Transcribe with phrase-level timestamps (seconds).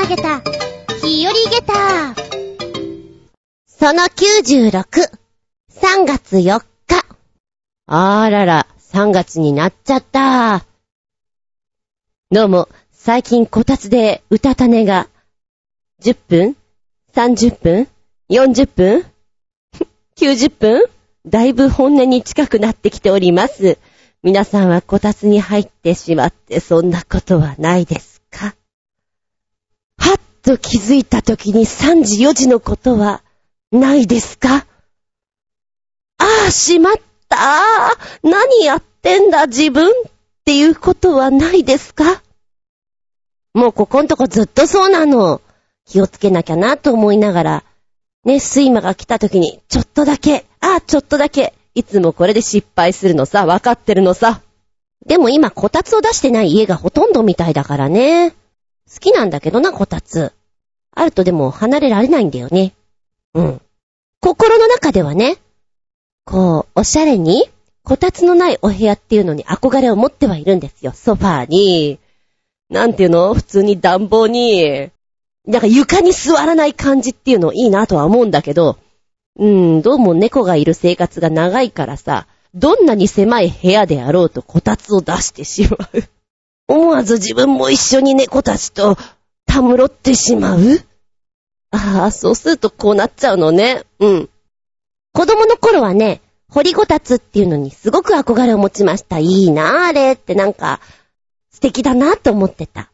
[0.00, 0.40] 投げた、
[1.02, 2.14] 日和げた。
[3.66, 4.82] その96、
[5.72, 7.06] 3月4日。
[7.86, 10.64] あらら、3月になっちゃった。
[12.30, 15.08] どうも、最近こたつで歌種が、
[16.02, 16.56] 10分
[17.14, 17.88] ?30 分
[18.30, 19.04] ?40 分
[20.16, 20.84] ?90 分？
[21.26, 23.78] だいぶ本音に近くなってきております。
[24.22, 28.54] 皆さんはこたつに入ってしまってそんなことはないですか？
[30.42, 33.22] と気づいた時に3時4時のことは
[33.72, 34.66] ないですか？
[36.18, 36.94] ああ、しまっ
[37.28, 37.36] た
[38.22, 39.92] 何やってんだ自分っ
[40.44, 42.22] ていうことはないですか？
[43.54, 45.40] もうここんとこずっとそうなの。
[45.86, 47.64] 気をつけなきゃなと思いながら、
[48.24, 54.40] ね、睡魔が来た時に、ちょっとだけ、ああ、ちょっとだけ、いつもこれで失敗するのさ、わかってるのさ。
[55.06, 58.34] でも今、こたつを出してない家がほとんどみたいだからね。
[58.92, 60.32] 好きなんだけどな、こたつ。
[60.92, 62.72] あるとでも離れられないんだよね。
[63.34, 63.60] うん。
[64.20, 65.36] 心の中ではね、
[66.24, 67.48] こう、おしゃれに、
[67.82, 70.92] こたつのないお部屋っていうのに憧れを持ってはいるんですよ。
[70.92, 71.98] ソファーに、
[72.68, 73.32] なんていうの？
[73.34, 74.90] 普通に暖房に、
[75.46, 78.78] なんか床に座らない感じっていうのいいなとは思うんだけど、
[79.36, 86.19] うん、どうも猫がいる生活が長いからさ、どんなに狭い部屋であろうとこたつを出してしまう。
[86.70, 88.96] 思わず自分も一緒に猫たちと
[89.44, 90.60] たむろってしまう？
[91.72, 93.82] ああ、そうするとこうなっちゃうのね。
[93.98, 94.30] うん。
[95.12, 99.18] 子供の頃はね、掘りごたつっていうのにすごく憧れを持ちました。
[99.18, 100.80] いいなあれってなんか、
[101.52, 102.90] 素敵だなと思ってた。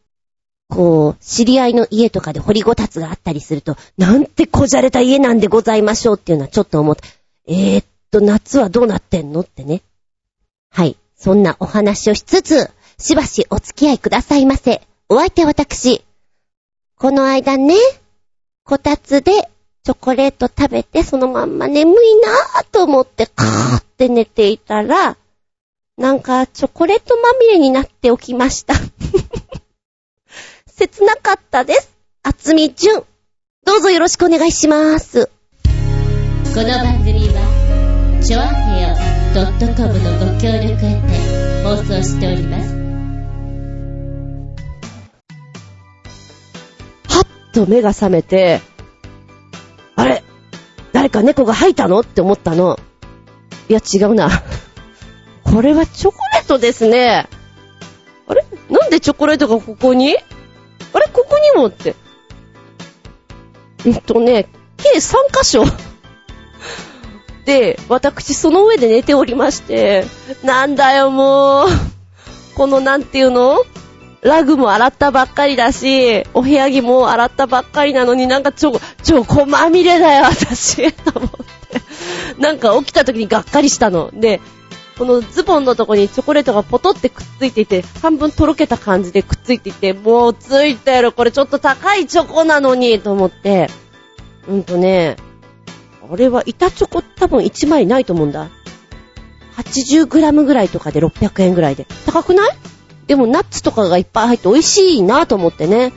[0.69, 7.09] こう、知り合いの家とかで掘りごたつがあったりすると、なんてこじゃれた家なんでございましょうっていうのはちょっと思って、
[7.47, 9.83] えー、っと、夏はどうなってんのってね。
[10.71, 10.97] はい。
[11.15, 14.81] そんなお話をしつつ、しばしお付き合いくださいませ。
[15.09, 16.03] お相手は私。
[16.97, 17.75] この間ね、
[18.65, 19.33] こたつで
[19.85, 25.17] チョコレート食べてそのまんま眠いなぁと思ってカーって寝ていたら、
[25.99, 28.75] なんかチョコレートまみれになっておきました。
[30.67, 31.93] 切なかったです。
[32.23, 33.05] あつみじゅん。
[33.67, 35.31] どうぞよろしくお願いします。
[36.55, 38.97] この番組は、ちょあへよ
[39.77, 42.76] .com のご協力へて放送しております。
[47.57, 48.61] と目が覚めて、
[49.95, 50.23] あれ？
[50.93, 52.01] 誰か猫が吐いたの？
[52.01, 52.79] って思ったの。
[53.71, 54.29] いや、違うな。
[55.43, 57.27] これはチョコレートですね。
[58.29, 58.45] あれ？
[58.69, 60.15] なんでチョコレートがここに？
[60.93, 61.07] あれ？
[61.11, 61.97] ここにもって。
[63.87, 65.65] うんとね、計3箇所。
[67.47, 70.05] で、私その上で寝ておりまして、
[70.43, 71.69] なんだよもう。
[72.55, 73.65] このなんていうの？
[74.23, 80.93] ラグも洗ったばっかりだし、お部屋着も洗ったばっかりなのになんかチョコ、チョコまみれだよ、私。
[80.93, 81.81] と思って。
[82.39, 84.11] なんか起きた時にがっかりしたの。
[84.13, 84.41] で、
[84.99, 91.13] このズボンのとこにチョコレートがポトってくっついていて、半分とろけた感じでくっついていて、もうついてる。
[91.13, 93.71] これちょっと高いチョコなのに、と思って。
[94.49, 95.17] うんとね、
[96.11, 98.49] あれは板チョコ多分1枚ないと思うんだ。
[99.59, 101.87] 80g ぐらいとかで600円ぐらいで。
[102.07, 102.51] 高くない？
[103.07, 105.93] でもナッツとかがいっぱい入って美味しいなと思ってね。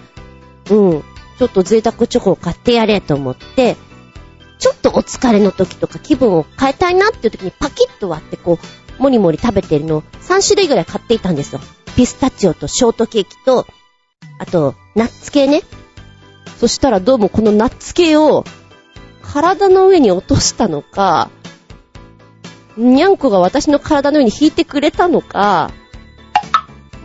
[0.70, 1.04] うん。
[1.38, 3.78] ちょっと贅沢チョコを買ってやれと思って、
[4.60, 8.60] ちょっとお疲れの時とか気分を変えたいなっていう時にパキッと割ってこ
[9.00, 11.62] う、もりもり食べてるのを3種類ぐらい買っていたんですよ。
[11.96, 13.66] ピスタチオとショートケーキと、
[14.38, 15.62] あと、ナッツ系ね。
[16.60, 18.44] そしたらどうもこのナッツ系を
[19.22, 21.30] 体の上に落としたのか、
[22.76, 25.72] にゃんこが私の体の上に引いてくれたのか、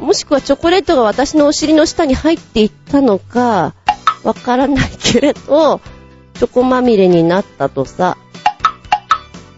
[0.05, 3.75] もしくはチョコレートが私のお尻の下に入っていったのか、
[4.23, 5.81] わからないけれど、
[6.35, 8.17] チョコまみれになったとさ、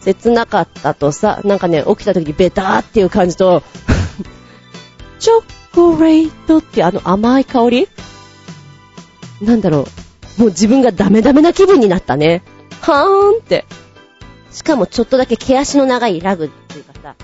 [0.00, 3.62] 切なかったとさ、なんかね、起きた時にベターっていう感じと、
[5.18, 5.42] チョ
[5.74, 7.88] コレートってあの甘い香り？
[9.42, 9.86] なんだろ
[10.38, 10.40] う。
[10.40, 12.42] もう自分がダメダメな気分になったね。
[12.82, 13.64] はーんって。
[14.52, 17.14] しかもちょっとだけ毛足の長いラグっていうかさ、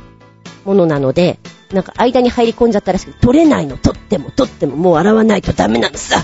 [0.64, 1.38] ものなので、
[1.72, 6.22] なんか間に入り込んじゃったらしく、取れないの、取っても取ってももう洗わないとダメなのさ。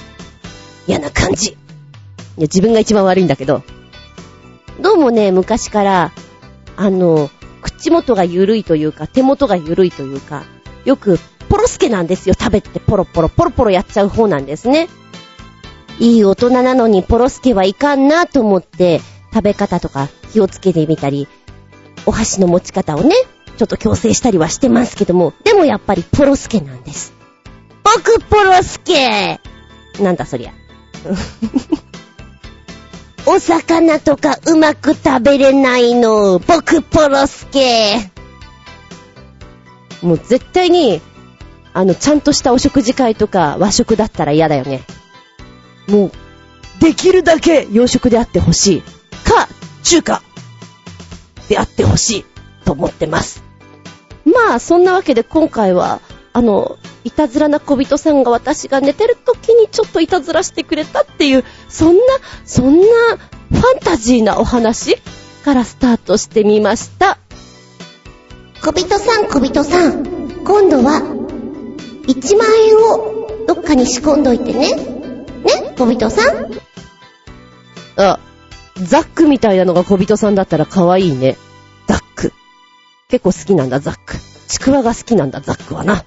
[0.87, 1.50] 嫌な感じ。
[1.50, 1.56] いや、
[2.43, 3.62] 自分が一番悪いんだけど。
[4.81, 6.12] どうもね、昔から、
[6.77, 7.31] あの、
[7.62, 10.45] 口元が緩いというか、手元が緩いというか、
[10.85, 11.19] よく、
[11.49, 12.35] ポロスケなんですよ。
[12.39, 14.89] 食べてポロポロ、ポロポロやっちゃう方なんですね。
[15.99, 19.01] いい大人なのにポロスケはいかんなと思って、
[19.33, 21.27] 食べ方とか気をつけてみたり、
[22.06, 23.15] お箸の持ち方をね、
[23.58, 27.12] ちょっと強制したりはしてますけども、でもやっぱりポロスケなんです。
[27.82, 29.40] 僕ポロスケ
[30.00, 30.52] なんだそりゃ。
[33.26, 38.12] お魚とかうまく食べれないの、僕ポロスケ。
[40.02, 41.02] もう絶対に、
[41.75, 44.84] あの、ちゃんとしたお食事会とか和食だったら嫌だよね。
[45.88, 46.12] もう、
[46.81, 48.82] できるだけ洋食であってほしい。
[49.28, 49.49] か、
[49.82, 50.22] 中華
[51.49, 52.25] であってほしい。
[52.64, 53.48] と思ってます。
[54.35, 56.01] まあ、そんなわけで今回は、
[56.33, 62.03] あの、いたずらな小人さんが私が寝てる時にちょっといたずらしてくれたっていう、そんな、
[62.45, 64.99] そんなファンタジーなお話
[65.45, 67.19] からスタートしてみました。
[68.63, 70.05] 小人さん、小人さん。
[70.45, 71.01] 今度は、
[72.07, 74.75] 1万円をどっかに仕込んどいてね。
[74.75, 76.51] ね、小人さん？
[77.97, 78.19] あ、
[78.77, 81.37] ザックみたいなのが小人さんだったら可愛いね。
[83.10, 84.16] 結構好きなんだ、ザック。
[84.49, 86.05] ちくわが好きなんだ、ザックはな。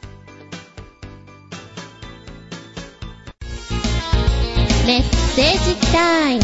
[4.85, 5.03] メッ
[5.33, 6.43] セージタイム。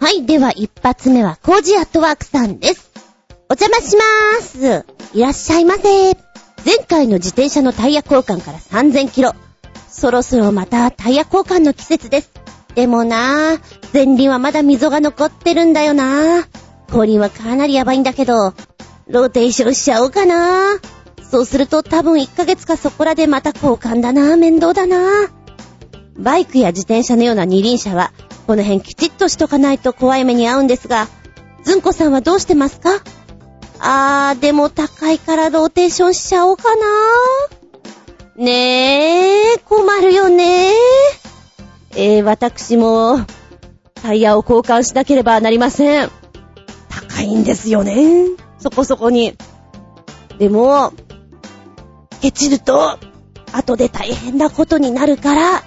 [0.00, 2.90] はい、では一発目はコージアットワークさんです。
[3.48, 5.16] お邪魔しまーす。
[5.16, 5.82] いらっしゃいませ。
[6.64, 9.32] 前回の自転車のタイヤ交換から3000キロ。
[9.88, 12.32] そろそろまたタイヤ交換の季節です。
[12.74, 13.60] でもなぁ、
[13.94, 16.67] 前輪はまだ溝が残ってるんだよなぁ。
[16.90, 18.54] 後輪はかなりやばいんだけど、
[19.08, 20.78] ローテーションしちゃおうかな。
[21.30, 25.28] そうすると多分1ヶ月かそこらでまた交換だな、面倒だな。
[26.16, 28.12] バイクや自転車のような二輪車は、
[28.46, 31.08] この辺きちっとしとかないと怖い目に遭うんですが、
[31.64, 33.02] ずんこさんはどうしてますか？
[33.80, 36.82] あー、でも高いからローテーションしちゃおうかな
[38.36, 40.72] ねえ、困るよね
[41.94, 43.20] えー、私も、
[43.94, 46.10] タイヤを交換しなければなりません。
[47.06, 48.26] 高いんですよね。
[48.58, 49.36] そこそこに。
[50.38, 50.92] でも、
[52.20, 52.98] ケチると、
[53.52, 55.62] 後で大変なことになるから、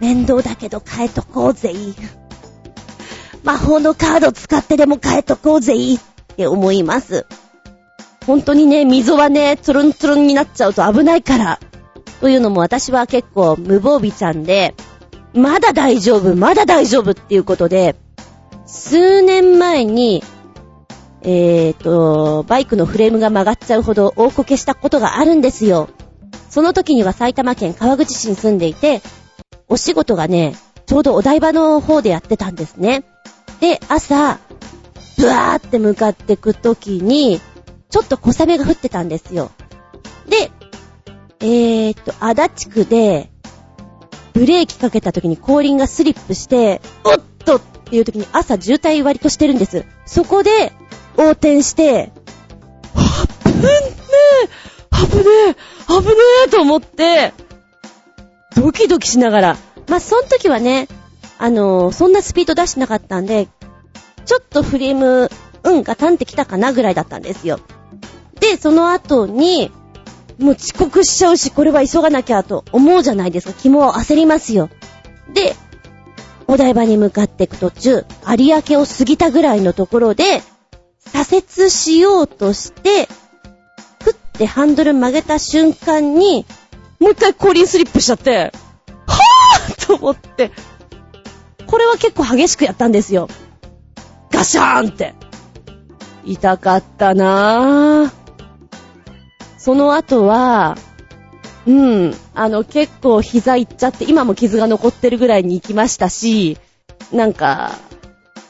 [0.00, 1.94] 面倒だけど変えとこうぜい。
[3.44, 6.00] 魔法のカード使ってでも変えとこうぜいっ
[6.36, 7.26] て思います。
[8.26, 11.60] 本当にね、溝はね、つるんつるんになっちゃうと危ないから。
[12.20, 14.74] というのも私は結構無防備ちゃんで、
[15.32, 17.96] まだ大丈夫、まだ大丈夫っていうことで、
[18.66, 20.22] 数年前に、
[21.22, 25.90] えーと、バイクのフレームが曲がっちゃうほど大こけしたことがあるんですよ。
[26.48, 29.02] その時には埼玉県川口市に住んでいて、
[29.68, 30.56] お仕事がね、
[30.86, 33.04] ちょうどお台場の方でやってたんですね。
[33.60, 34.38] で、朝、
[35.18, 37.40] ブワーって向かってく時に、
[37.90, 39.50] ちょっと小雨が降ってたんですよ。
[40.26, 40.50] で、
[41.40, 43.30] えーと、足立区で、
[44.32, 49.84] ブレーキかけた時に後輪がスリップして、おっとっていう時に朝渋滞割としてるんです。
[50.06, 50.72] そこで、
[51.16, 52.12] 横転して、
[52.94, 53.68] あぶね
[54.44, 54.48] え
[54.96, 55.54] 危ねえ
[55.86, 56.14] 危ね
[56.46, 57.32] えと思って、
[58.56, 59.56] ドキドキしながら。
[59.88, 60.88] まあ、その時はね、
[61.38, 63.48] あのーそんなスピード出してなかったんで、
[64.24, 65.30] ちょっとフレーム、
[65.64, 67.60] うん、ガタンってきたかなぐらいだったんですよ。
[68.38, 69.70] で、その後に、
[70.38, 73.54] もう遅刻しちゃうし、これは急がなきゃと思うじゃないですか。
[73.58, 74.70] 肝を焦りますよ。
[75.34, 75.54] で、
[76.46, 80.42] お台場に向かっていく途中、有明を過ぎたぐらいのところで、
[81.12, 83.08] 左折しようとして、
[84.02, 86.46] ふってハンドル曲げた瞬間に、
[86.98, 88.52] もう一回後輪スリップしちゃって、
[89.06, 90.50] はぁと思って、
[91.66, 93.28] これは結構激しくやったんですよ。
[94.30, 95.14] ガシャーンって。
[96.24, 98.12] 痛かったなぁ。
[99.58, 100.76] その後は、
[101.66, 106.58] うん、あの結構膝いっちゃって、今も傷が残ってるぐらいに行きましたし、
[107.12, 107.72] なんか、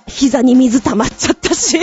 [0.07, 1.79] 膝に水溜まっちゃったし。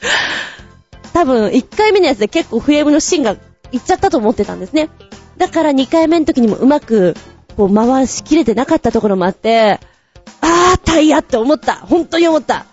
[1.12, 3.36] 多分、1回目のやつで結構フレームの芯が
[3.72, 4.88] いっちゃったと思ってたんですね。
[5.36, 7.14] だから2回目の時にもうまく、
[7.56, 9.80] こう回しきれてなかったところもあって、
[10.40, 11.74] あー、タイヤって思った。
[11.74, 12.66] 本当に思った。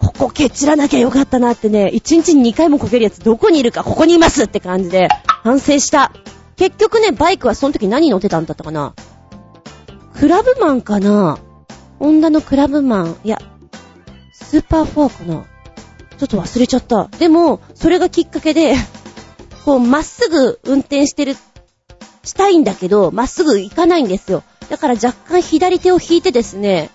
[0.00, 5.08] ここ蹴散らなきゃよかったなってね、1日に2回もこけるやつどこにいるかここにいますって感じで
[5.42, 6.12] 反省した。
[6.56, 8.94] 結局ね、バイクはその時何乗ってたんだったかな
[10.14, 11.38] クラブマンかな
[11.98, 13.16] ホンダのクラブマン。
[13.24, 13.40] いや、
[14.32, 15.44] スーパーフォーかな
[16.18, 17.08] ちょっと忘れちゃった。
[17.18, 18.74] でも、それがきっかけで、
[19.64, 21.36] こう、まっすぐ運転してる、
[22.24, 24.42] したいんだけど、まっすぐ行かないんですよ。
[24.68, 26.90] だから若干左手を引いてですね、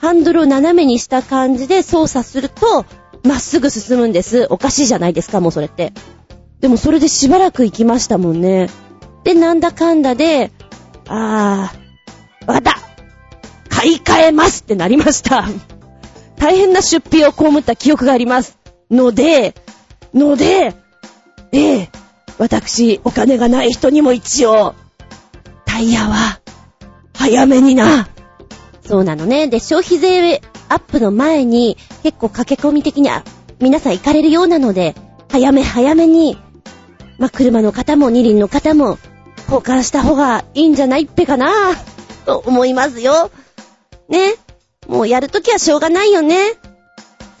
[0.00, 2.84] ハンドルを斜めにした感じで操作すると、
[3.24, 4.46] まっすぐ進むんです。
[4.50, 5.92] おかしいじゃないですか、もうそれって。
[6.60, 8.68] でもそれでしばらく行きましたもんね。
[9.24, 10.50] で、なんだかんだで、
[11.06, 12.78] あー、わかった
[13.68, 15.46] 買い替えますってなりました。
[16.38, 18.58] 大変な出費を被った記憶があります。
[18.90, 19.54] ので、
[20.14, 20.74] ので、
[21.52, 21.90] ええ、
[22.38, 24.74] 私、お金がない人にも一応、
[25.64, 26.40] タイヤは、
[27.14, 28.08] 早めにな。
[28.86, 29.48] そうなのね。
[29.48, 33.10] で、消費税アップの前に、結構駆け込み的に、
[33.60, 34.94] 皆さん行かれるようなので、
[35.30, 36.38] 早め早めに、
[37.18, 38.98] ま、車の方も二輪の方も、
[39.50, 41.50] 交換した方がいいんじゃないっぺかな、
[42.24, 43.30] と思いますよ。
[44.08, 44.34] ね。
[44.88, 46.54] もうやるときはしょうがないよね。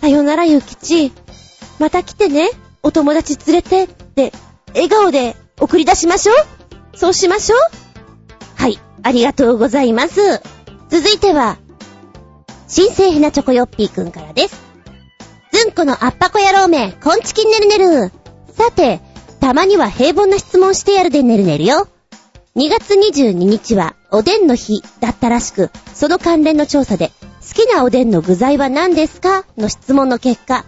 [0.00, 1.12] さよならゆきち。
[1.78, 2.50] また来てね。
[2.82, 4.32] お友達連れてって、
[4.72, 6.36] 笑顔で送り出しましょう。
[6.96, 7.58] そうしましょう。
[8.54, 8.78] はい。
[9.02, 10.40] ありがとうございます。
[10.88, 11.58] 続いては、
[12.68, 14.62] 新生ひなチョコヨッピーくんからです。
[15.52, 18.12] ずんこのあっぱこ野郎め、こんちきんねるねる。
[18.52, 19.00] さて、
[19.40, 21.88] たまには平凡な質問してやるでねるねるよ。
[22.56, 27.12] 2月22日はおでんの日だったらしく、その関連の調査で、
[27.48, 29.44] 好きなおでんの具材は何ですか？
[29.56, 30.64] の質問の結果、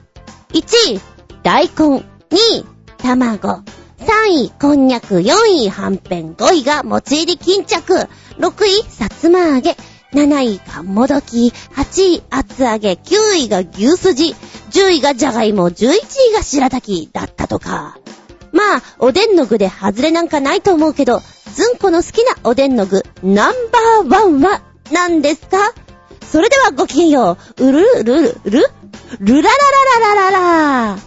[0.53, 1.01] 1位、
[1.43, 2.67] 大根、2位、
[2.99, 3.63] 卵、
[3.99, 5.35] 3位、こんにゃく、4
[5.65, 8.09] 位、はんぺん、5位がもち入り巾着、
[8.39, 9.77] 6位、さつま揚げ、
[10.15, 14.35] 7位がもどき、8位、厚揚げ、9位が牛すじ、
[14.71, 15.93] 10位がじゃがいも、11
[16.31, 17.11] 位が白滝。
[17.13, 17.99] だったとか。
[18.53, 21.21] まあ、おでんの具で外れなんかないと思うけど、
[21.55, 25.59] ずんこの好きなおでんの具、ナンバーワンは何ですか？
[26.31, 27.67] それではごきげんよう。
[27.67, 28.67] うるるるる
[29.19, 29.57] るらら
[30.01, 30.39] らららら
[30.95, 30.99] ら。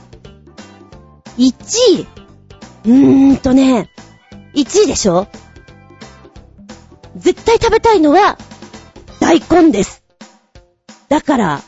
[1.38, 1.52] 1
[2.00, 2.08] 位。
[2.86, 3.90] うーんとね、
[4.54, 5.28] 1位でしょ？
[7.16, 8.38] 絶対食べたいのは、
[9.22, 10.04] 大根です。
[11.08, 11.62] だから、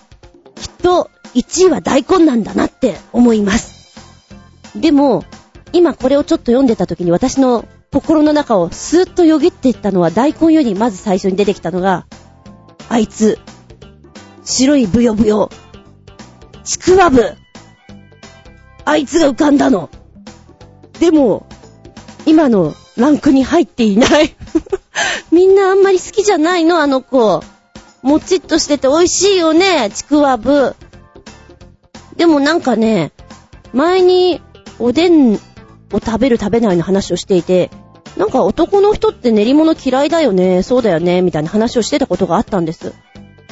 [0.55, 3.95] きっと、1位は大根なんだなって思います。
[4.75, 5.23] でも、
[5.71, 12.05] 今これをちょっと読んでた時に私の心の中をスーッとよぎっていったのは大根よりまず最初に出てきたのが、
[12.89, 13.39] あいつ、
[14.43, 15.49] 白いブヨブヨ、
[16.63, 17.35] ちくわぶ、
[18.85, 19.89] あいつが浮かんだの。
[20.99, 21.47] でも、
[22.25, 24.35] 今のランクに入っていない。
[25.31, 27.43] みんなあんまり好きじゃないのあの子。
[28.01, 30.75] もちっとしてて美味しいよね、ちくわぶ。
[32.15, 33.11] でもなんかね、
[33.73, 34.41] 前に
[34.77, 35.39] おでんを
[35.93, 37.71] 食べる食べないの話をしていて、
[38.17, 42.93] なんか男の人って練り物嫌いだよね、そうだよね、みたいな話をしてたことがあったんです。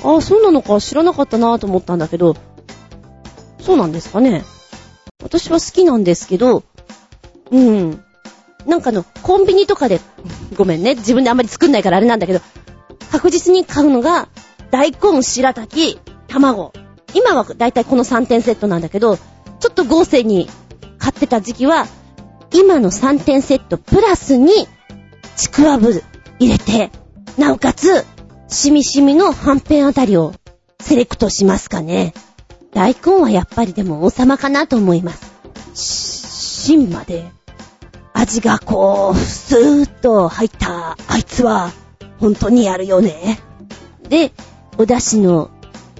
[0.04, 2.36] ああ、そうなのか知らなかったなと思ったんだけど、
[3.60, 4.44] そうなんですかね。
[5.22, 6.64] 私は好きなんですけど、
[7.52, 8.04] うん。
[8.66, 10.00] なんかの、コンビニとかで、
[10.56, 12.40] ごめんね、自分であんまり作んないからあれなんだけど、
[13.12, 14.28] 確実に買うのが、
[14.72, 16.74] 大根、白滝、卵。
[17.14, 20.50] 今はだいたいこの3点セットなんだけど、ちょっと合成に
[20.98, 21.88] 買ってた時期は、
[22.54, 24.68] 今の3点セットプラスに、
[25.36, 26.04] ちくわぶ
[26.40, 26.92] 入れて、
[27.38, 28.06] なおかつ、
[28.48, 30.34] しみしみのはんあたりを
[30.80, 32.14] セレクトしますかね。
[32.74, 36.62] 大根はやっぱりでも王様かなと思います。
[36.64, 37.26] 芯まで
[38.14, 41.72] 味がこう、スーッと入ったあいつは、
[42.20, 43.40] 本当にやるよね。
[44.08, 44.32] で、
[44.78, 45.50] お出汁の、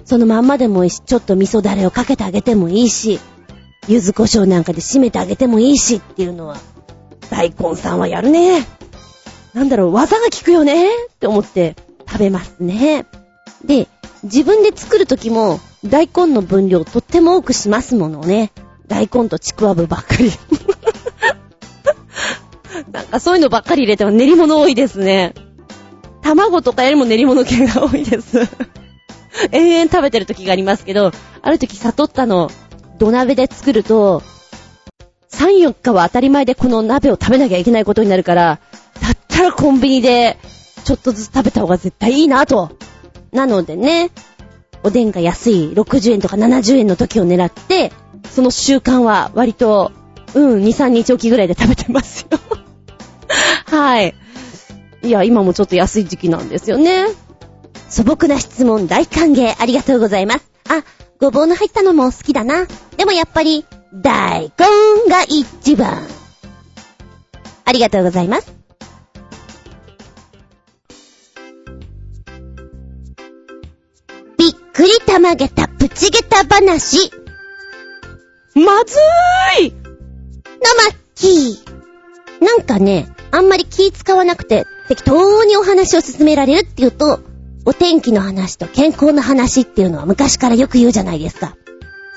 [0.04, 3.20] そのまんまでもいいし、ちょっと味噌だれをかけてあげてもいいし、
[3.88, 6.56] 柚子胡椒なんかで締めてあげてもいいしっていうのは、
[7.30, 8.66] 大根さんはやるね。
[9.52, 11.76] なんだろう、技が効くよねって思って
[12.08, 13.06] 食べますね。
[13.64, 13.88] で、
[14.24, 18.52] 自分で作るときも、大根の分量とっても多くしますものね。
[18.86, 20.32] 大根とちくわぶばっかり。
[22.90, 25.34] なんかそういうのばっかり入れても練り物多いですね。
[26.22, 28.48] 卵とかよりも練り物系が多いです。
[29.52, 31.12] 延々食べてる時がありますけど、
[31.42, 32.50] ある時悟ったの、
[32.98, 34.22] 土鍋で作ると、
[35.30, 38.60] 3、4日は当たり前でこの鍋を食べなきゃいけないことになるから、
[39.00, 40.38] だったらコンビニで、
[40.84, 42.76] ちょっとずつ食べた方が絶対いいなと。
[43.32, 44.10] なのでね、
[44.84, 47.90] おでんが安い60円とか70円の時を狙って、
[48.30, 49.92] その習慣は割と、
[50.34, 52.38] うん、2、3日おきぐらいで食べてますよ。
[53.66, 54.14] はい。
[55.02, 57.06] いや、今もちょっと安い時期なんですよね。
[57.88, 60.44] 素朴な質問大歓迎ありがとうございます。
[60.68, 60.82] あ、
[61.18, 62.66] ごぼうの入ったのも好きだな。
[62.96, 66.06] でもやっぱり、大根が一番。
[67.64, 68.52] ありがとうございます。
[74.36, 77.10] びっくりたまげたプチゲタ話。
[78.54, 82.44] まずーいのまっきー。
[82.44, 87.20] なんかね、あんまり気使わなくて、適当にお話を進められるっていうと、
[87.66, 91.56] お天気の話と健康の話っていうのは昔からよく言うじゃないですか。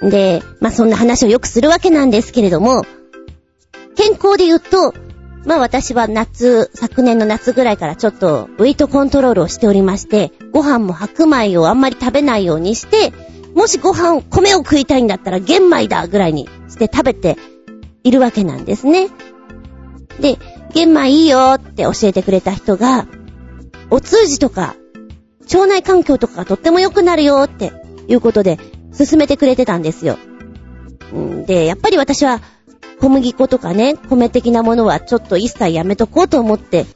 [0.02, 2.86] で、まあ、そんな話をよくするわけなんですけれども、
[3.96, 4.94] 健康で言うと、
[5.46, 13.14] まあ、私は夏、昨年の夏ぐらいからちょっとウェイトコントロールをしておりまして、ご飯も白米をあんまり食べないようにして、
[13.56, 17.38] もしご飯、米を食いたいんだったら玄米だぐらいにして食べて
[18.04, 19.08] いるわけなんですね。
[20.20, 20.38] で、
[20.74, 23.08] 玄米いいよって教えてくれた人が、
[23.90, 24.76] お通じとか、
[25.54, 27.72] 腸内環境とかがとっても良くなるよって
[28.08, 28.58] いうことで、
[28.98, 30.18] 勧めてくれてたんですよ。
[31.16, 32.42] んで、やっぱり私は、
[33.00, 36.88] 小麦粉とかね、米的なものはちょっと一切やめとこうと思って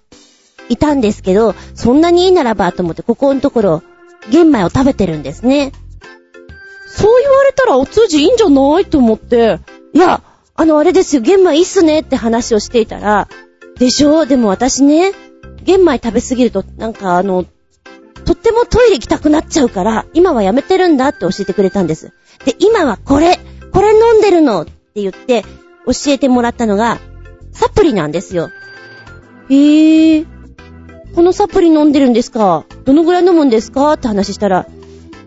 [0.68, 3.84] いたんですけど、そんなにいいならばと思って、ここのところ、
[4.30, 5.72] 玄米を食べてるんですね。
[6.88, 9.60] そう言われたらお通じいいんじゃないと思って。
[9.94, 10.22] いや、
[10.56, 13.28] あの、あれですよ、玄米いいっすねって話をしていたら、
[13.78, 15.12] でしょでも私ね、
[15.64, 17.46] 玄米食べすぎると、なんかあの、
[18.26, 22.14] とってもトイレ行きたくなっちゃうから、今はやめてるんだって教えてくれたんです。
[22.46, 23.40] で、今はこれ、
[23.74, 25.44] これ飲んでるのって言って、
[25.86, 27.00] 教えてもらったのが、
[27.52, 28.50] サプリなんですよ。
[29.50, 30.26] へぇー。
[31.16, 32.66] このサプリ飲んでるんですか？
[32.86, 33.94] どのぐらい飲むんですか？
[33.94, 34.68] って話したら、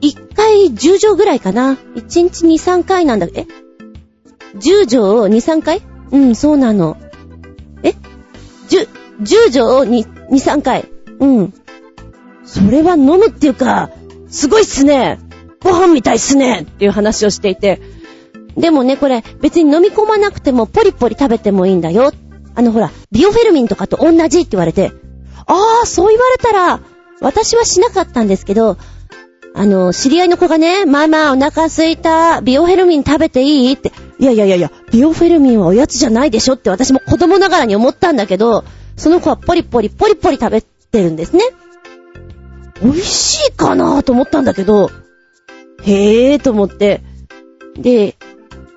[0.00, 3.26] 1回10錠ぐらいかな ?1 日2、3回なんだ。
[3.34, 3.46] え
[4.56, 5.82] ?10 錠を2、3回？
[6.10, 6.96] うん、そうなの。
[7.82, 7.94] え
[8.68, 8.88] ?10、
[9.20, 10.88] 10錠を2、2、3回。
[11.20, 11.54] うん。
[12.44, 13.90] それは飲むっていうか、
[14.28, 15.18] すごいっすね。
[15.62, 16.60] ご飯みたいっすね。
[16.62, 17.80] っていう話をしていて。
[18.56, 22.12] でもね、これ別に飲み込まなくてもポリポリ食べてもいいんだよ。
[22.54, 24.92] あのほら、ビオフェルミンとかと同じって言われて、
[25.46, 26.80] ああ、そう言われたら、
[27.20, 28.76] 私はしなかったんですけど、
[29.56, 33.72] あの、知り合いの子がね、ママお腹すいた、ビオフェルミン食べていい？
[33.72, 38.64] って、いやいやいやいや、ビオフェルミンはおやつじゃないでしょって私も子供ながらに思ったんだけど、
[38.96, 41.42] その子はポリポリポリポリ食べてるんですね。
[42.82, 44.90] 美味しいかなと思ったんだけど、
[45.82, 47.02] へえーと思って、
[47.76, 48.16] で、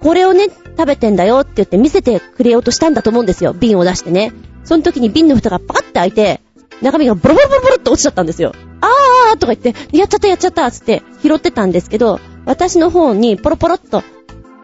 [0.02, 3.54] これをね、食べてんだよって言って見せてくれようとしたんだと思うんですよ。
[3.54, 4.32] 瓶を出してね。
[4.64, 6.42] その時に瓶の蓋がパカって開いて、
[6.82, 8.54] 中身がボロボロボロボロって落ちちゃったんですよ。
[8.82, 14.04] あーとか言って、やっちゃったやっちゃったつって拾ってたんですけど、私の方にポロポロっと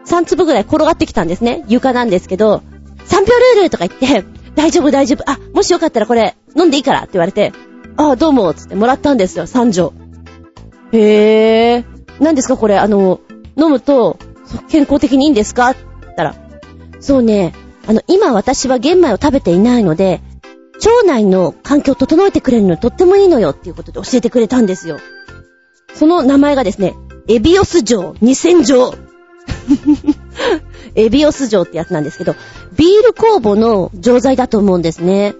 [0.06, 1.64] 3粒ぐらい転がってきたんですね。
[1.68, 2.62] 床なんですけど、
[3.06, 4.24] 3秒ルールとか言って、
[4.54, 5.28] 大丈夫大丈夫。
[5.28, 7.52] あ、もしよかったらこれ飲んでいいからって言われて、
[7.96, 9.92] ああ、どうも、つってもらったんですよ、3錠。
[10.92, 11.84] へえ、
[12.20, 13.20] 何ですかこれ、あの、
[13.56, 14.18] 飲むと、
[14.68, 15.70] 健康的にいいんですか？
[15.70, 16.34] って言ったら、
[17.00, 17.54] そうね、
[17.86, 20.20] あの、今私は玄米を食べていないので、
[20.74, 24.98] 腸内の環境を整えてくれるのとってもいいのよっていうことで教えてくれたんですよ。
[25.94, 26.94] その名前がですね、
[27.28, 28.94] エビオス錠2000錠。
[30.96, 32.34] エビオス錠ってやつなんですけど、
[32.76, 35.34] ビール酵母の錠剤だと思うんですね。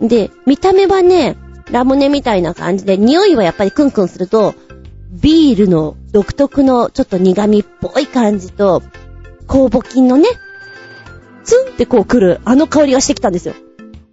[0.00, 1.36] で、見た目はね、
[1.70, 4.54] ラムネみたいな感じで、匂いはやっぱりクンクンすると、
[5.12, 8.82] ビールの独特のちょっと苦味っぽい感じと、
[9.46, 10.28] 酵母菌のね、
[11.44, 13.54] ツンってこう来る、あの香りがしてきたんですよ。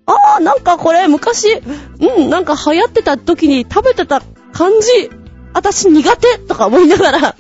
[0.06, 1.62] あー、なんかこれ昔、
[2.00, 4.22] うん、なんか流行ってた時に食べてた
[4.54, 5.10] 感じ、
[5.54, 7.36] 私苦手とか思いながら、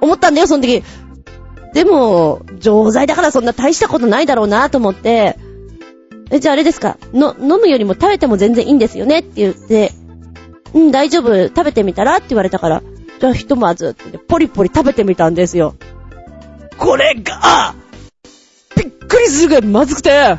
[0.00, 0.82] 思ったんだよ、その時。
[1.74, 5.36] でも、錠剤だからそんな大したことないだろうなと思って、
[6.30, 6.98] え、じゃああれですか？
[7.12, 9.92] の、飲むよりも食べても全然いいんですよねって言って、
[10.74, 12.82] うん、大丈夫、食べてみたらって言われたから、
[13.20, 15.74] じゃあひとまずってポリポリ食べてみたんですよ。
[16.76, 17.74] これが、
[18.76, 20.38] びっくりするぐらいまずくて、は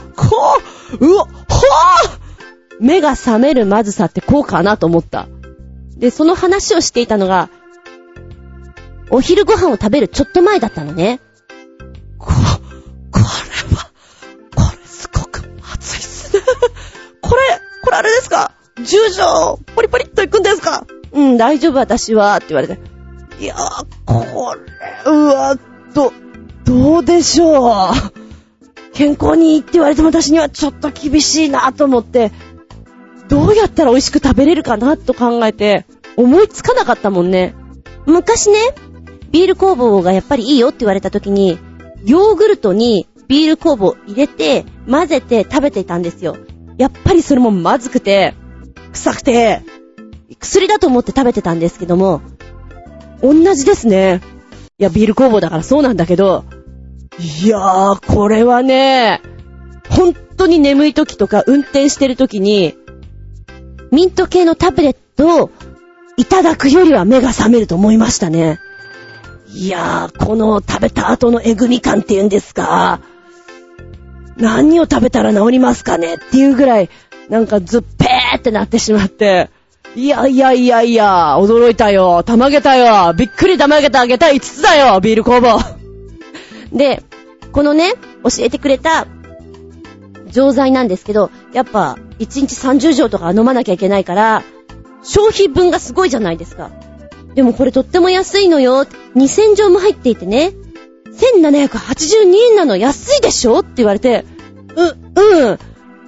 [0.00, 0.60] ぁ、こ
[1.00, 2.20] う、うわ、はぁ
[2.78, 5.28] 目が覚めるまずさってこうかなと思った。
[5.96, 7.48] で、その話をしていたのが、
[9.10, 11.20] お昼ご飯を食べるちょっと前だったのね。
[12.18, 12.32] こ、
[13.10, 13.61] これ
[17.32, 17.42] これ、
[17.82, 18.52] これあれですか？
[18.84, 20.86] 十条、ポリポリっといくんですか？
[21.12, 22.78] うん、大丈夫私は、って言われて。
[23.40, 25.56] いやー、これは、
[25.94, 26.12] ど、
[26.64, 27.92] どうでしょう？
[28.92, 32.32] 健康にいいって言われても私にはちょっと厳しいなと思って、
[33.28, 35.86] どうやったら美味しく食べれるかなと考えて、
[36.18, 37.54] 思いつかなかったもんね。
[38.04, 38.58] 昔ね、
[39.30, 41.58] ビール工房がやっぱりいいよって言われた時に、
[42.04, 46.36] ヨーグルトにビール工房入れて、混ぜて食べてたんですよ。
[46.78, 48.34] やっぱりそれもまずくて、
[48.92, 49.62] 臭くて、
[50.38, 52.22] 薬だと思って食べてたんですけども、
[53.22, 54.20] 同じですね。
[54.78, 56.44] いや、ビール工房だからそうなんだけど、
[57.18, 59.20] いやー、これはね、
[59.88, 62.74] 本当に眠い時とか運転してる時に、
[63.90, 65.50] ミント系のタブレットを
[66.16, 68.58] いただくよりは目が覚めると思いましたね。
[69.54, 73.00] いやー、この食べた後のえぐみ感っていうんですか。
[74.42, 76.90] 何を食べたら治りますかねっていうぐらい、
[77.28, 79.50] なんかずっぺーってなってしまって、
[79.94, 82.24] いやいやいやいや、驚いたよ。
[82.24, 83.12] たまげたよ。
[83.14, 85.60] びっくりたまげてあげた5つだよ、ビール工房。
[86.76, 87.02] で、
[87.52, 87.92] このね、
[88.24, 89.06] 教えてくれた
[90.28, 94.42] 錠剤なんですけど、やっぱ、1日30錠とか飲まなきゃいけないから、
[95.04, 96.70] 消費分がすごいじゃないですか。
[97.34, 98.86] でもこれとっても安いのよ。
[99.14, 100.52] 2000錠も入っていてね。
[101.12, 103.60] 1782円なの安いでしょ？
[103.60, 104.24] って言われて、
[104.76, 105.58] う、うん。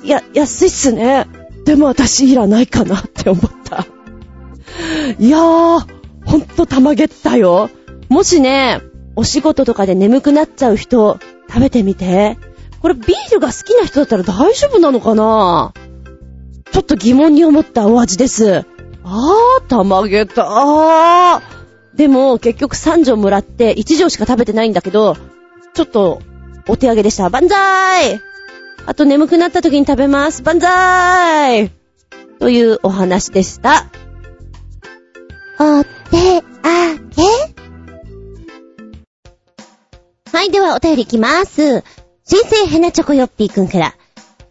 [0.05, 1.27] いや、安いっすね。
[1.65, 3.87] でも私いらないかなって思った。
[5.19, 5.87] いやー、
[6.25, 7.71] ほんとたまげったよ。
[8.09, 8.81] もしね、
[9.17, 12.37] お仕事とかで眠くなっちゃう人、食べてみて。
[12.81, 15.73] これビールが好きな人だったら大丈夫なのかな
[16.71, 18.67] ちょっと疑問に思ったお味です。
[19.05, 21.43] あー、たまげたー。
[21.95, 25.17] でも、結局3錠もらって1錠しか食べてないんだけど、
[25.73, 26.21] ちょっと、
[26.69, 27.31] お手上げでした。
[27.31, 28.21] バンザーイ
[28.87, 30.43] あと眠くなった時に食べます。
[30.43, 31.71] バンザーイ
[32.39, 33.87] というお話でした。
[35.59, 36.41] お手上
[37.17, 37.23] げ？
[40.33, 41.83] はい、ではお便りいきます。
[42.25, 43.95] 新生ヘナチョコヨッピーくんから。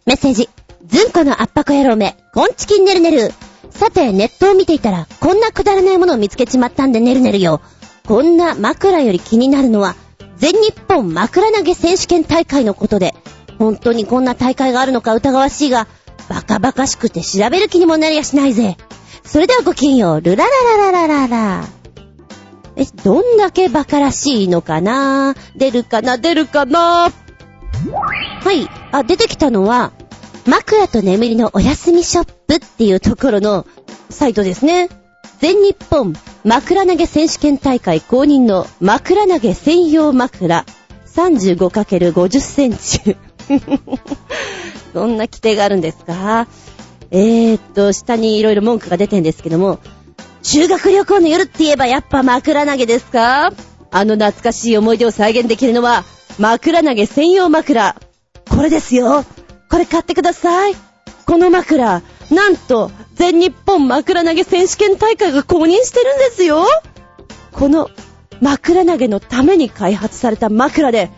[0.06, 0.48] メッセージ。
[0.86, 3.32] ずんこの圧迫野郎め、コンチキンねるねる。
[3.70, 7.60] さて、ネットを見ていたら、こんなくだらないものを見つけちまったんでねるねるよ。
[8.06, 9.94] こんな枕より気になるのは、
[10.36, 13.14] 全日本枕投げ選手権大会のことで、
[13.58, 15.86] 本当にこんな大会があるのか疑わしいが、
[16.28, 18.76] バカバカしくて調べる気にもなりやしないぜ。
[19.24, 21.64] それではごきげんよう、ルラララララララ。
[22.76, 25.34] え、どんだけバカらしいのかな？
[25.56, 26.18] 出るかな？
[26.18, 27.10] 出るかな？
[28.42, 28.68] はい。
[28.90, 29.92] あ、出てきたのは、
[30.46, 33.66] 枕と眠りのお休みショップっていうところの
[34.10, 34.88] サイトですね。
[35.40, 36.14] 全日本
[36.44, 40.64] 枕投げ選手権大会公認の枕投げ専用枕
[41.06, 43.16] 35×50 センチ。
[44.94, 46.46] どんな規定があるんですか？
[47.10, 49.78] えー、っと、下に色々文句が出てんですけども、
[50.42, 53.52] 修学旅行の夜って言えばやっぱ枕投げですか？
[53.90, 56.04] あの懐かしい思い出を再現できるのは、
[56.38, 57.94] 枕投げ専用枕。
[58.50, 59.24] これですよ。
[59.70, 60.74] これ買ってください。
[61.26, 66.66] この枕、なんと、全日本枕投げ選手権大会が公認してるんですよ。
[67.52, 67.88] この
[68.40, 71.10] 枕投げのために開発された枕で、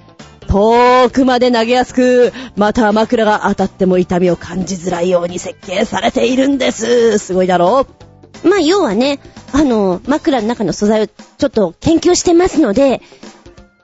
[0.56, 7.18] 遠くまで投げやすく、また枕が当たっても痛みを感じづらいように設計されているんです。
[7.18, 7.86] すごいだろ
[8.44, 9.18] うまあ、要はね、
[9.52, 13.02] あの、枕の中の素材をちょっと研究してますので、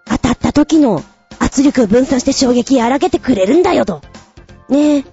[0.07, 1.03] 当たった時の
[1.39, 4.01] 圧力を分散して衝撃荒げてくれるんだよと。
[4.71, 5.05] ねえ。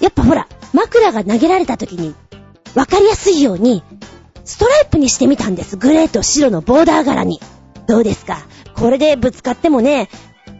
[0.00, 2.14] やっぱほら、枕が投げられた時に、
[2.74, 3.82] わかりやすいように、
[4.46, 5.76] ストライプにしてみたんです。
[5.76, 7.38] グレーと白のボーダー柄に。
[7.86, 8.38] どうですか？
[8.74, 10.08] これでぶつかってもね、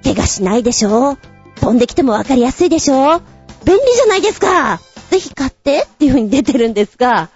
[0.04, 1.16] 怪我しないでしょ？
[1.56, 3.20] 飛んできてもわかりやすいでしょ？
[3.64, 4.80] 便利じゃないですか？
[5.10, 7.30] ぜひ買ってっていう風に出てるんですが、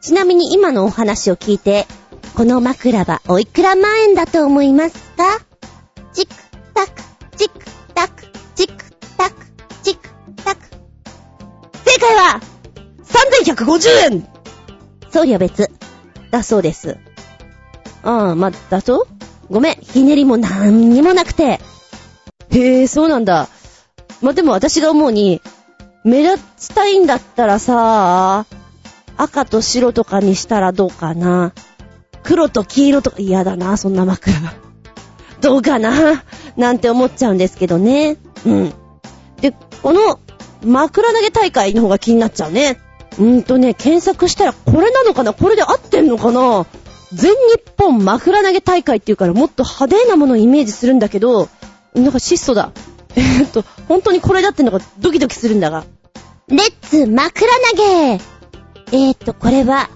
[0.00, 1.86] ちなみに今のお話を聞いて、
[2.34, 5.40] この枕はおいくら万円だと思いますか？
[6.12, 6.34] チク
[6.74, 6.92] タク、
[7.36, 7.58] チク
[7.94, 8.22] タク、
[8.54, 8.74] チク
[9.16, 9.36] タク、
[9.82, 10.08] チク
[10.44, 10.60] タク。
[11.84, 12.40] 正解は、
[13.04, 14.28] 3150円
[15.10, 15.70] 送料別。
[16.30, 16.96] だそうです。
[18.02, 19.06] ああ、ま、だそう？
[19.50, 21.60] ごめん、ひねりもなんにもなくて。
[22.50, 23.48] へえ、そうなんだ。
[24.20, 25.40] ま、でも私が思うに、
[26.04, 28.46] 目立ちたいんだったらさ、
[29.16, 31.52] 赤と白とかにしたらどうかな。
[32.22, 34.34] 黒と黄色とか嫌だな、そんな枕。
[35.40, 36.24] どうかな
[36.56, 38.16] なんて思っちゃうんですけどね。
[38.44, 38.74] うん。
[39.40, 40.20] で、この
[40.64, 42.78] 枕投げ大会の方が気になっちゃうね。
[43.18, 46.66] うんとね、検索したらこれなのかなこれで合ってんのかな
[47.12, 47.36] 全日
[47.76, 51.48] 本枕投げ大会っていうからもっと派手なものをイメージするんだけど、
[51.94, 52.72] なんか質素だ。
[53.16, 55.84] え、っと、本当にこれだってのがドキドキするんだが。
[56.48, 58.12] レッツ枕投げ
[58.90, 59.90] えーと、これは、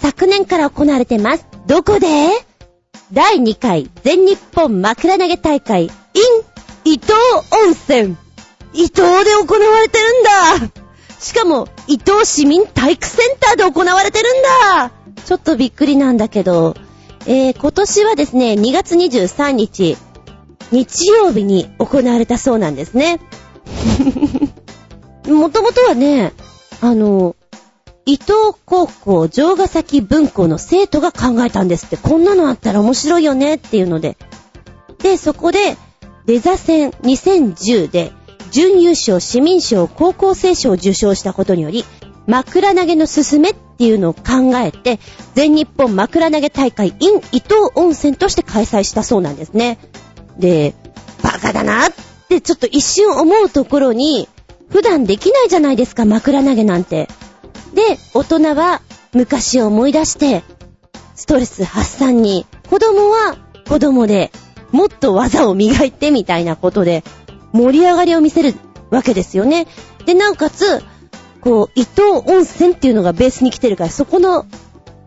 [0.00, 1.46] 昨年から行われてます。
[1.66, 2.06] どこで？
[3.12, 5.90] 第2回全日本枕投げ大会 in
[6.84, 7.14] 伊東
[7.64, 8.16] 温泉。
[8.74, 10.70] 伊東で行われてるんだ
[11.18, 14.42] しかも、伊東市民体育センターで行われてるん
[14.76, 14.97] だ
[15.28, 16.74] ちょっとびっくりなんだけど、
[17.26, 19.98] えー、今年はですね、2月23日、
[20.72, 23.20] 日曜日に行われたそうなんですね。
[25.28, 26.32] もともとはね、
[26.80, 27.36] あの、
[28.06, 34.16] 伊東高校城ヶ崎文庫の生徒が考えたんですって、こんなのあったら面白いよねっていうので。
[35.02, 35.76] で、そこで、
[36.24, 38.12] デザ戦2010で、
[38.50, 41.84] 準優勝市民賞高校生賞を受賞したことにより、
[42.26, 44.98] 枕投げのすすめっっていうのを考えて、
[45.36, 49.78] 全日本枕投げ大会 in 伊東温泉として開催したそうなんですね。
[50.36, 50.74] で、
[51.22, 51.92] バカだなっ
[52.28, 54.28] てちょっと一瞬思うところに、
[54.68, 57.08] 普段できないじゃないですか、枕投げなんて。
[57.72, 60.42] で、大人は昔を思い出して、
[61.14, 63.36] ストレス発散に、子供は
[63.68, 64.32] 子供で、
[64.72, 67.04] もっと技を磨いてみたいなことで、
[67.52, 68.54] 盛り上がりを見せる
[68.90, 69.68] わけですよね。
[70.04, 70.82] で、なおかつ、
[71.40, 74.46] こう、伊東温泉っていうのがベースに来てるから、そこの、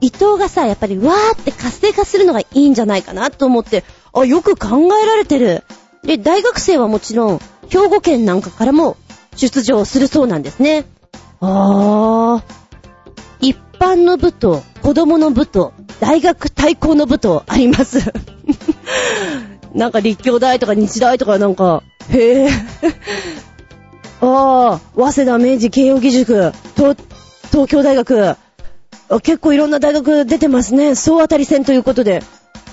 [0.02, 5.64] 伊東がさ、やっぱりわーって活性化するのがいいんじゃないかなと思って、あ、よく考えられてる。
[6.04, 7.40] で、大学生はもちろん、
[7.70, 8.98] 兵庫県なんかからも
[9.36, 10.86] 出場するそうなんですね。
[11.40, 12.62] あー。
[13.40, 18.12] 一般の部と、子供の部と、大学対抗の部とあります。
[19.74, 22.50] なんか立教大とか日大とかなんか、へえ。
[24.22, 26.96] ああ、早稲田、明治、慶応義塾、東、
[27.52, 28.36] 東京大学、
[29.24, 30.96] 結構いろんな大学出てますね。
[30.96, 32.24] 総当たり戦ということで。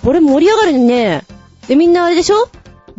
[0.04, 1.24] これ盛り上がるね。
[1.66, 2.48] で、みんなあれでしょ？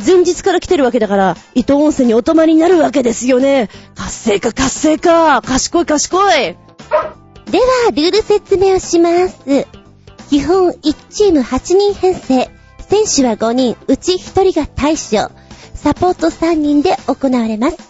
[0.05, 3.69] 前日から来てるわけだから、伊東温泉にお泊まりになるわけですよね。
[3.95, 5.41] 活性化、活性化。
[5.41, 6.31] 賢い、賢い。
[6.31, 9.37] では、ルール説明をします。
[10.29, 12.49] 基本1チーム8人編成。
[12.89, 15.29] 選手は5人、うち1人が大将。
[15.75, 17.88] サポート3人で行われます。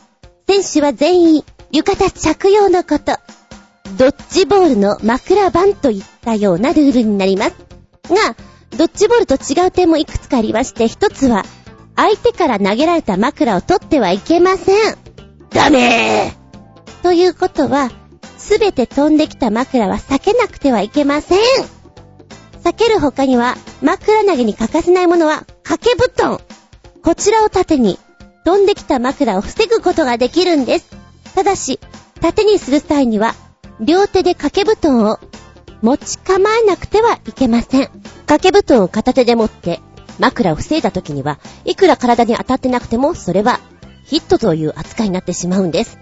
[0.49, 3.19] 選手は全員、浴衣着用のこと。
[3.99, 7.51] ドッジボールの枕番といったようなルールになります。
[8.09, 8.35] が、
[8.75, 11.45] ドッジボールと違う点もいくつかありまして、一つは、
[11.95, 14.97] 相手から投げられた枕を取ってはいけません。
[15.51, 16.33] ダメ
[17.03, 17.91] ということは、
[18.39, 21.39] すべて飛んできた枕は避けなくてはいけません。
[22.63, 26.41] 避ける他には、枕投げに欠かせないものは、掛け布団。
[27.03, 27.99] こちらを縦に、
[28.49, 30.89] 飛んできた枕を防ぐことができるんです。
[31.35, 31.79] ただし、
[32.19, 33.35] 縦にする際には、
[33.79, 35.19] 両手で掛け布団を
[35.83, 37.89] 持ち構えなくてはいけません。
[38.25, 39.81] 掛け布団を片手で持って、
[40.17, 43.59] 枕を防いだ時には、いくら体に当たってなくても、それは、
[44.03, 45.99] ヒットという扱いになってしまうんです。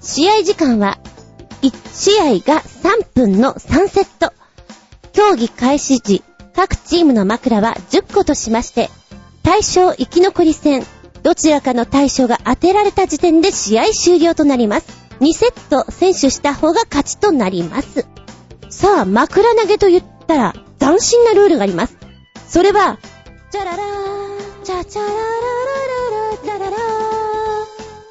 [0.00, 1.00] 試合時間は、
[1.62, 4.32] 1試合が3分の3セット。
[5.12, 6.22] 競技開始時、
[6.54, 8.90] 各チームの枕は10個としまして、
[9.42, 10.86] 対象生き残り戦、
[11.22, 14.86] どちらかの対象が当てられた時点で試合終了となります。
[15.20, 18.06] 2セット選手した方が勝ちとなります。
[18.70, 21.96] さあ、枕投げと言ったら、斬新なルールがあります。
[22.48, 22.98] それは、
[23.52, 26.76] チャララー、チャチャララララララララ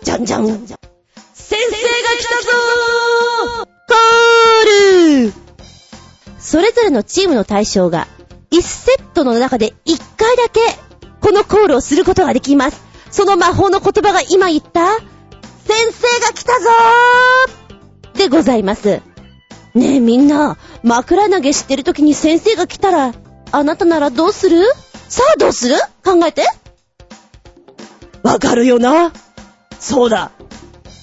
[0.03, 0.45] じゃんじゃん。
[0.47, 5.33] 先生が来たぞーコール
[6.39, 8.07] それぞれのチームの対象が、
[8.51, 10.61] 1セットの中で1回だけ、
[11.19, 12.90] このコールをすることができます。
[13.11, 15.03] その魔法の言葉が今言った、先
[15.91, 19.01] 生が来たぞーでございます。
[19.73, 23.13] ねえみんな、枕投げしてる時に先生が来たら、
[23.51, 24.63] あなたならどうする？
[25.09, 25.75] さあどうする？
[26.03, 26.45] 考えて。
[28.23, 29.11] わかるよな？
[29.79, 30.31] そうだ。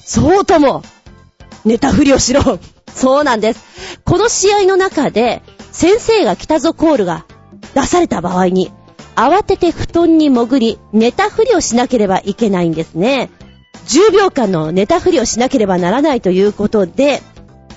[0.05, 0.83] そうとも。
[1.65, 2.59] 寝たふりをしろ。
[2.95, 4.01] そうなんです。
[4.05, 5.43] この試合の中で、
[5.73, 7.27] 先生が来たぞコールが
[7.75, 8.73] 出された場合に、
[9.19, 13.31] 慌てて布団に潜り、寝たふりをしなければいけないんですね。
[13.89, 17.21] 10秒間の寝たふりをしなければならないということで、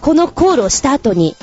[0.02, 1.36] このコールをした後に、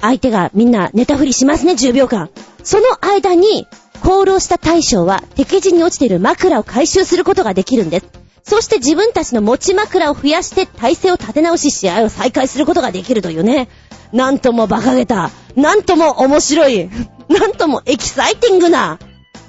[0.00, 2.30] 相手がみんな寝たふりしますね、10秒間。
[2.64, 3.66] その間に、
[4.02, 8.06] コールをした大将は敵陣に落ちている枕を回収することができるんです。
[8.44, 13.68] そして自分たちの持ち枕を増やして体勢を立て直し試合を再開することができるというね。
[14.14, 15.30] なんとも馬鹿げた。
[15.56, 16.88] なんとも面白い。
[17.28, 18.98] なんともエキサイティングな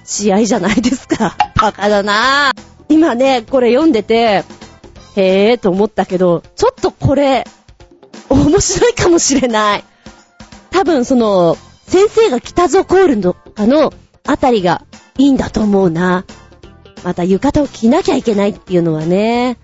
[0.03, 1.35] 試合じゃないですか。
[1.55, 2.61] バカだなぁ。
[2.89, 4.43] 今ね、これ読んでて、
[5.15, 7.45] へぇーと思ったけど、ちょっとこれ、
[8.29, 9.83] 面白いかもしれない。
[10.71, 13.93] 多分その、先生が来たぞコールのかの
[14.25, 14.83] あたりが
[15.17, 16.25] いいんだと思うな。
[17.03, 19.57] また浴衣を着なきゃいけないっていうのはね。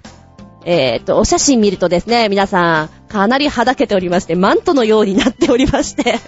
[0.65, 6.19] えー、っと、お写真見るとですね、皆さん、かなりはだけておりまして、マントのようになっておりまして。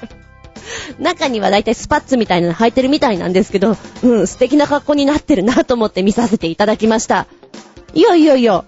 [1.00, 7.28] 中にはだいたいスパッツみたいなの履いてるみたいなんですけど、うん、素敵な格好になってるなと思って見させていただきました。
[7.94, 8.64] いやいやいや、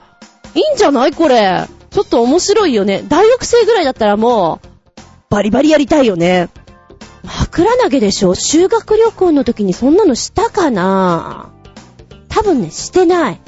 [0.55, 1.67] いいんじゃないこれ。
[1.89, 3.03] ちょっと面白いよね。
[3.07, 4.67] 大学生ぐらいだったらもう、
[5.29, 6.49] バリバリやりたいよね。
[7.23, 8.35] 枕投げでしょ？
[8.35, 11.51] 修学旅行の時にそんなのしたかな？
[12.29, 13.39] 多分ね、してない。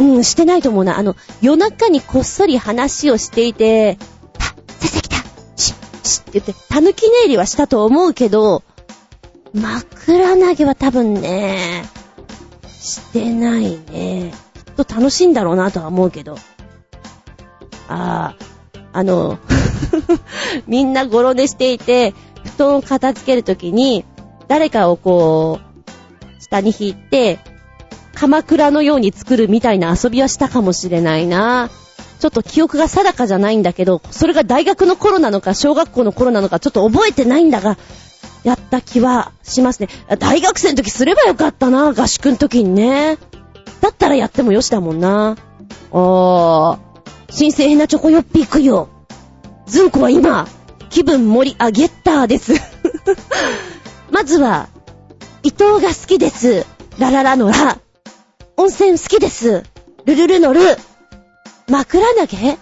[0.00, 0.98] うん、してないと思うな。
[0.98, 3.98] あの、夜中にこっそり話をしていて、
[6.08, 8.62] シッ、シッって言って、たぬき寝入りはしたと思うけど、
[9.54, 11.84] 枕投げは多分ね、
[12.80, 14.32] してないね。
[14.54, 16.36] きっと楽しいんだろうなとは思うけど。
[17.88, 18.36] ああ、
[18.92, 19.38] あの、
[20.66, 22.14] みんなゴロ寝していて、
[22.56, 24.04] 布団を片付けるときに、
[24.48, 27.38] 誰かをこう、下に引いて、
[28.14, 31.70] 鎌倉のように作るみたいな遊びはしたかもしれないな。
[32.18, 37.76] ちょっと記憶が定かじゃないんだけど、それが大学の頃なのか、小学校の頃なのか、ちょっと覚えてないんだが、
[38.44, 39.88] やった気はしますね。
[40.18, 43.18] 大学生の時すればよかったな、合宿の時にね。
[43.80, 45.36] だったらやってもよしだもんな。
[45.92, 46.78] あー、
[47.30, 48.88] 新鮮なチョコヨッピーくよ。
[49.66, 50.48] ズンコは今、
[50.90, 52.54] 気分盛り上げたです。
[54.10, 54.68] まずは、
[55.42, 56.66] 伊藤が好きです。
[56.98, 57.78] ラララのラ。
[58.56, 59.62] 温泉好きです。
[60.04, 60.60] ルルルのル。
[61.68, 62.58] 枕投げ？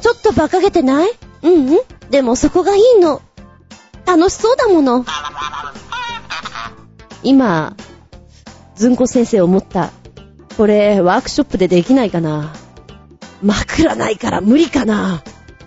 [0.00, 1.10] ちょっと馬鹿げてない？
[1.42, 1.78] うんうん。
[2.10, 3.22] でもそこがいいの。
[4.06, 5.04] 楽しそうだもの。
[7.22, 7.76] 今、
[8.74, 9.90] ずんこ先生思った。
[10.56, 12.52] これ、ワークショップでできないかな
[13.42, 15.22] 枕ないから無理かな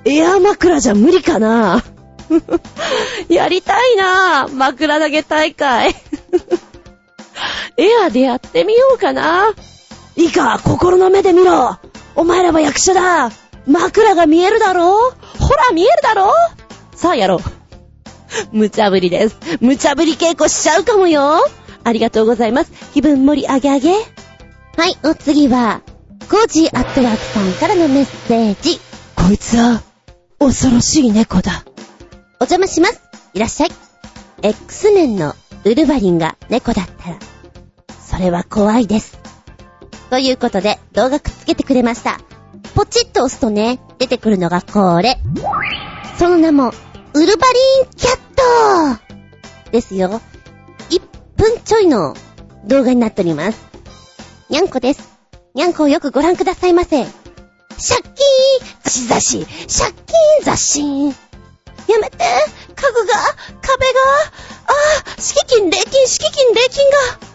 [0.05, 1.81] エアー枕じゃ無理かな
[3.29, 5.95] やりたいな枕投げ大会。
[7.77, 9.49] エアーでやってみようかな。
[10.15, 11.77] いいか、心の目で見ろ。
[12.15, 13.31] お前らは役者だ。
[13.65, 14.91] 枕が見えるだろ？
[14.91, 16.31] ほら見えるだろ？
[16.95, 17.39] さあやろう。
[18.51, 19.37] 無茶ぶりです。
[19.61, 21.39] 無茶ぶり稽古しちゃうかもよ。
[21.83, 22.71] ありがとうございます。
[22.93, 23.91] 気分盛り上げ上げ。
[23.91, 25.81] はい、お次は、
[26.29, 28.79] コージーアットワークさんからのメッセージ。
[29.15, 29.81] こいつは、
[30.39, 31.63] 恐ろしい猫だ。
[32.39, 33.01] お邪魔します。
[33.33, 33.71] いらっしゃい。
[34.41, 37.17] X メンのウルヴァリンが猫だったら、
[38.01, 39.19] それは怖いです。
[40.13, 42.19] ということで、動画くっつけてくれました。
[42.75, 45.17] ポチッと押すとね、出てくるのがこれ。
[46.19, 46.71] その名も、
[47.15, 48.99] ウルヴァリンキャッ
[49.65, 50.21] トですよ。
[50.91, 51.01] 1
[51.35, 52.15] 分ちょいの
[52.67, 53.59] 動画になっております。
[54.49, 55.17] にゃんこです。
[55.55, 57.05] にゃんこをよくご覧くださいませ。
[57.05, 61.07] シャッキーンしざし、借金雑誌。
[61.91, 63.13] やめて家具が
[63.63, 63.99] 壁が
[64.67, 64.73] あ
[65.07, 66.87] あ敷金、礼金、敷金、礼金
[67.19, 67.32] が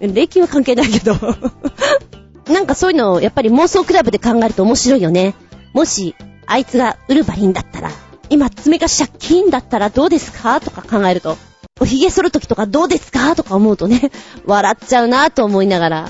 [0.00, 1.14] 礼金は関係ないけど。
[2.52, 5.34] なんかそういうのをやっぱり妄想クラブで考えると面白いよね。
[5.74, 6.14] もし、
[6.46, 7.90] あいつがウルヴァリンだったら、
[8.30, 11.36] 今爪が借金だったらどうですかとか考えると、
[11.80, 14.10] お髭剃るときとかどうですかとか思うとね、
[14.46, 16.08] 笑っちゃうなと思いながら、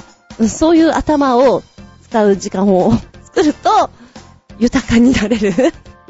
[0.49, 1.63] そういう頭を
[2.09, 2.93] 使う時間を
[3.25, 3.91] 作ると、
[4.59, 5.53] 豊かになれる。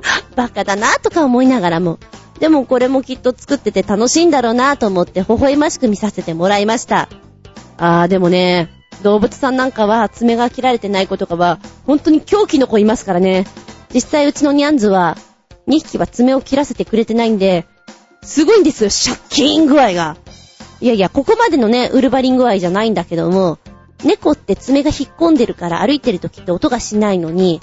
[0.37, 1.99] バカだなとか思いながらも。
[2.39, 7.09] でもこれもきっと作ってて楽しいんだろうなと思って微笑ましく見させてもらいました。
[7.79, 8.69] あーでもね、
[9.03, 13.47] 動物さんなんかは爪が切られてない子とかは、本当に狂気の子いますからね。
[13.95, 15.17] 実際うちのニャンズは、
[15.69, 17.67] 2匹は爪を切らせてくれてないんで、
[18.23, 20.17] すごいんですよ、借金具合が。
[20.81, 23.59] いやいや、ここまでのね、ウルバリン具合じゃないんだけども、
[24.05, 27.61] 猫って爪が引っ込んでるから歩いてる時って音がしないのに、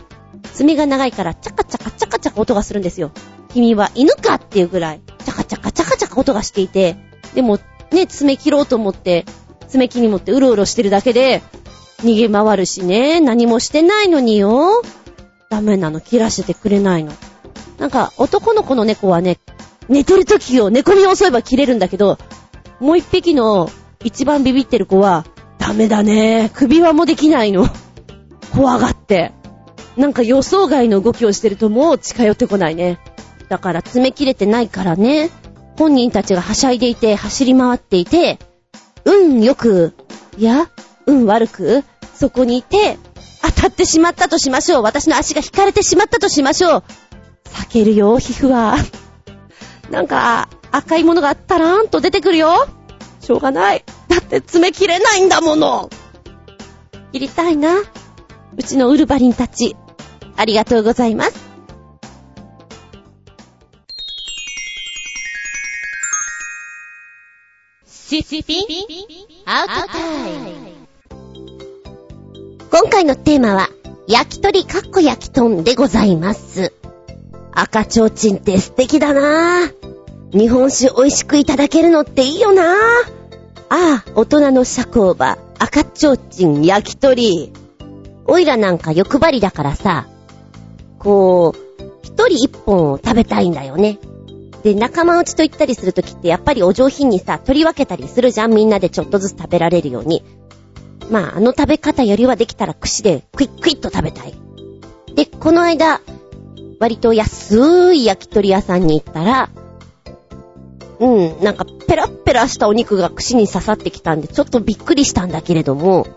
[0.54, 3.12] 爪が長いからチャカチャカチャカチャカ音がするんですよ。
[3.50, 6.98] 君は犬かっていうぐらい、チャカチャカチャカチャカ音がしていて、
[7.34, 7.60] でも
[7.92, 9.26] ね、爪切ろうと思って、
[9.68, 11.42] 爪切り持ってうろうろしてるだけで、
[12.04, 14.82] 逃げ回るしね、何もしてないのによ。
[15.50, 17.14] ダメなの、切らせてくれないの。
[17.78, 19.38] なんか、男の子の猫はね、
[19.90, 22.18] 寝てる時を寝込みを襲えば切れるんだけど、
[22.80, 23.70] もう一匹の
[24.04, 25.26] 一番ビビってる子は、
[25.58, 26.52] ダメだね。
[26.54, 27.68] 首輪もできないの。
[28.54, 29.32] 怖がって。
[29.98, 33.00] なんか予想外の動きをしてるともう近寄ってこないね。
[33.50, 35.30] だから爪切れてないからね。
[35.78, 38.40] 本人たちがはしゃいでいて、走り回っていて、
[39.06, 39.94] 運よく、
[40.38, 40.70] いや、
[41.06, 41.84] 運悪く、
[42.16, 42.98] そこにいて、
[43.42, 44.84] 当たってしまったとしましょう。
[44.84, 46.84] 私の足が引かれてしまったとしましょう。
[47.54, 48.76] 避けるよ、皮膚は。
[49.92, 52.68] なんか、赤いものがタラーンと出てくるよ。
[53.22, 53.84] しょうがない。
[54.08, 55.90] だって爪切れないんだもの。
[57.14, 57.76] 切りたいな。
[58.58, 59.76] うちのウルバリンたち。
[60.36, 61.45] ありがとうございます。
[68.16, 68.64] シスピン
[69.46, 70.76] アウトタイム
[72.72, 73.68] 今回のテーマは、
[74.08, 76.72] 焼き鳥かっこ焼き豚でございます。
[77.52, 80.32] 赤ちょうちんって素敵だなぁ。
[80.32, 82.68] 日本酒美味しくいただけるのっていいよなぁ。
[83.68, 87.52] ああ、大人の社交場、赤ちょうちん焼き鳥。
[88.28, 90.08] おいらなんか欲張りだからさ、
[91.00, 94.00] こう、一人一本を食べたいんだよね。
[94.66, 100.24] で、仲間内と行ったりするときってやっぱりお上品にさ、取り分けたりするじゃんみんなでちょっとずつ食べられるように。
[101.12, 104.34] まあ、あの食べ方よりはできたら串でクイックイッと食べたい。
[105.14, 106.02] で、この間、
[106.80, 109.50] 割と安い焼き鳥屋さんに行ったら、
[111.00, 116.08] うん、なんかペラッペラしたお肉が串に刺さってきたんで、ちょっとびっくりしたんだけれども、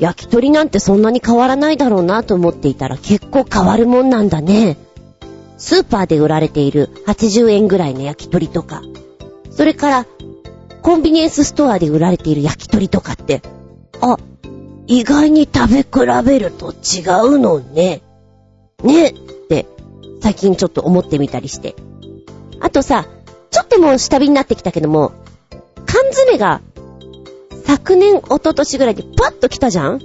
[0.00, 4.78] 焼き鳥なんてそんなに変わらないだろうなと思っていたら結構変わるもんなんだね。
[5.56, 8.82] スーパーで売られている80円ぐらいの焼き鳥とか、
[9.50, 10.06] それから、
[10.82, 13.40] コンビニエンスストアで売られている焼き鳥とかって、
[14.00, 14.16] あ、
[14.86, 18.02] 意外に食べ比べると違うのね。
[18.82, 19.12] ねっ
[19.48, 19.66] て、
[20.20, 21.74] 最近ちょっと思ってみたりして。
[22.60, 23.06] あとさ、
[23.50, 25.12] ちょっともう下火になってきたけども、
[25.86, 26.60] 缶詰が、
[27.64, 30.00] 昨年、一昨年ぐらいにパッと来たじゃん？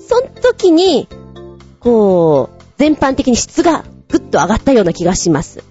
[0.00, 1.08] その時に、
[1.78, 5.62] こう、全般的に質がぐっと上がったような気がします。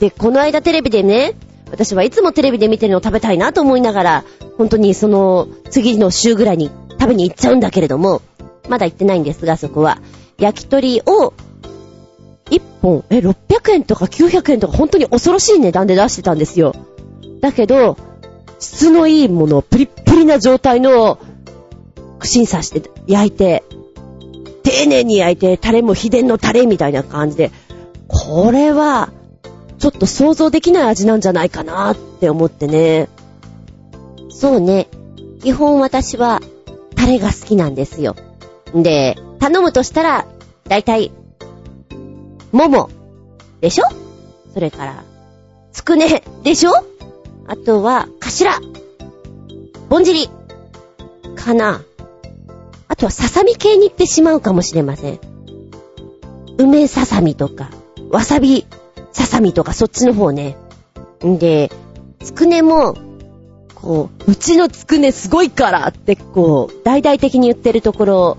[0.00, 1.34] で、この間テレビでね、
[1.70, 4.24] 私はいつもテレビで見てるのを食べたいなと思いながら、
[4.56, 8.22] 本当にその次の週ぐらいに食べに行っちゃうんだけれども、
[8.68, 9.98] まだ行ってないんですが、そこは。
[10.38, 11.32] 焼き鳥を
[12.50, 16.74] 1本、え、600円とか900円とか本当に恐ろしい値段で出してたんですよ。
[17.40, 17.96] だけど、
[18.58, 21.18] 質のいいものプリップリな状態の
[22.18, 23.64] 串に刺して焼いて、
[24.68, 27.50] 丁寧に焼いて、タレも秘伝のタレみたいな感じで、
[28.06, 29.10] これは、
[29.78, 33.08] ちょっと想像できない味なんじゃないかなって思ってね。
[34.28, 34.88] そうね。
[35.40, 36.42] 基本私は、
[36.96, 38.14] タレが好きなんですよ。
[38.74, 40.26] で、頼むとしたら、
[40.64, 41.12] だいたい、
[42.52, 42.90] もも、
[43.60, 43.84] でしょ？
[44.52, 45.04] それから、
[45.72, 46.72] つくね、でしょ？
[47.46, 48.60] あとは、かしら、
[49.88, 50.28] ぼんじり、
[51.36, 51.82] かな。
[52.98, 55.20] とは、ささみ系に行ってしまうかもしれません。
[56.58, 57.70] 梅ささみとか、
[58.10, 58.66] わさび
[59.12, 60.56] ささみとかそっちの方ね。
[61.24, 61.70] んで、
[62.20, 62.94] つくねも、
[63.74, 68.38] こう、うちのつくねすごいからってこう、大々的に言ってるところ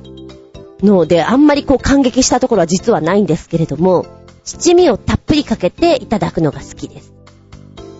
[0.81, 4.05] ので、あんまりこう感激したところは実はないんですけれども、
[4.43, 7.13] 七味をたっぷりかけていただくのが好きです。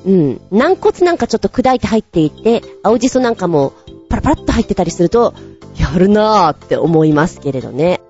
[0.05, 0.41] うん。
[0.51, 3.73] 軟骨なんかちょっと砕いて入っていて、青じそなんかも
[4.09, 5.33] パラパラっと入ってたりすると、
[5.79, 8.01] やるなーって思いますけれどね。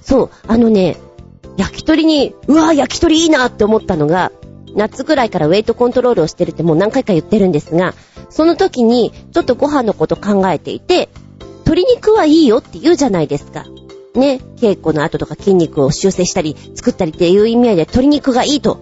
[0.00, 0.96] そう、あのね、
[1.56, 4.32] 焼き鳥に、うわー焼き鳥いいなって思ったのが、
[4.74, 7.94] 夏ぐらいからウェイトコントロールをしてるってもう何回か言ってるんですが、
[8.30, 11.10] その時にちょっとご飯のこと考えていて、
[11.64, 13.66] 鶏肉はいいよって言うじゃないですか。
[14.14, 18.80] ね、稽古の後とか筋肉を修正したり作ったりっていう意味合いで鶏肉がいいと。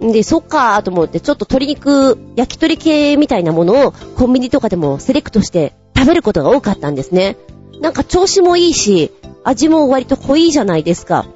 [0.00, 7.36] で、そっかーと思って、ちょっと鶏肉、焼き鳥系みたいなものをコンビニとかでもセレクトして食べることが多かったんですね。
[7.80, 9.12] なんか調子もいいし、
[9.44, 11.26] 味も割と濃いじゃないですか。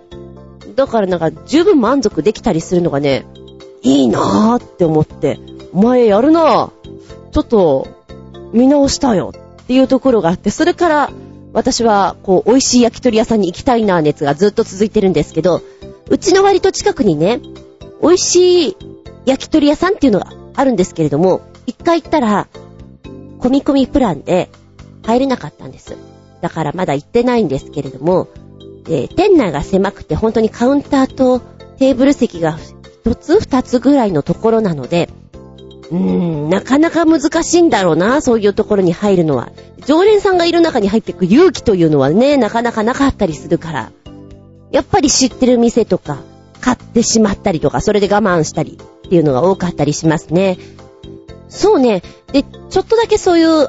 [0.74, 3.26] だからなんか十分満足できたりするのがね、
[3.82, 5.38] いいなーって思って、
[5.72, 6.70] お前やるなー。
[7.32, 7.86] ちょっと
[8.53, 9.32] 見直したよ
[9.62, 11.11] っていうところがあって、それから
[11.53, 15.62] 私はこう美味しい焼き鳥屋さんに行きたいなー熱がずっと続いてるんですけど、
[16.09, 17.41] うちの割と近くにね、
[18.03, 18.76] 美味しい
[19.26, 22.49] 焼き鳥屋さんっていうのがあるんですけれども、一回行ったら、
[23.38, 24.51] 込み込みプランで
[25.03, 25.97] 入れなかったんです。
[26.41, 28.28] だからまだ行ってないんですけれども、
[28.84, 31.41] で、店内が狭くて本当にカウンターと
[31.78, 32.59] テーブル席が
[33.05, 35.09] 一つ二つぐらいのところなので、
[35.91, 35.99] うー
[36.47, 39.51] ん、なかなか難しいんだろうな、そういうところに入るのは。
[39.86, 43.93] 常連さんがいる中に入っていく勇気というのはね、なかなかなかったりするから。
[44.70, 46.18] やっぱり知ってる店とか、
[46.61, 50.59] 買ってしまったりとか、それで我慢したりっていうのが多かったりしますね。
[51.49, 52.03] そうね。
[52.32, 53.68] で、ちょっとだけそういう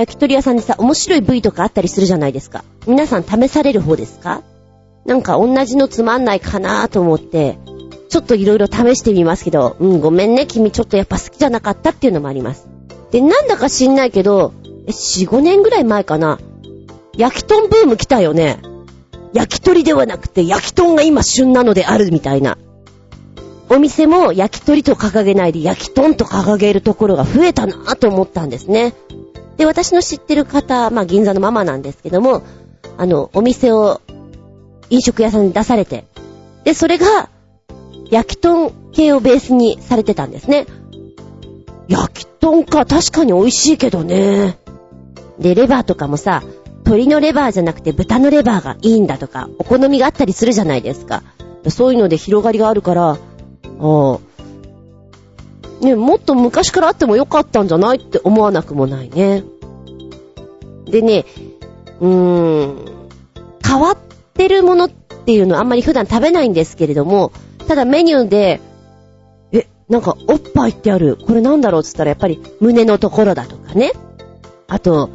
[0.00, 2.64] 焼き鳥屋さんでさ、面白い部位とかあったりするじゃないですか。
[2.86, 4.42] 皆さん試される方ですか？
[5.04, 7.58] なんか同じのつまんないかなと思って、
[8.08, 12.66] ちょっといろいろ試してみますけど、うん、ごめんね、君ちょっとやっぱ好きじゃなかったっていうのもあります。
[13.10, 14.52] で、なんだか知んないけど、
[14.86, 16.38] え、4、5年ぐらい前かな。
[17.16, 18.58] 焼き豚ブーム来たよね。
[19.32, 22.56] 焼き鳥ではなくて焼き豚が今旬なのであるみたいな。
[23.70, 28.94] お店も焼き鳥と掲げないで焼き豚と掲げるところが増えたなと思ったんですね。
[29.58, 32.42] で、私の知ってる方、まあ銀座のママなんですけども、
[32.98, 34.00] あの、お店を
[34.90, 36.04] 飲食屋さんに出されて、
[36.64, 37.28] で、それが、
[38.10, 40.66] 焼き豚系をベースにされてたんですね。
[41.86, 44.58] 焼き豚か、確かに美味しいけどね。
[45.38, 46.42] で、レバーとかもさ、
[46.84, 51.22] 鶏のレバーじゃなくて豚のレバーがいいんだとか、お好みがあったりするじゃないですか。
[51.68, 53.18] そういうので広がりがあるから、
[53.80, 54.18] あ
[55.82, 59.42] あ、ね、もっと昔からあってもよかったんじゃないって思わなくもないね。
[60.86, 61.24] でね、
[62.00, 62.84] うーん、
[63.66, 63.96] 変わっ
[64.34, 67.32] てるものっていうのはあんまり普段食べないんですけれども、
[67.68, 68.60] ただメニューで、
[69.52, 71.16] え、なんかおっぱいってある。
[71.16, 73.92] これなんだろうって言ったらやっぱり胸のところだとかね。
[74.68, 75.10] あと、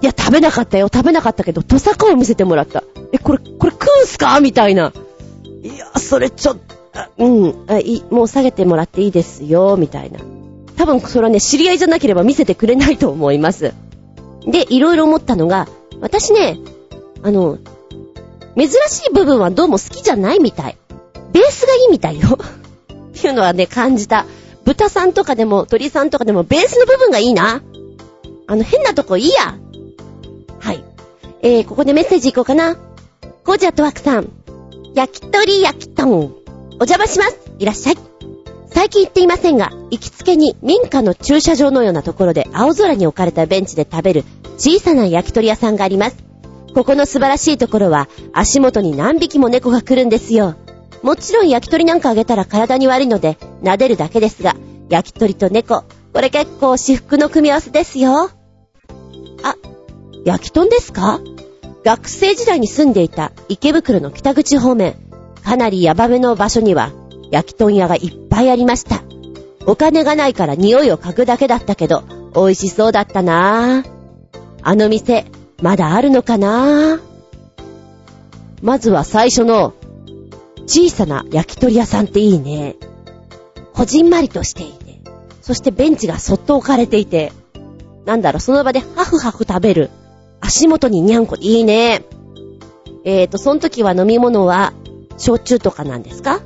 [0.00, 0.88] いや、食べなかったよ。
[0.92, 2.84] 食べなかったけど、トサカを見せてもらった。
[3.12, 4.38] え、これ、これ食うんすか？
[4.40, 4.92] みたいな。
[5.62, 6.76] いや、それちょっと、
[7.18, 10.20] うんあい、もう下げてもらっていいですよ、みたいな。
[10.76, 13.74] 多分それはね、知り合いじゃなければ見せてくれないと思います。
[14.46, 15.68] で、いろいろ思ったのが、
[16.00, 16.58] 私ね、
[17.22, 17.58] あの、
[18.56, 20.76] 珍しい部分はどうも好きじゃないみたい。
[21.32, 22.38] ベースがいいみたいよ。
[22.38, 24.26] っ ていうのはね、感じた。
[24.64, 27.62] 豚さんとかでも、鳥さんとかでも、ベースの部分がいいな。
[28.46, 29.56] あの、変なとこいいや。
[30.58, 30.84] はい。
[31.42, 32.76] えー、ここでメッセージいこうかな。
[33.44, 34.28] コージャットワークさん。
[34.94, 36.47] 焼き鳥焼き豚。
[36.80, 37.36] お邪魔します。
[37.58, 37.96] いらっしゃい。
[38.68, 44.24] 最近行っていませんが、行きつけに民家の駐車場のようなところで青空に置かれたベンチで食べる
[44.58, 46.16] 小さな焼き鳥屋さんがあります。
[46.74, 50.54] ここの素晴らしいところは足元に何匹も猫が来るんですよ。
[51.02, 54.54] もちろん焼き鳥なんかあげたら体に悪いので撫でるだけですが、
[54.88, 58.30] 焼き鳥と猫、これ結構私服の組み合わせですよ。
[59.42, 59.56] あ、
[60.24, 61.18] 焼き豚ですか？
[61.84, 64.94] 学生時代に住んでいた池袋の北口方面、
[65.48, 66.92] かなりヤバめの場所には
[67.30, 69.02] 焼き豚屋がいっぱいありました。
[69.64, 73.90] お金がないから匂いを嗅ぐだけだったけど、美味しそうだったなぁ。
[74.60, 75.24] あの店、
[75.62, 77.00] まだあるのかなぁ
[78.60, 79.72] まずは最初の、
[80.66, 82.76] 小さな焼き鳥屋さんっていいね。
[83.72, 85.00] こじんまりとしていて、
[85.40, 87.32] そしてベンチがそっと置かれていて、
[88.04, 89.88] なんだろう、その場でハフハフ食べる。
[90.42, 92.02] 足元ににゃんこ、いいね。
[93.04, 94.74] えーと、その時は飲み物は、
[95.18, 96.40] 焼酎とかなんですか？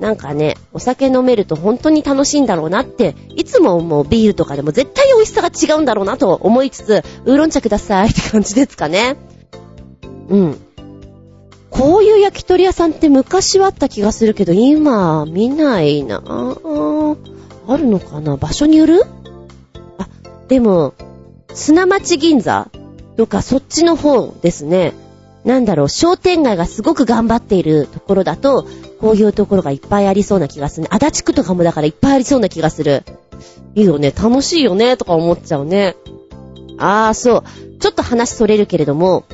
[0.00, 9.16] なんかね、お酒飲めると本当に楽しいんだろうなって、いつももうビールとかでも絶対美味しさが違うんだろうなと思いつつ、ウーロン茶くださいって感じですかね。
[10.28, 10.58] うん。
[11.70, 17.18] こういう焼き鳥屋さんって昔はあった気がするけど、今見ないなぁ。
[17.66, 18.36] あるのかな？
[18.36, 19.04] 場所による？
[19.98, 20.08] あ、
[20.48, 20.94] でも、
[21.52, 22.68] 砂町銀座？
[23.16, 24.92] とかそっちの方ですね。
[25.44, 28.66] なんだろう、商店街がすごく頑張っているところだと、
[29.00, 30.88] こういうところがいっぱいありそうな気がするね。
[30.90, 33.04] 足立区とかもだからいっぱいありそうな気がする。
[33.74, 35.96] いいよね、楽しいよね、とか思っちゃうね。
[36.78, 37.42] あー、そう。
[37.78, 39.24] ちょっと話それるけれども、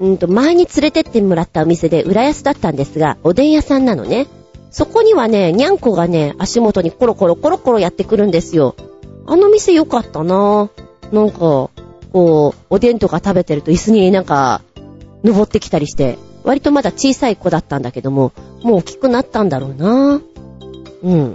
[0.00, 4.26] うんと、前に連れてってもらったお店で浦安だったんですが、おでん屋さんなのね。
[4.70, 8.76] そこにはね、にゃんこがね、足元にコロコロコロコロやってくるんですよ。
[9.26, 11.14] あの店良かったなぁ。
[11.14, 11.38] なんか、
[12.12, 14.62] こう、おでんとか食べてると椅子になんか、
[15.22, 20.20] 登ってきたりして、割とまだ小さい子だったんだけども、もう大きくなったんだろうな
[21.02, 21.34] うん。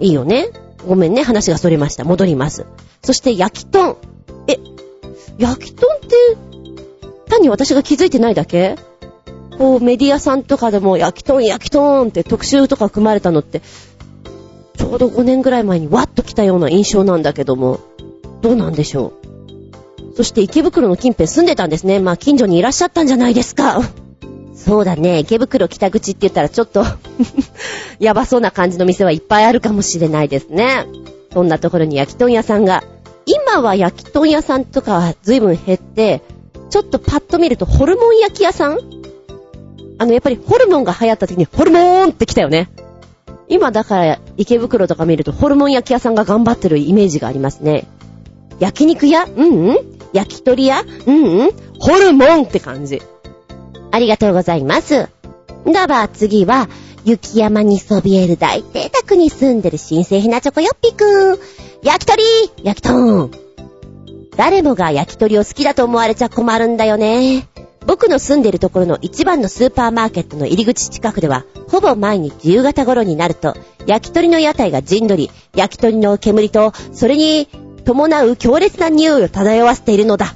[0.00, 0.48] いいよね。
[0.86, 2.04] ごめんね、話がそれました。
[2.04, 2.66] 戻ります。
[3.02, 3.96] そして焼き豚。
[4.48, 4.58] え、
[5.38, 6.08] 焼き豚って、
[7.30, 8.76] 単に私が気づいてないだけ？
[9.56, 13.62] こう、メディアさんとかでも焼き豚、焼き豚って特集とか組まれたのって、
[14.76, 17.80] ちょうど5年ぐらい前にわっと来たような印象なんだけども、
[18.42, 19.23] どうなんでしょう？
[20.16, 21.98] そして池袋の近辺住んでたんですね。
[22.00, 23.80] まあ近所にいらっしゃったんじゃないですか。
[24.54, 25.18] そうだね。
[25.18, 26.84] 池袋北口って言ったらちょっと
[27.98, 30.86] やばそうな感じの店はいっぱいあるかもしれないですね。
[31.32, 32.84] そんなところに焼き豚屋さんが。
[33.26, 36.22] 今は焼き豚屋さんとかは随分減って、
[36.70, 38.78] ちょっとパッと見るとホルモン焼き屋さん？
[39.98, 42.68] あの、やっぱりホルモンが流行った時にホルモーンって来たよね。
[43.48, 47.86] 今だから池袋とか見るとホルモン焼き屋さんが頑張ってるイメージがありますね。
[48.60, 49.24] 焼肉屋？
[49.24, 49.78] うんうん
[50.14, 50.82] 焼き鳥屋？
[51.06, 53.02] うんうんホルモンって感じ。
[53.90, 55.08] ありがとうございます。
[55.66, 56.68] だば、次は、
[57.04, 61.38] 雪山にそびえる大邸宅に住んでる新生ひなチョコよっぴくん。
[61.82, 62.22] 焼き鳥
[62.62, 63.28] 焼き豚
[64.36, 67.46] 誰もが焼き鳥を好きだと思われちゃ困るんだよね。
[67.86, 73.54] 僕の住んでるところの一番のスーパーマーケットの入り口近くでは、ほぼ毎日夕方頃になると、
[73.86, 77.48] 焼き鳥の屋台が陣取り、焼き鳥の煙と、それに
[77.84, 80.34] 伴う強烈な匂いを漂わせているのだ。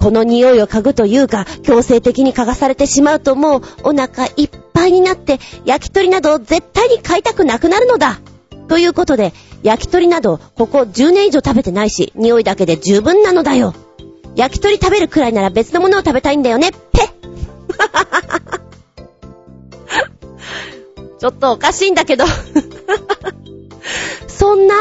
[0.00, 8.20] この匂いを嗅ぐというか、強制的に嗅がされてしまうともうお腹いっぱいになって、焼き鳥など絶対に買いたくなくなるのだ。
[8.68, 9.32] ということで、
[9.62, 13.74] 焼き鳥などここ10年以上食べてないし、匂いだけで十分なのだよ。
[14.36, 17.08] 焼き鳥食べるくらいなら別のものを食べたいんだよね、ペ
[21.18, 22.26] ちょっとおかしいんだけど。
[24.28, 24.74] そんな？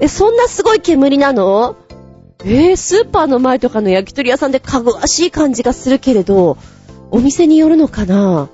[0.00, 1.76] え、そんなすごい煙なの？
[2.44, 6.58] えー、スーパーの前とかの焼き鳥屋さんでかぐわしい感じがするけれど、
[7.10, 8.48] お店によるのかな？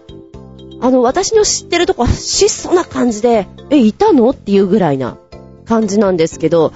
[0.80, 4.30] あの、私の知ってるとこは質素な感じで、え、いたの？
[4.30, 5.18] っていうぐらいな
[5.64, 6.72] 感じなんですけど、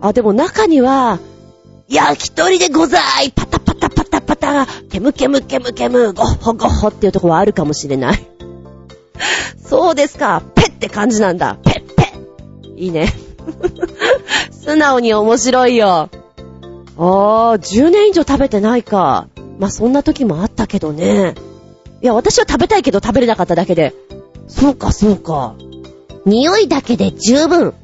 [0.00, 1.18] あ、でも中には、
[1.88, 8.26] 焼き鳥でございパタパタパタパタケムケムケムケムゴッホゴッホっていうとこはあるかもしれない。
[9.64, 10.42] そうですか。
[10.54, 11.56] ペって感じなんだ。
[11.64, 12.02] ペッペ
[12.68, 13.12] ッいいね。
[14.62, 16.10] 素直に面白いよ。
[16.96, 19.28] あー、10年以上食べてないか。
[19.58, 21.34] まあ、そんな時もあったけどね。
[22.02, 23.94] いや、私は食べたいけど食べれなかっただけで。
[24.48, 25.54] そうか、そうか。
[26.26, 27.68] 匂いだけで十分。
[27.68, 27.74] ん、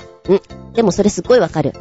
[0.74, 1.72] でもそれすっごいわかる。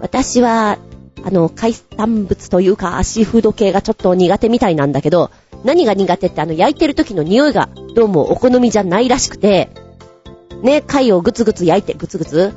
[0.00, 0.78] 私は、
[1.24, 5.30] あの、海産物というか、シーフード系がちょっと苦手みたいなんだけど、
[5.64, 9.70] 何が苦手ってあの、焼いてる時の匂いが、どうもお好みじゃないらしくて、
[10.62, 12.52] ね、貝をグツグツ焼いて、グツグツ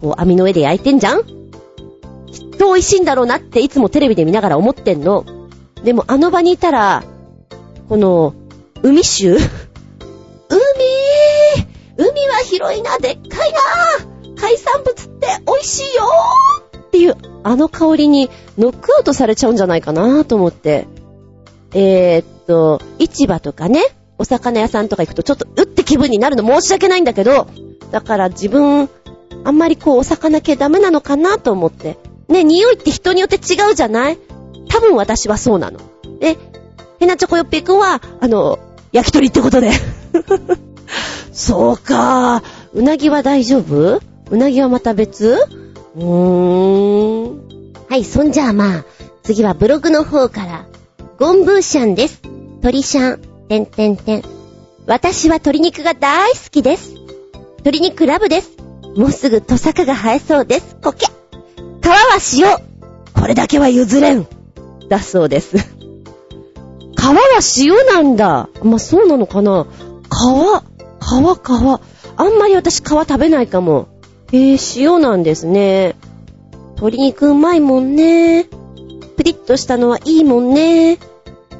[0.00, 1.24] こう、網の上で焼いてんじゃん？
[1.24, 5.24] きっと美味しいんだろうなっていつもテレビで見ながら思ってんの。
[5.82, 7.04] でもあの場にいたら、
[7.88, 8.34] この、
[8.82, 9.40] 海臭海！
[11.96, 13.58] 海は広いな、でっかいな！
[14.36, 16.04] 海産物って美味しいよ！
[16.76, 20.86] っていう、あの香りにノックアウトされちゃうんじゃないかなと思って。
[21.72, 23.82] えー、っと、市場とかね、
[24.16, 27.46] お魚屋さんとか行くとちょっとうって気分になるの申し訳ないんだけど、
[27.90, 28.88] だから自分、
[29.48, 31.96] あんまりこうお魚系ダメなのかなと思って。
[32.28, 34.18] ね、匂いって人によって違うじゃない？
[34.68, 35.80] 多分私はそうなの。
[36.20, 36.36] で、
[37.00, 38.58] ヘナチョコヨッピーくんは、あの、
[38.92, 39.70] 焼き鳥ってことで。
[41.32, 42.42] そうか。
[42.74, 44.00] うなぎは大丈夫？
[44.30, 45.38] うなぎはまた別？
[45.96, 46.04] うー
[47.30, 47.72] ん。
[47.88, 48.84] はい、そんじゃあまあ、
[49.22, 50.66] 次はブログの方から、
[51.18, 52.20] ゴンブーシャンです。
[52.60, 54.22] 鳥シャン、てんてんてん。
[54.86, 56.92] 私は鶏肉が大好きです。
[57.60, 58.57] 鶏肉ラブです。
[58.98, 60.76] もうすぐトサカが生えそうです。
[60.82, 61.06] コケ。
[61.06, 62.58] 皮は塩。
[63.14, 64.26] これだけは譲れん。
[64.88, 65.56] だそうです。
[65.56, 65.62] 皮
[67.00, 67.14] は
[67.56, 68.48] 塩なんだ。
[68.64, 69.66] まあ、そうなのかな
[70.10, 70.16] 皮、
[71.00, 71.80] 皮、皮。
[72.16, 73.86] あんまり私皮食べないかも。
[74.32, 75.94] へえ、塩なんですね。
[76.70, 78.48] 鶏肉うまいもんね。
[79.16, 80.98] プリッとしたのはいいもんね。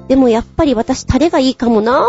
[0.09, 2.05] でもやっぱり私タレがいいかもな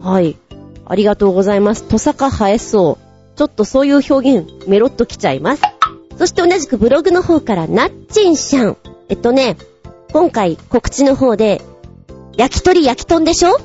[0.00, 0.38] はい。
[0.86, 1.84] ありがとうございます。
[1.84, 3.03] トサカ生えそう。
[3.36, 5.62] ちょっとそういう表現、メロッときちゃいます。
[6.16, 8.76] そして同じくブログの方から、ナッチンシャン。
[9.08, 9.56] えっとね、
[10.12, 11.60] 今回告知の方で、
[12.36, 13.58] 焼き鳥焼き豚でしょ？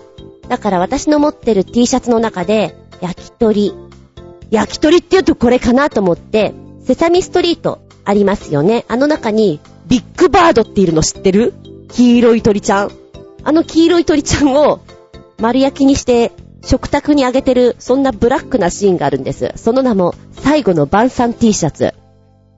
[0.47, 3.73] だから私の持ってる T シャツの中で、焼き鳥。
[4.49, 6.53] 焼き鳥って言うとこれかなと思って、
[6.83, 8.85] セサミストリートありますよね。
[8.87, 11.53] あの中に、ビッグバードっているの知ってる？
[11.91, 12.91] 黄色い鳥ちゃん。
[13.43, 14.81] あの黄色い鳥ちゃんを
[15.39, 16.31] 丸焼きにして
[16.61, 19.53] 食卓にあげてる、そんなブラックなシーンがあるんです。
[19.55, 21.93] その名も、最後の晩餐 T シャツ。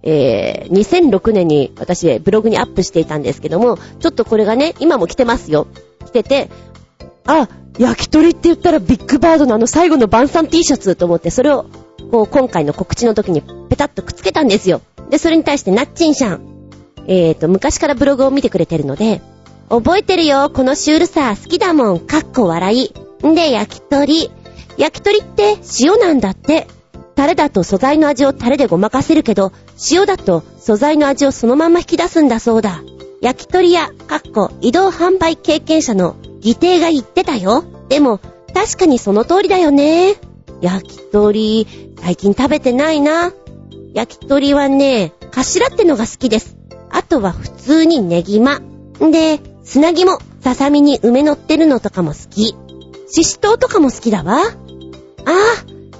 [0.03, 5.67] えー、2006年に私ブログにアップしていたんですけども、ちょっとこれがね、今も着てますよ。
[6.05, 6.49] 着てて、
[7.25, 7.47] あ、
[7.77, 11.65] 焼き鳥って言ったらビッグバードのあの最後の晩餐 T シャツと思って、それを、
[12.11, 14.81] こう、今回の告知の時にペタッとくっつけたんですよ。
[15.09, 16.51] で、それに対してナッチンシャン。
[17.07, 19.21] えーと、昔からブログを見てくれてるので、
[19.69, 22.93] 覚えてるよ、このシュールさ、好きだもん、かっこ笑い。
[23.27, 24.31] んで、焼き鳥。
[24.77, 26.67] 焼き鳥って塩なんだって。
[27.15, 29.51] タレだと素材の味をタレでごまかせるけど、
[29.91, 32.81] 塩だと素材の味をそのまま引き出すんだそうだ。
[33.21, 37.63] 焼き鳥屋、かっこ移動販売経験者の義弟が言ってたよ。
[37.89, 38.19] でも、
[38.53, 40.15] 確かにその通りだよね。
[40.61, 41.67] 焼き鳥、
[42.01, 43.31] 最近食べてないな。
[43.93, 46.55] 焼き鳥はね、頭ってのが好きです。
[46.89, 48.57] あとは普通にネギマ。
[48.57, 52.55] んで、砂肝、ささみに梅乗ってるのとかも好き。
[53.11, 54.37] ししとうとかも好きだわ。
[54.39, 55.33] ああ、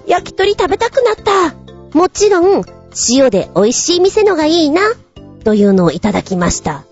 [0.08, 1.98] 焼き鳥食べたくなった。
[1.98, 2.64] もちろん、
[3.10, 4.82] 塩で美味しい店のがいいな。
[5.44, 6.84] というのをいただきました。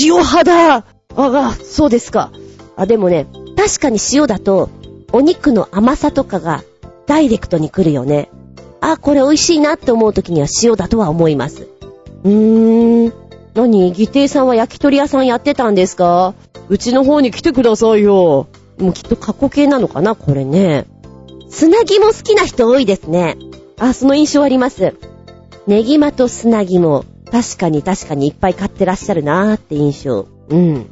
[0.00, 0.84] 塩派だあ
[1.16, 2.30] あ、そうですか。
[2.76, 3.26] あ、でもね、
[3.56, 4.70] 確かに塩だと、
[5.12, 6.64] お肉の甘さとかが
[7.06, 8.30] ダイレクトに来るよね。
[8.80, 11.68] あ、これ美味しいなって思う時には塩だとは思います。
[12.24, 13.12] うーん。
[13.54, 16.34] 何義弟さんは焼き鳥屋さんやってたんですか？
[16.68, 18.48] うちの方に来てくださいよ。
[18.78, 20.86] もうきっと過去形なのかなこれね。
[21.50, 23.36] 砂肝好きな人多いですね。
[23.78, 24.94] あ、その印象あります。
[25.66, 27.04] ネギマと砂肝。
[27.30, 30.26] 確かに確かにいっぱい買ってらっしゃるなーって印象。
[30.48, 30.86] うん。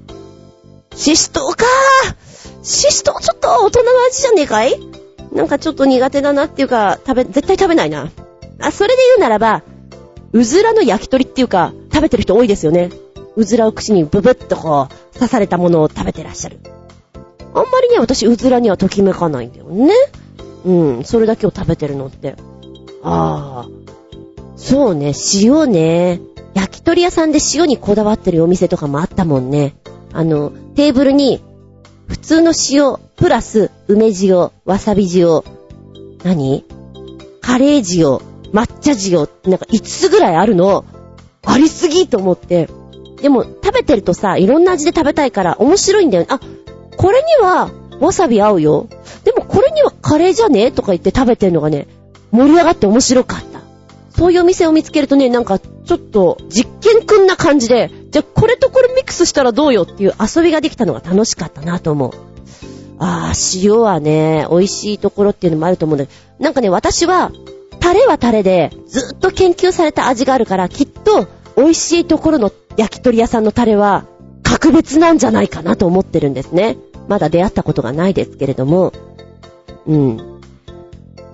[0.95, 2.17] シシトウかー
[2.63, 4.75] シシトウちょっと大人の味じゃねえかい？
[5.33, 8.11] なんかちょっと苦手だなっていうか、食べ、絶対食べないな。
[8.61, 9.63] あ、それで言うならば、
[10.33, 12.91] うずらの焼き鳥っていうか、食べてる人多いですよね。
[13.37, 16.61] うずらを口にブブッとこう、刺されたものを食べてらっしゃる。
[17.55, 19.93] あんまりね、私、うずらにはときめかないんだよね。
[20.65, 22.37] うん、それだけを食べてるのって。
[23.03, 23.69] ああ。
[24.57, 26.21] そうね、塩ね。
[26.55, 29.75] 焼き鳥屋さんで塩にこだわってるお店とかもあったもんね。
[30.13, 31.43] あの、テーブルに、
[32.09, 35.43] 普通の塩、プラス、梅塩、わさび塩、
[36.23, 36.65] 何？
[37.41, 38.19] カレー塩、
[38.53, 40.85] 抹茶塩、なんか5つぐらいあるの。
[41.45, 42.69] ありすぎと思って。
[43.21, 46.29] でも、食べてるとさ、いろんな味で食べたいから面白いんだよね。
[46.31, 46.41] あ、
[46.97, 47.71] これには、
[48.01, 48.89] わさび合うよ。
[49.25, 50.73] でもこれにはカレーじゃね？
[50.73, 51.87] とか言って食べてるのがね、
[52.33, 53.61] 盛り上がって面白かった。
[54.19, 62.13] そういうお店を見つけるとね、なんかちょっと実験くんな感じで、じゃあこれとこれミックスしたらどうよっていう遊びができたのが楽しかったなと思う。
[62.99, 67.33] ああ、塩はね、美味しいところっていうのもあると思うんだけど、なんかね、私は、
[67.81, 71.27] タレはタレで、ずっと研究された味があるから、きっと、
[71.57, 74.05] 美味しいところの焼き鳥屋さんのタレは、
[74.53, 76.77] 格別なんじゃないかなと思ってるんですね。
[77.09, 78.93] まだ出会ったことがないですけれども。
[79.87, 80.41] うん。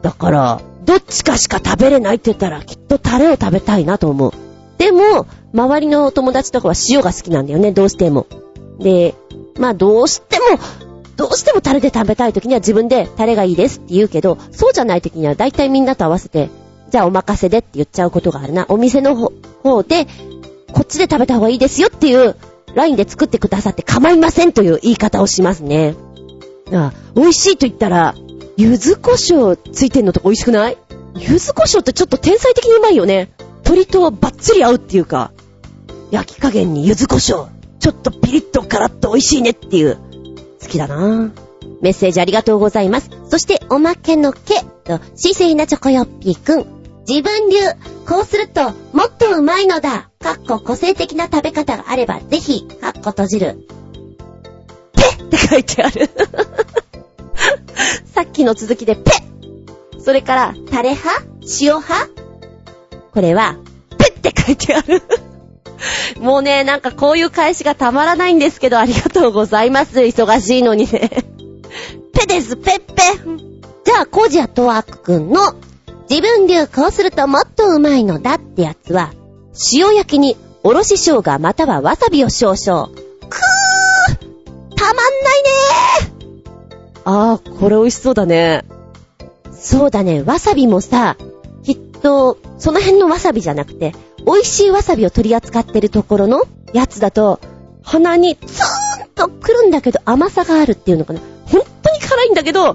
[0.03, 4.33] だから、どっちかしか食べれないって言ったら、きっとタレを食べたいなと思う。
[4.79, 8.27] でも、周りのお友達とかは塩が好きなんだよね、どうしても。
[8.79, 9.16] で、
[9.59, 10.45] まあどうしても、
[11.16, 16.51] どうしてもタレで食べたい時には自分でタレがいいですって言うけど、そうじゃない時には大体みんなと合わせて、
[16.91, 18.66] じゃあお任せでって言っちゃうことがあるな。
[18.69, 20.07] お店の方で、
[20.73, 22.37] こっちで食べた方がいいですよっていう、
[22.75, 25.95] ラインで作ってくださって構いませんという言い方をしますね。
[26.73, 28.14] あ美味しいと言ったら、
[28.57, 30.77] 柚子胡椒ついてんのとか美味しくない？
[31.16, 33.33] 柚子胡椒ってちょっと天才的にうまいよね。
[33.64, 35.33] 鶏とバッツリ合うっていうか、
[36.11, 37.49] 焼き加減に柚子胡椒、
[37.79, 39.97] ちょっとピリッとカラッと美味しいねっていう、
[40.61, 41.33] 好きだな
[41.81, 43.11] メッセージありがとうございます。
[43.29, 46.78] そして、おまけのけと、シセイなチョコヨッピーくん。
[47.09, 47.57] 自分流、
[48.07, 50.11] こうすると、もっとうまいのだ。
[50.19, 53.67] かっこ個性的な食べ方があれば、ぜひ、かっこ閉じる。
[54.95, 56.11] ペって書いてある。
[58.15, 59.11] さっきの続きでペ
[60.05, 61.25] それから、タレ派？
[61.63, 62.11] 塩派？
[63.15, 63.57] これは、
[63.97, 65.03] ペって書いてある。
[66.21, 69.99] もうね、なんかこういう返しがたまらないんですけど、ありがとうございます。
[70.01, 71.25] 忙しいのにね。
[72.13, 73.03] ペです、ペッペ。
[73.85, 75.55] じゃあ、コージアとワークくんの、
[76.11, 79.13] 自分流こうするともっとうまいのだってやつは、
[79.73, 82.89] 塩焼きにおろし生姜またはわさびを少々。
[82.89, 82.97] くー
[84.75, 85.03] たまんな
[85.37, 88.65] いねーあー、これ美味しそうだね。
[89.53, 91.17] そうだね、わさびもさ、
[91.63, 93.93] きっと、その辺のわさびじゃなくて、
[94.25, 97.41] 美味しいわさびを取り扱ってるところのやつだと、
[97.83, 101.21] 鼻にツーンとくるんだけど甘さがあるっていうのかな。
[101.47, 102.75] 本当に辛いんだけど、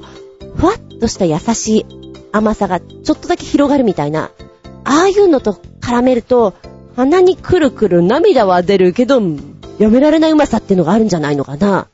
[0.56, 2.03] ふわっとした優しい
[2.34, 4.32] 甘さがちょっとだけ広がるみたいな。
[4.84, 6.54] ああいうのと絡めると、
[6.96, 9.22] 鼻にくるくる涙は出るけど、
[9.80, 11.88] やめられないうまさっていうのがあるんじゃないのかな。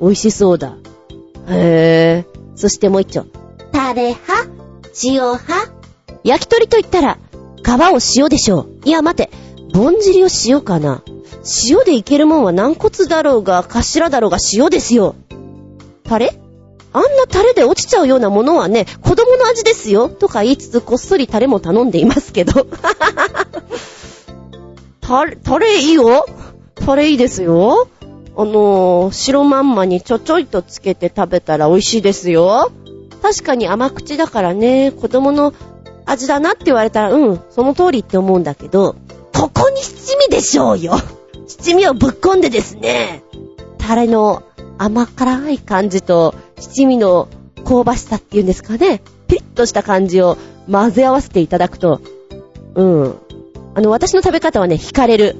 [0.00, 0.76] 美味しそうだ。
[1.48, 2.56] へぇー。
[2.56, 3.26] そしてもう一丁。
[3.72, 4.50] タレ派？
[5.04, 5.72] 塩派？
[6.24, 7.18] 焼き鳥と言ったら、
[7.62, 8.68] 皮を塩でしょう。
[8.84, 9.30] いや、待て。
[9.72, 11.02] ぼんじりを塩かな。
[11.68, 15.14] 塩でいけるもんは軟骨だろうが、頭だろうが塩ですよ。
[16.04, 16.38] タレ？
[16.92, 20.08] あんなタレで落ちちゃうようなものはね、子供の味ですよ。
[20.08, 22.66] とか言いつつ、こっそりタレも頼んでいますけど。
[25.00, 26.26] タレ、タレいいよ
[26.74, 27.88] タレいいですよ。
[28.36, 32.72] あのー、白まんまにちょちょいとつけて食べたら美味しいですよ。
[33.22, 35.52] 確かに甘口だからね、子供の
[36.06, 38.96] 味だなって言われたら、うん、その通りって思うんだけど、
[39.34, 40.94] ここに七味でしょうよ。
[41.46, 43.22] 七味をぶっ込んでですね、
[43.78, 44.42] タレの
[44.80, 47.28] 甘辛い感じと、七味の
[47.66, 50.38] 香ばしさっていうんですかね、ピリッとした感じを
[50.70, 52.00] 混ぜ合わせていただくと、
[52.74, 53.14] うん。
[53.74, 55.36] あの、私の食べ方はね、惹かれる。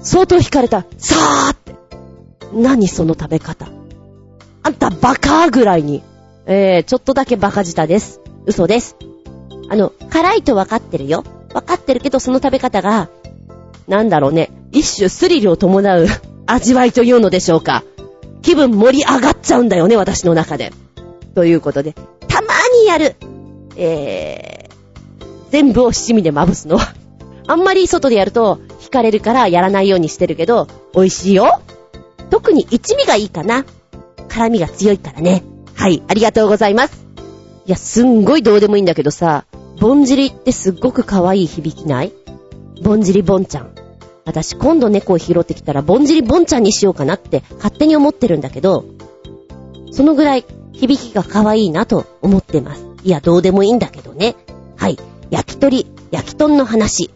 [0.00, 0.84] 相当惹かれた。
[0.98, 1.76] さーって。
[2.52, 3.68] 何その食べ方。
[4.64, 6.02] あんたバカーぐらいに。
[6.46, 8.20] えー、ちょっとだけバカ舌です。
[8.46, 8.96] 嘘です。
[9.70, 11.22] あの、辛いと分かってるよ。
[11.54, 13.10] 分かってるけど、その食べ方が、
[13.86, 16.08] なんだろうね、一種スリルを伴う
[16.46, 17.84] 味わいというのでしょうか。
[18.42, 20.72] 気分盛り上がっちゃうんだよね、私の中で。
[21.34, 21.94] ということで、
[22.28, 23.16] たまにやる。
[23.76, 26.94] えー、全部を七味でまぶすのは。
[27.46, 31.60] あんまり外でやると惹かれるからやらないようにしてるけど、美味しいよ。
[32.30, 33.64] 特に一味がいいかな。
[34.28, 35.44] 辛味が強いからね。
[35.74, 37.06] はい、ありがとうございます。
[37.66, 39.44] いや、すんごいどうでもいいんだけどさ、
[39.80, 42.12] ぼんじりってすっごく可愛い響きない？
[42.82, 43.70] ぼんじりぼんちゃん。
[44.28, 48.84] 私今度猫を拾ってきたらぼんじりぼんちゃんにしようかなって勝手に思ってるんだけど、
[49.90, 52.84] そのぐらい響きが可愛いなと思ってます。
[53.04, 54.36] いや、どうでもいいんだけどね。
[54.76, 54.98] はい。
[55.30, 57.10] 焼き鳥、焼き豚の話。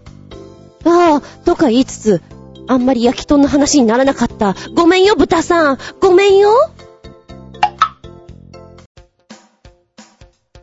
[0.86, 2.22] ああ、とか言いつつ、
[2.66, 4.56] あんまり焼き豚の話にならなかった。
[4.74, 5.78] ごめんよ、豚さん。
[6.00, 6.48] ごめんよ。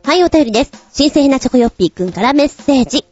[0.02, 0.72] はい、お便りです。
[0.92, 3.04] 新鮮なチョコヨッピーくんからメッセージ。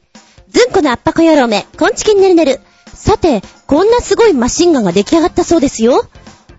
[0.49, 2.61] ずんこの圧迫野郎め、こんちきんねるねる。
[2.99, 6.05] さて、こんなすごいマシンガンが出来上がったそうですよ。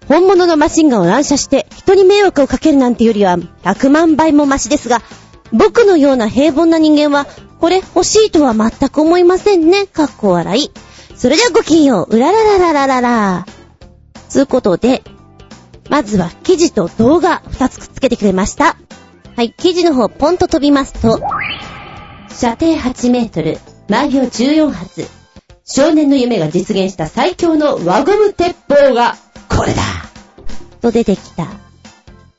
[0.07, 5.01] 本物のマシンガンを乱射して人に迷惑をかけるなんてよりは100万倍もマシですが、
[5.51, 7.27] 僕のような平凡な人間は、
[7.59, 9.85] これ欲しいとは全く思いませんね。
[9.85, 10.71] かっこ笑い。
[11.17, 12.15] それではごきんよう。
[12.15, 13.45] うららららららら。
[14.29, 15.03] つうことで、
[15.89, 18.77] まずは記事と動画2つくっつけてくれました。
[19.35, 21.19] はい、記事の方ポンと飛びますと、
[22.29, 23.57] 射程8メートル、
[23.89, 25.18] 毎秒14発、
[25.71, 29.15] 少年の夢が実現した最強の輪ゴム鉄砲が、
[29.49, 29.81] これだ
[30.81, 31.47] と出てきた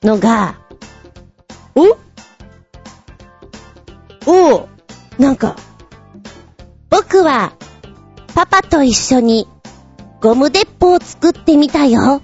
[0.02, 0.58] のが、
[1.76, 1.96] お？
[4.26, 4.68] お
[5.16, 5.54] なんか、
[6.90, 7.52] 僕は、
[8.34, 9.46] パパと一緒に、
[10.20, 12.22] ゴム鉄砲を作ってみたよ。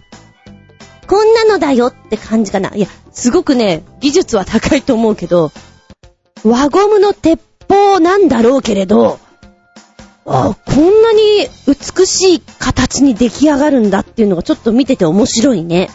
[1.06, 2.74] こんなのだよって感じかな。
[2.74, 5.52] いや、すごくね、技術は高いと思うけど、
[6.44, 9.20] 輪ゴムの鉄砲なんだろうけれど、
[10.26, 15.88] あ、こんなに美しい形に出来上がるんだっていうのがちょっと見てて面白いね。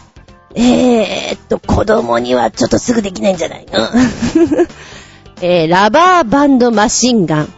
[0.54, 3.78] えーっと、子供にはちょっとすぐできないんじゃないの？
[5.40, 7.48] えー、ラバーバンドマシンガン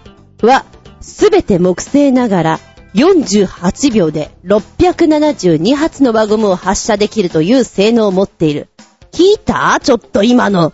[0.43, 0.65] は、
[1.01, 2.61] すべて木製ながら、
[2.95, 8.69] 48秒で672発の輪ゴムを発射できるという性能を持っている。
[9.13, 9.79] 聞いた？
[9.83, 10.73] ちょっと今の。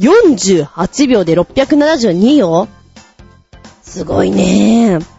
[0.00, 2.68] 48秒で672よ
[3.82, 5.17] すごいねー。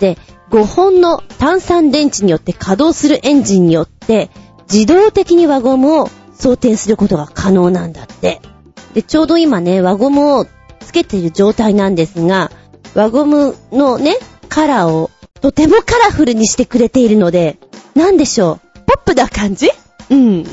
[0.00, 0.18] で、
[0.50, 4.30] 5本の炭酸電池によって稼働するエンジンによって、
[4.72, 8.40] 自動的に輪ゴムを装填することが可能なんだって。
[8.94, 10.46] で、ちょうど今ね、輪ゴムを
[10.80, 12.50] つけている状態なんですが、
[12.94, 14.16] 輪ゴムのね、
[14.48, 17.58] カラーをとてもカラフルにしてくれているので、
[17.94, 19.68] なんでしょう、ポップな感じ？
[20.10, 20.44] うん。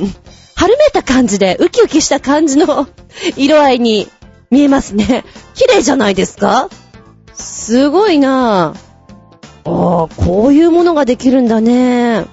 [0.55, 2.87] 春めた感じで、ウキウキした感じの
[3.37, 4.07] 色合いに
[4.49, 5.23] 見えますね。
[5.53, 6.69] 綺麗じゃないですか？
[7.33, 8.92] すごいなぁ。
[9.65, 12.25] ああ、こういうものができるんだね。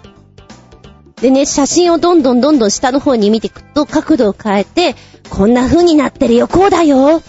[1.20, 4.97] でね、写真をどんどんどんどん下の方に見ていくと角度を変えて、
[5.28, 7.22] こんな風になってるよ、こうだよ。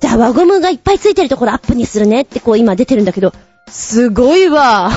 [0.00, 3.32] じゃあ輪ゴムがいっぱいついてるところアップにするねってこう今出てるんだけど、
[3.68, 4.90] すごいわ。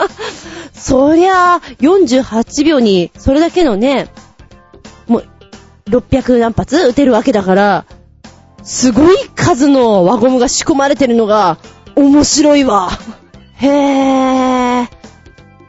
[0.74, 4.08] そりゃあ、48秒にそれだけのね、
[5.06, 5.26] もう、
[5.90, 7.84] 600何発撃てるわけだから、
[8.62, 11.58] すごい数の輪ゴムが仕込まれてるのが、
[11.94, 12.90] 面白いわ。
[13.56, 14.88] へー。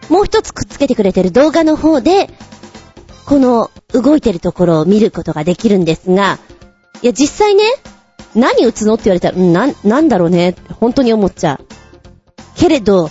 [0.09, 2.29] もう一つくっつけてくれてる動画の方で、
[3.25, 6.39] この動いてるところを見ることができるんですが、
[7.01, 7.63] いや実際ね、
[8.35, 11.65] 何打つのって言われたら、な、なんだろうねって本当に思っちゃう。
[12.55, 13.09] けれど、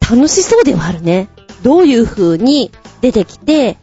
[0.00, 1.28] 楽しそうではあるね。
[1.62, 2.70] どういう風に
[3.00, 3.76] 出てきて、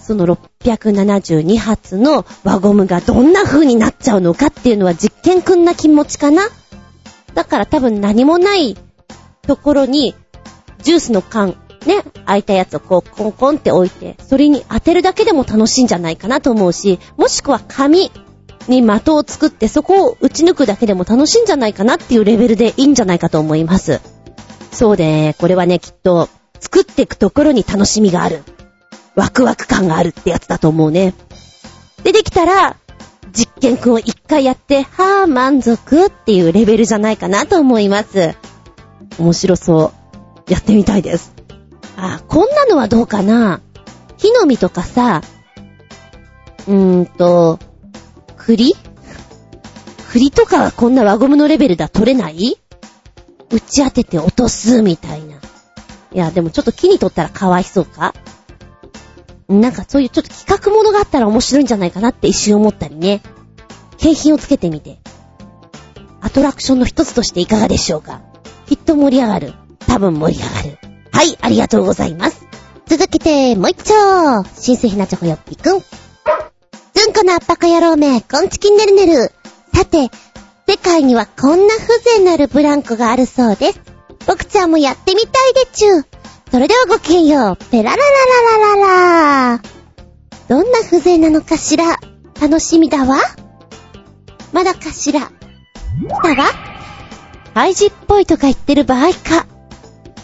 [0.00, 6.42] その672発の輪ゴムがどんな風になっちゃうのかっていうのは実験くんな気持ちかな
[7.34, 8.76] だから多分何もない
[9.46, 10.14] ところに、
[10.82, 18.10] ジュースの缶、ね、開いたやつをこうコンコンって置いて、それに当てるだけでも楽しいんじゃないかなと思うし、もしくは紙
[18.68, 24.00] に的を作ってそこを打ち抜くだけでも楽しいんじゃないかなっていうレベルでいいんじゃないかと思います。
[24.70, 26.28] そうで、これはね、きっと、
[26.60, 28.42] 作っていくところに楽しみがある。
[29.14, 31.14] ワクワク感があるってやつだと思うね。
[32.04, 32.76] で、できたら、
[33.32, 38.34] 実験くんを一回やって、はぁ、満足っていうレベルじゃないかなと思います。
[39.18, 39.92] 面白そ
[40.48, 40.50] う。
[40.50, 41.32] やってみたいです。
[41.96, 43.60] あ、こんなのはどうかな？
[44.18, 45.22] 木の実とかさ、
[46.66, 47.58] うーんと、
[48.36, 48.74] 栗？
[50.10, 52.58] 栗とかはこんな輪ゴムのレベルだ取れない？
[53.50, 55.36] 打ち当てて落とすみたいな。
[55.36, 55.40] い
[56.12, 58.14] や、でもちょっと木にとったらかわいそうか？
[59.48, 63.22] なんかそういうちょっと企画ものがあったら面白いんじゃないかなって一瞬思ったりね。
[63.98, 64.98] 景品をつけてみて。
[66.20, 68.22] アトラクションの一つとしていかがでしょうか？
[68.66, 69.54] きっと盛り上がる。
[69.86, 70.78] 多分盛り上がる。
[71.12, 72.46] はい、ありがとうございます。
[72.86, 74.44] 続けて、もう一丁。
[74.54, 75.80] 新製ひなチョコよっぴくん。
[76.94, 79.32] ずんこの圧迫野郎め、こんちきんねるねる。
[79.74, 80.10] さて、
[80.68, 83.80] 世界にはこんな風情のあるブランコがあるそうです。
[84.26, 86.04] 僕ちゃんもやってみたいでちゅ。
[86.50, 87.56] それではごきげんよう。
[87.70, 88.02] ペラララ
[88.58, 89.62] ララララ
[90.48, 91.98] どんな風情なのかしら？
[92.40, 93.18] 楽しみだわ。
[94.52, 95.20] まだかしら？
[95.20, 96.71] 来たわ。
[97.54, 99.46] ハイジっぽいとか言ってる場合か。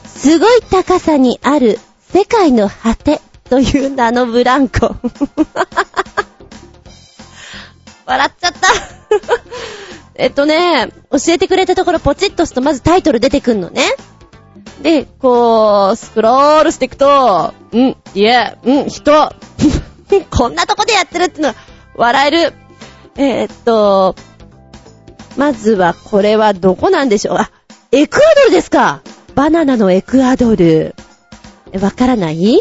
[0.05, 1.79] すごい高さにある
[2.13, 4.97] 世界の果てという名のブランコ。
[8.07, 8.59] 笑っちゃった。
[10.17, 13.83] えっとね、教えてくれたところポチッと押すとまずタイトル出てくんのね。
[14.83, 19.33] で、こう、スクロールしていくと、うん、いえ、うん、人。
[20.31, 21.55] こんなとこでやってるってのは
[21.95, 22.55] 笑える。
[23.17, 24.15] えーっと、
[25.39, 27.37] まずはこれはどこなんでしょう？
[27.39, 27.51] あ、
[27.93, 29.01] エクアドルですか
[29.35, 30.95] バナナのエクアドル。
[31.81, 32.61] わからない？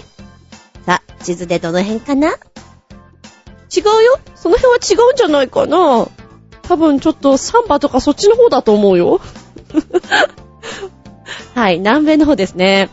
[0.86, 2.30] さ、地図でどの辺かな？
[2.30, 6.08] 違うよその辺は違うんじゃないかな
[6.62, 9.20] 多分ちょっとサンバとかそっちの方だと思うよ。
[11.56, 12.90] はい、南米の方ですね。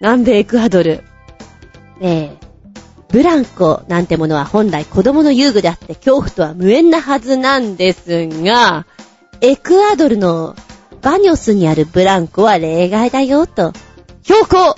[0.00, 1.04] 南米エクアドル。
[2.00, 2.36] えー、
[3.08, 8.86] ブランコなんてものは本来子供の遊具であって恐怖とは無縁なはずなんですが、
[9.40, 10.56] エクアドルの
[11.00, 13.72] バニョスにあるブランコは例外だよと。
[14.22, 14.76] 標高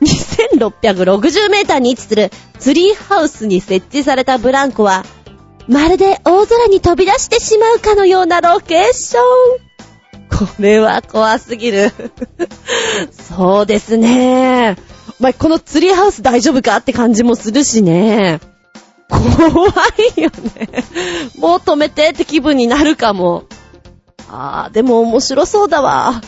[0.00, 5.04] 2660メーターに位置するツリーハウスに設置されたブランコは、
[5.66, 9.68] まるで大空に飛び出してしまうかのようなロケーション。
[10.28, 11.92] これは怖すぎる。
[13.10, 14.76] そうですね。
[15.18, 18.40] お前、このツリーハウス大丈夫かって感じもするしね。
[19.08, 19.68] 怖
[20.16, 20.84] いよね。
[21.38, 23.44] もう止めてって気分になるかも。
[24.28, 26.20] あー、でも面白そうだわ。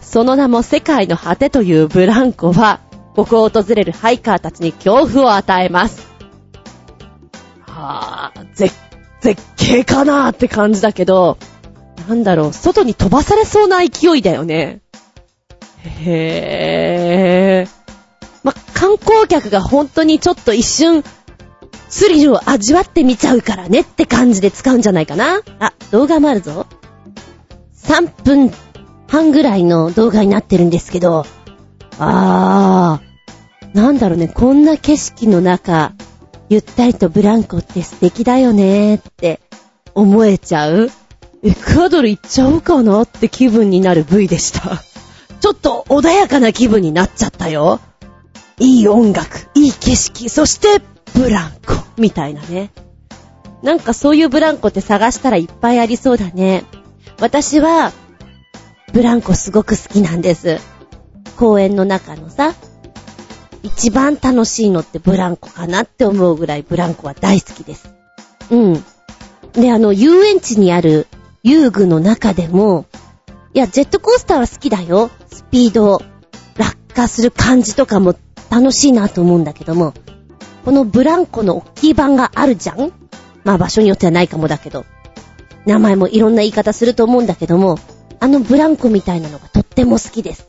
[0.00, 2.80] その名も世界の果てというブランコは、
[3.16, 6.06] ここを訪れるハイカーたちに恐怖を与えます。
[7.66, 8.74] はぁ、絶、
[9.20, 11.38] 絶景かなーって感じだけど、
[12.08, 14.80] なんだろう、外に飛ばされそうな勢いだよね。
[15.82, 17.74] へぇー。
[18.42, 21.02] ま、観光客が本当にちょっと一瞬、
[21.88, 25.40] スリルを味わってみちゃうからねって感じで使うんじゃないかな。
[25.60, 26.66] あ、動画もあるぞ。
[27.84, 28.52] 3分
[29.08, 31.24] 半ぐらいの動画になってるんですけど、
[31.98, 35.92] あー、なんだろうね、こんな景色の中、
[36.48, 39.40] ゆったりとブランコって素敵だよねって
[39.94, 40.90] 思えちゃう
[41.44, 44.82] エクアドル行っちゃおうかなって気分になる部位でした。
[45.40, 47.80] ちょっと穏やかな気分になっちゃったよ。
[48.58, 50.80] いい音楽、いい景色、そして
[51.12, 52.70] ブランコ、みたいなね。
[53.62, 56.64] なんかそういうブランコって探したらいっぱいありそうだね。
[57.20, 57.92] 私は、
[58.92, 60.60] ブランコすごく好きなんです。
[61.36, 62.54] 公園の中のさ、
[63.62, 67.92] 一番楽しいのってブランコかなって思うぐらいブランコは大好きです。
[68.50, 68.84] うん。
[69.52, 71.06] で、あの、遊園地にある
[71.42, 72.86] 遊具の中でも、
[73.52, 75.10] いや、ジェットコースターは好きだよ。
[75.30, 76.02] スピード、
[76.56, 78.14] 落下する感じとかも
[78.50, 79.94] 楽しいなと思うんだけども、
[80.64, 82.92] このブランコの大きい版があるじゃん？
[83.44, 84.84] まあ場所によってはないかもだけど。
[85.66, 87.78] 名前もいろんな言い方すると思うんだけども、
[88.20, 90.48] あのブランコみたいなのがとっても好きです。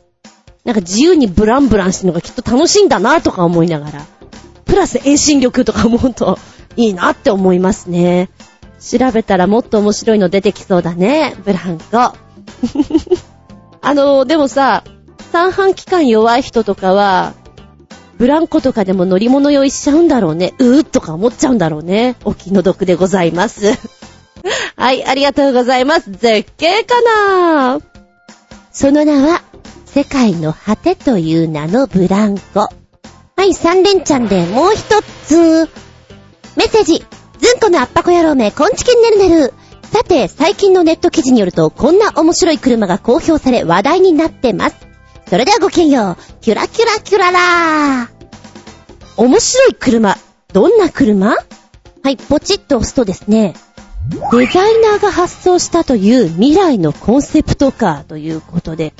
[0.64, 4.06] なんか自由にブランブランしてるのがきっと楽しいんだなとか思いながら。
[4.64, 6.38] プラス遠心力とかもほんと
[6.76, 8.28] いいなって思いますね。
[8.80, 11.34] 調べたらもっと面白いの出てきそうだね。
[11.44, 11.96] ブランコ。
[13.80, 14.84] あの、でもさ、
[15.32, 17.34] 三半期間弱い人とかは、
[18.18, 20.54] ブランコとかでも乗り物用意しちゃうんだろうね。
[20.58, 22.16] うーとか思っちゃうんだろうね。
[22.24, 23.95] お気の毒でございます。
[24.76, 26.10] はい、ありがとうございます。
[26.10, 27.80] 絶景かな？
[28.72, 29.42] その名は、
[29.86, 32.60] 世界の果てという名のブランコ。
[32.60, 32.70] は
[33.44, 35.68] い、三連チャンでもう一つ。
[36.56, 37.04] メッセージ。
[37.38, 39.54] ずんこのアッパコ野郎め、こんちきんねるねる。
[39.92, 44.76] さて、最近のネット記事によると、こんな面白い車が公表され話題になってます。
[45.28, 46.40] それではごきげんよう。
[46.40, 48.08] キュラキュラキュララー。
[49.16, 50.16] 面白い車。
[50.52, 51.36] どんな車？
[52.02, 53.54] はい、ポチッと押すとですね、
[54.08, 58.94] デザイナーが発想したという未来のコンセプトカーということで、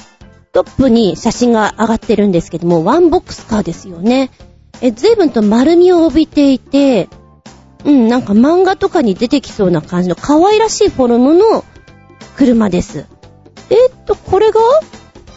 [0.53, 4.31] トップに写真が上がってるんですけども、ワンボックスカーですよね。
[4.81, 7.09] え、随分と丸みを帯びていて、
[7.85, 11.65] うん、なんか漫画とかに出てきそうな感じの可愛らしいフォルムの
[12.37, 13.07] 車です。
[13.71, 14.61] えっと、これが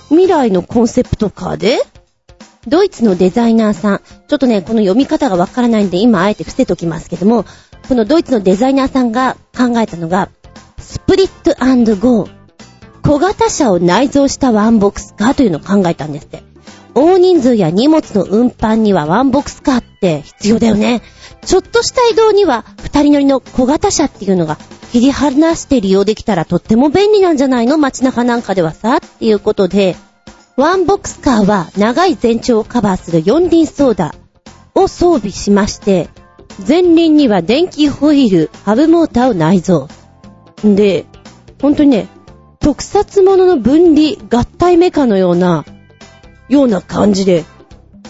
[0.10, 1.80] 未来のコンセプトカーで？
[2.68, 7.46] ドイツのデザイナーさん、ちょっとね、この読み方がわからないんで今あえて伏せときますけども、
[7.90, 10.30] このドイツのデザイナーさんが考えたのが、
[10.78, 11.56] スプリット
[12.00, 12.32] ゴー。
[13.02, 16.44] 小型車を内蔵したワンボックスカーというのを考えたんですって。
[16.94, 21.02] 大人数や荷物の運搬にはワンボックスカーって必要だよね。
[21.44, 24.58] ちょっとした移動には二人乗りの小型車っていうのが
[24.92, 27.80] 切り離して利用できたらとっても便利なんじゃないの？
[27.80, 29.96] 街中なんかではさっていうことで、
[30.58, 34.14] ワンボックスカーは長い全長をカバーする四輪操舵
[34.76, 36.08] を装備しまして、
[36.68, 39.88] 前輪には電気ホイール、ハブモーターを内蔵。
[40.68, 41.06] んで、
[41.62, 42.08] ほんとにね、
[42.60, 45.66] 特撮ものの分離、合体メカのような、
[46.50, 47.46] ような感じで、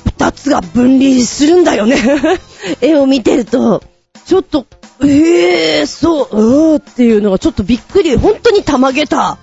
[0.05, 1.97] 二つが分離するんだよね
[2.81, 3.83] 絵を見てると、
[4.25, 4.65] ちょっと、
[5.01, 9.37] ええー、そう、うーっていうのがちょっとびっくり、本当にたまげた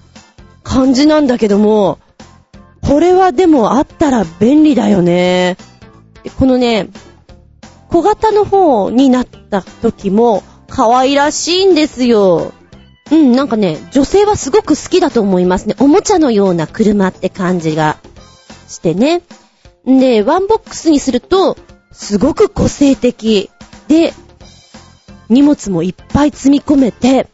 [0.62, 1.98] 感じなんだけども、
[2.82, 5.56] これはでもあったら便利だよね。
[6.38, 6.88] このね、
[7.96, 12.52] 小型の方になった時も可愛らしいんですよ。
[13.10, 15.76] うん、なんかね、女性はすごく好きだと思いますね。
[15.78, 17.96] おもちゃのような車って感じが
[18.68, 19.22] してね。
[19.86, 21.56] で、ワンボックスにすると、
[21.90, 23.50] すごく個性的
[23.88, 24.12] で、
[25.30, 27.28] 荷物もいっぱい積み込めて、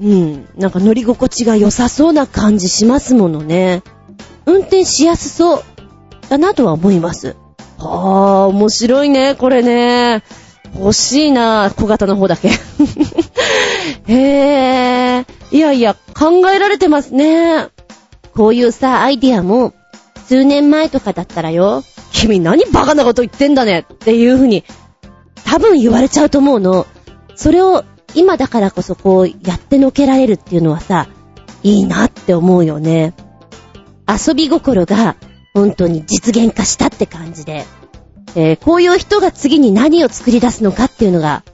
[0.00, 3.84] うん、なんか乗り心地が良さそうな感じしますものね。
[4.44, 5.62] 運転しやすそう
[6.28, 7.36] だなとは思います。
[7.88, 10.22] はぁ、面白いね、これね。
[10.76, 12.48] 欲しいな、小型の方だけ。
[14.08, 15.56] へぇー。
[15.56, 17.68] いやいや、考えられてますね。
[18.34, 19.72] こういうさ、アイディアも、
[20.26, 24.64] 数年前とかだったらよ、君何バカなこと言ってんだねっていう風に、
[25.44, 26.86] 多分言われちゃうと思うの。
[27.36, 31.08] それを今だからこそこうやってのけられるっていうのはさ、
[31.62, 33.14] いいなって思うよね。
[34.08, 35.16] 遊び心が
[35.54, 37.64] 本当に実現化したって感じで、
[38.34, 41.44] えー、こういう人が次に何を作り出すのかっていうのが、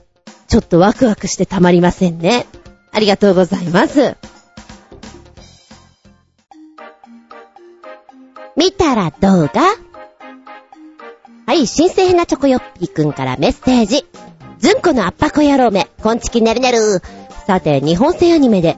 [0.47, 2.47] ちょっとワクワクしてたまりませんね。
[2.91, 4.17] ありがとうございます。
[8.57, 9.61] 見たら動画
[11.45, 14.05] はい、新鮮なチョコヨッピーくんからメッセージ。
[14.59, 17.01] ずんこのアッパコ野郎め、こんちきねるねる。
[17.45, 18.77] さて、日本製アニメで、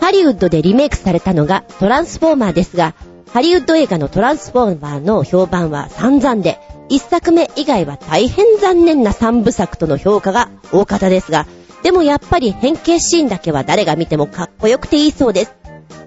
[0.00, 2.94] ハリウッドでリメイクされたのがトランスフォーマーですが、
[3.32, 6.60] ハリウッド映画のトランスフォーマーの評判は散々で、
[6.90, 11.46] 一作目以外は大変残念な三部作との評価が大方ですが、
[11.82, 15.54] でもやっぱり変形シーンだけは誰が見てもかっこよくていいそうです。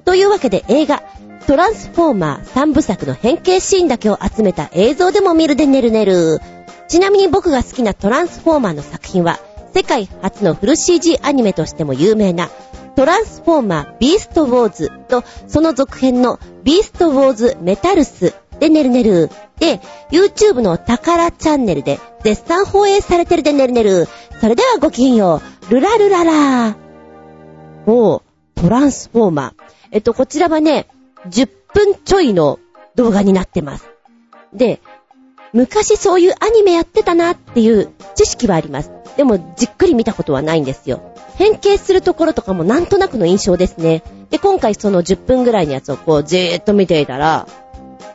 [0.05, 1.01] というわけで映画、
[1.47, 6.39] トランスフォーマー三部作の変形シーンだけを集めた映像でも見るでねるねる。
[6.87, 9.39] ちなみに僕が好きなトランスフォーマーの作品は、
[9.73, 12.51] 世界初のフル CG アニメとしても有名な、
[12.95, 19.29] トランスフォーマービーストウォーズと、その続編のビーストウォーズメタルスでねるねる。
[19.59, 19.81] で、
[20.11, 24.07] YouTube の宝チャンネルで絶賛放映されてるでねるねる。
[24.39, 25.73] それではごきげんよう。
[25.73, 26.77] ルラルララ
[27.85, 28.21] おう、
[28.55, 29.63] トランスフォーマー。
[29.91, 30.87] えっと、こちらはね、
[31.27, 32.59] 10分ちょいの
[32.95, 33.89] 動画になってます。
[34.53, 34.79] で、
[35.53, 38.91] 昔そういうアニメやってたなっていう知識はあります。
[39.17, 41.01] でも、じっくり見たことはないんですよ。
[41.35, 44.03] 変形するところとかもなんとなくの印象ですね。
[44.29, 47.47] で、今回その10分ぐらいのやつをこう、じーっと見ていたら、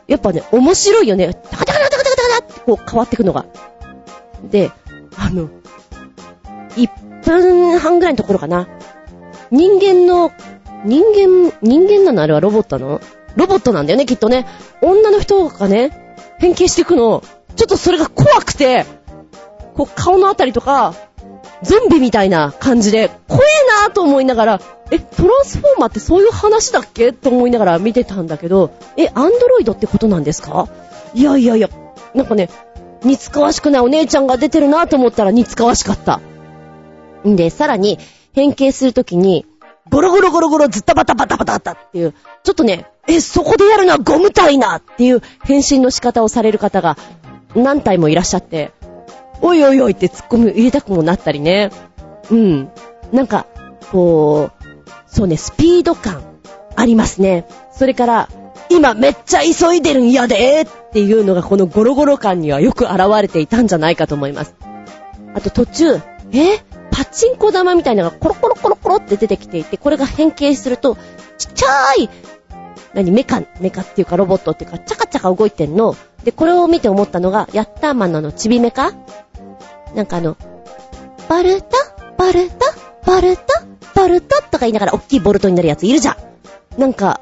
[0.07, 1.33] やっぱね、面白いよね。
[1.33, 3.45] タカタカタカタカタカタってこう変わっていくのが。
[4.49, 4.71] で、
[5.17, 5.49] あの、
[6.75, 6.89] 1
[7.23, 8.67] 分半ぐらいのところかな。
[9.51, 10.31] 人間の、
[10.85, 13.01] 人間、人間なのあれはロボットなの
[13.35, 14.47] ロボットなんだよね、きっとね。
[14.81, 17.23] 女の人がね、変形していくの、
[17.55, 18.85] ちょっとそれが怖くて、
[19.73, 20.93] こう顔のあたりとか、
[21.63, 27.13] ゾンビみたいな感じで、怖えなぁと思いながら、え、トランスフォーマーってそういう話だっけ？
[27.13, 30.67] と思いながら見てたんだけど、え、アンドロイドってことなんですか？
[31.13, 31.69] いやいやいや、
[32.13, 32.49] なんかね、
[33.03, 36.19] 似つかわしくないお姉ちゃんが出てるなぁと思ったら似つかわしかった。
[37.27, 37.99] んで、さらに、
[38.33, 39.45] 変形するときに、
[39.89, 42.13] ゴロゴロゴロゴロずったバタバタバタバタっていう、
[42.43, 46.97] ちょっとね、え、そこでやるのはゴムたいなっていう変身の仕方をされる方が
[47.55, 48.71] 何体もいらっしゃって、
[49.41, 51.71] おいおいおいって突っ込み入れたくもなったりね。
[52.29, 52.69] うん。
[53.11, 53.47] なんか、
[53.91, 54.63] こう、
[55.07, 56.21] そうね、スピード感
[56.75, 57.45] ありますね。
[57.73, 58.29] それから、
[58.69, 64.55] 今めっちゃ急いでるんやでっていうのがこのゴロゴロ感にはよく現れていたんじゃないかと思います。
[65.33, 65.95] あと途中、
[66.31, 66.59] え？
[66.91, 70.97] パチンコ玉みたいなのがコロコロコロコロって出てきていて、これが変形すると、
[71.37, 72.09] ちっちゃい、
[72.93, 75.95] 何、メカ、メカっていうかロボットっていうか、チャカチャカ動いてんの。
[76.23, 78.93] で、これを見て思ったのが、ヤッターマンのあの、チビメカ
[79.95, 80.37] なんかあの、
[81.29, 81.69] バルタ、
[82.17, 82.55] バルタ、
[83.05, 83.43] バルタ、
[83.93, 84.41] バルタ？
[84.43, 86.17] とか言いながら大きいボルトになるやついるじゃ
[86.77, 86.79] ん。
[86.79, 87.21] なんか、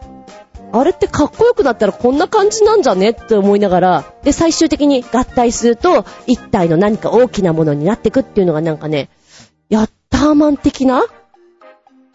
[0.71, 9.09] あれってかっこよくなったらこんな感じなんじゃねって思いながら、で、最終的に合体すると、一体の何か大きなものになってくっていうのがなんかね、
[9.69, 11.03] ヤッターマン的な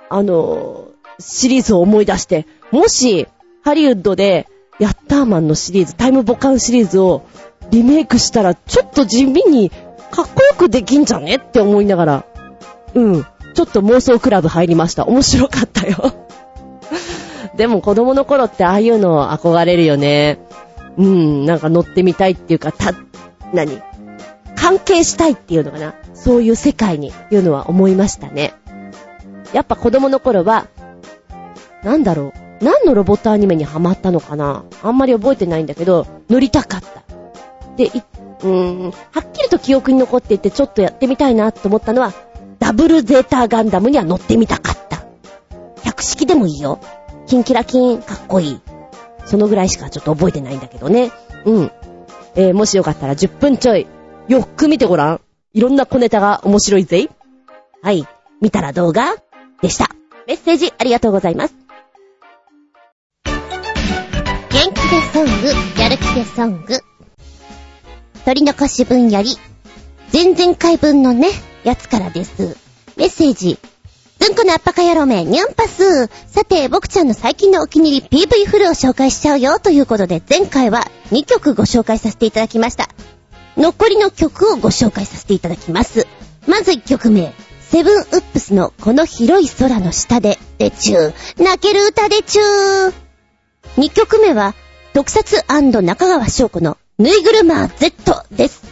[0.08, 0.88] あの、
[1.18, 3.26] シリーズを思い出して、もし、
[3.64, 4.46] ハリウッドで、
[4.78, 7.22] ヤッターマンのシリーズ、タイムボカンシリーズを
[7.70, 9.72] リメイクしたら、ちょっと地味に
[10.14, 12.24] かっこよくできんじゃねって思いながら、
[12.94, 13.26] うん。
[13.54, 15.06] ちょっと妄想クラブ入りました。
[15.06, 16.14] 面白かったよ
[17.56, 20.38] でも子供の頃ってああいうの憧れるよね。
[20.96, 22.92] うん、なんか乗ってみたいっていうか、た、
[23.52, 23.82] 何？
[24.54, 25.94] 関係したいっていうのかな。
[26.14, 28.54] そういう世界に、いうのは思いましたね。
[29.52, 30.68] やっぱ子供の頃は、
[31.82, 32.64] なんだろう。
[32.64, 37.02] 何のロボットアニメにハマったのかなあんまり覚えてないんだけど、乗りたかった。
[37.76, 37.90] で、
[38.44, 42.12] うーん、はっきりと記憶に残っていてちょっとやってみたいなと思ったのは、
[42.58, 45.04] ダブルゼータガンダムには乗ってみたかった。
[45.82, 46.78] 百式でもいいよ。
[47.26, 48.60] キンキラキン、かっこいい。
[49.24, 51.10] そのぐらいしかちょっと覚えてないんだけどね。
[51.46, 51.72] うん。
[52.36, 53.86] えー、もしよかったら10分ちょい、
[54.28, 55.20] よっく見てごらん。
[55.54, 57.08] いろんな小ネタが面白いぜ。
[57.82, 58.06] はい。
[58.40, 59.14] 見たら動画
[59.62, 59.88] でした。
[60.26, 61.54] メッセージありがとうございます。
[63.24, 66.93] 元気でソング、やる気でソング。
[68.24, 69.36] 取り残し分より、
[70.12, 71.28] 前々回分のね、
[71.62, 72.56] やつからです。
[72.96, 73.58] メッセージ。
[74.20, 76.06] うんこのあっぱか野郎め、ニャンパス。
[76.26, 82.88] さて、僕ちゃんの最近のお気に入り PV フルを紹介しちゃうよということで、前回は2曲ご紹介させていただきました。
[83.58, 86.06] 残りの曲をご紹介させていただきます。
[86.46, 87.34] まず1曲目。
[87.60, 91.42] セブンウップスのこの広い空の下で、でちゅー。
[91.42, 92.92] 泣ける歌でちゅー。
[93.76, 94.54] 2曲目は、
[94.94, 98.62] 特撮中川翔子のぬいぐるま Z です。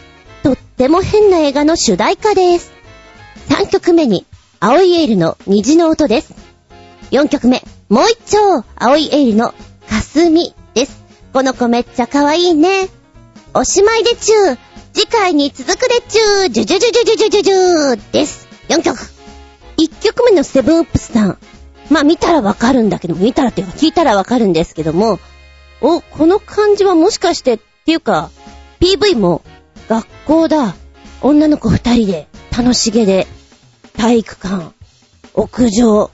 [0.43, 2.71] とっても変な映画の主題歌です。
[3.49, 4.25] 3曲目に、
[4.61, 6.33] 青いエールの虹の音です。
[7.11, 9.53] 4曲目、もう一丁、青いエールの
[9.89, 11.03] 霞です。
[11.33, 12.87] この子めっちゃ可愛いね。
[13.53, 14.57] おしまいでちゅう。
[14.93, 16.49] 次回に続くでちゅう。
[16.49, 18.47] じゅじゅじゅじゅじゅじゅじゅーです。
[18.69, 18.97] 4曲。
[19.77, 21.37] 1曲目のセブンアップスさん。
[21.89, 25.19] まあ見たらわかるんだけど、見たらっていうか聞いたらわかるんですけども、
[25.81, 28.31] お、この感じはもしかしてっていうか、
[28.79, 29.41] PV も
[29.89, 30.73] 学校だ。
[31.21, 32.27] 女の子二人で、
[32.57, 33.27] 楽しげで、
[33.97, 34.71] 体育館、
[35.33, 36.09] 屋上、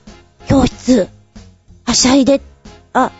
[0.48, 1.08] 教室、
[1.86, 2.42] はしゃいで、
[2.94, 3.12] あ、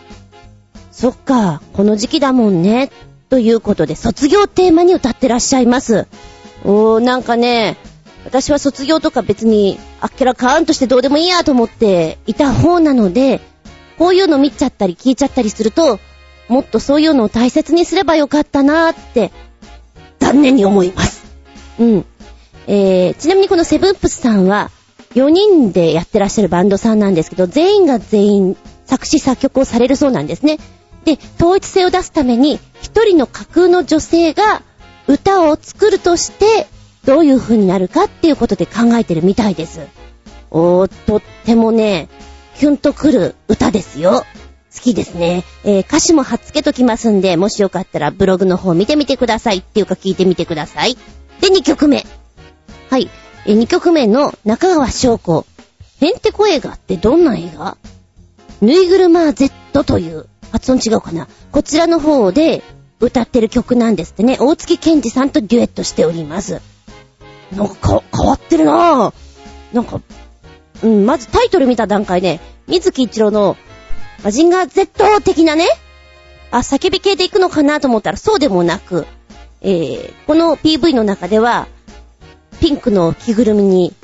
[0.90, 2.90] そっか、この時期だもんね。
[3.28, 6.08] ということで、卒業テーマに歌ってらっしゃいます。
[6.64, 7.76] おー、なんかね、
[8.24, 13.40] 私は卒業とか別に、あっけらかーんとしてどうでもいいやと思っていた方なので、
[13.96, 16.00] こういうの見ちゃったり聞いちゃったりすると、
[16.50, 19.30] もっとそういうのを大切にすればよかったなーって、
[20.18, 21.24] 残念に思います。
[21.78, 22.04] うん。
[22.66, 24.72] えー、ちなみにこのセブンプスさんは、
[25.14, 30.58] 4人でやってらっしゃるバンドさんなんですけど、全員が全員作詞作曲をされるそうなんですね。
[31.04, 34.62] で、統一性を出すために、一人の架空の女性が
[35.06, 36.66] 歌を作るとして、
[37.04, 39.86] どういう風になるかっていうことで考えてるみたいです。
[40.50, 42.08] おー、とってもね、
[42.58, 44.24] キュンとくる歌ですよ。
[44.74, 45.44] 好きですね。
[45.64, 50.96] えー歌詞も貼っつけときますんで、もしよかったらブログの方見てみてくださいっていうか聞いてみてください。
[51.40, 52.06] で、2曲目。
[52.88, 53.10] はい。
[53.46, 55.46] え2曲目の中川翔子。
[55.98, 57.76] ヘンテコ映画ってどんな映画？
[58.60, 62.62] ぬいぐるま Z という、発音違うかなこちらの方で
[63.00, 64.36] 歌ってる曲なんですってね。
[64.38, 66.60] 大月健二さんとデュエットしております。
[67.56, 69.14] なんかか変わってるなぁ。
[69.74, 70.00] なんか、
[70.82, 73.56] うん、まずタイトル見た段階で、水木一郎の
[74.22, 75.66] マジンガー Z 的なね、
[76.50, 79.06] あ、叫び系で行くのかなと思ったらそうでもなく、
[79.62, 81.68] えー、この PV の中では、
[82.60, 83.94] ピンクの着ぐるみに、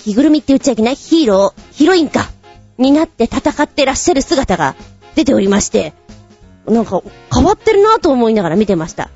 [0.00, 2.28] 着ぐるみって言っちゃいけないヒーロー、ヒロインか、
[2.78, 4.76] になって戦ってらっしゃる姿が
[5.14, 5.92] 出ておりまして、
[6.66, 7.02] なんか
[7.32, 9.10] 変わってるなぁと思いながら見てました。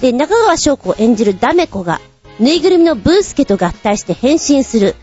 [0.00, 2.00] で、中川翔子を演じるダメ子が、
[2.38, 4.96] ぬいぐるみのブースケと合体して変身する、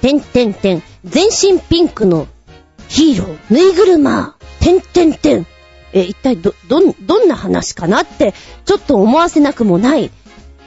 [0.00, 2.26] てんてんてん、全身ピンクの
[2.92, 5.46] ヒーロー、ぬいぐるま、てんてんてん。
[5.94, 8.34] え、一体ど、ど、どんな話かなって、
[8.66, 10.10] ちょっと思わせなくもない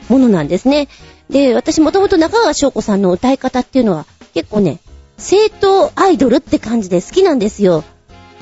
[0.09, 0.87] ものなんですね。
[1.29, 4.79] で、私もともと中川翔子さんの歌い方っていうのは、結構ね、
[5.19, 7.83] 正統アイドルって感じで好きなんですよ。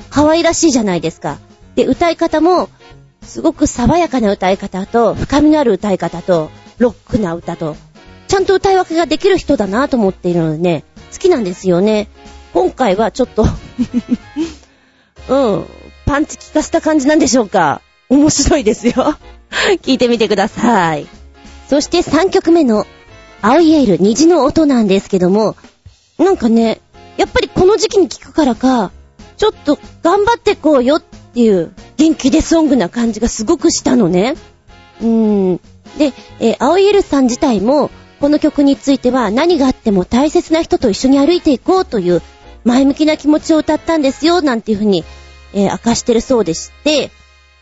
[0.08, 1.36] 可愛らしいじゃないですか。
[1.74, 2.70] で、歌い方も、
[3.22, 6.48] すごく爽やかな歌い方と、深みのある歌い方と、
[6.78, 7.76] ロックな歌と、
[8.28, 12.08] ちゃんと歌い分けができる人だなと思っているのでね、好きなんですよね。
[12.54, 13.44] 今回はちょっと
[15.28, 15.66] うん、
[16.06, 17.82] パンチ効かせた感じなんでしょうか。
[18.08, 19.16] 面白いですよ。
[19.82, 21.06] 聞いてみてください。
[21.68, 22.86] そして3曲目の、
[23.42, 25.56] 青いエール虹の音なんですけども、
[26.18, 26.80] なんかね、
[27.16, 28.92] やっぱりこの時期に聴くからか、
[29.36, 34.36] ちょっと頑張ってこうよっていう元気でソングな感じがすごくしたのね。
[35.00, 35.56] うーん。
[35.98, 37.90] で、えー青いエルさん自体も、
[38.20, 42.22] この曲については何があっても大切な人と一緒に歩いていこうという
[42.64, 45.04] 前向きな気持ちを歌ったんですよ、なんていうふうに、
[45.52, 47.10] えー明かしてるそうでして、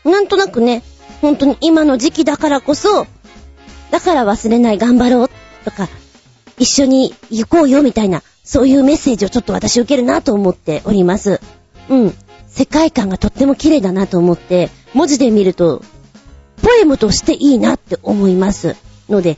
[0.03, 0.83] なんとなくね、
[1.21, 3.05] 本当に今の時期だからこそ、
[3.91, 5.29] だから忘れない頑張ろう
[5.63, 5.87] とか、
[6.57, 11.39] 一緒に行こうよみたいな、そういうメッセージをちょっと私受けるなと思っております。
[11.89, 12.13] うん。
[12.47, 15.81] 世界観がとっても綺麗だなと思って、文字で見ると、
[16.61, 18.75] ポエムとしていいなって思います。
[19.09, 19.37] ので、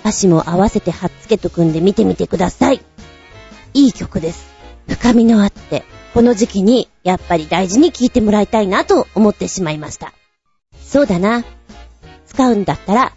[0.00, 2.80] 歌詞も合わせて貼っつけとくんで見てみてください。
[3.74, 4.57] いい曲です。
[4.88, 5.84] 深みのあって、
[6.14, 10.12] この時期にやっぱり大事に聴いてもらいたいなと思ってしまいました。
[10.82, 11.44] そうだな。
[12.26, 13.12] 使うんだったら、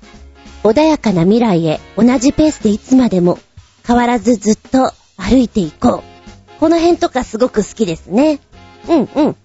[0.64, 3.40] 穏やかな未来へ同じペースでいつまでも
[3.88, 6.60] 変わらずずっと歩いていこう。
[6.60, 8.40] この辺とかすごく好きですね。
[8.88, 9.36] うんうん。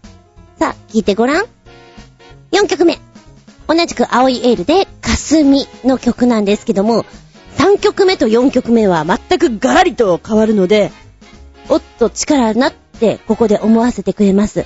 [0.59, 1.47] さあ、聞いてごらん。
[2.53, 2.99] 4曲目。
[3.69, 7.05] 同じく青いエールで、霞の曲なんですけども、
[7.57, 10.93] 3曲目と4曲目は全くガラリと変わるので、
[11.69, 14.65] おっと違うなってここで思わせてくれます。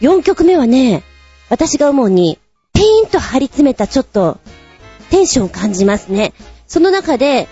[0.00, 1.02] 4曲目はね、
[1.48, 2.38] 私が思うに、
[2.72, 4.38] pain と張り詰めたちょっと、
[5.10, 6.32] テンションを感じますね。
[6.66, 7.48] その中で、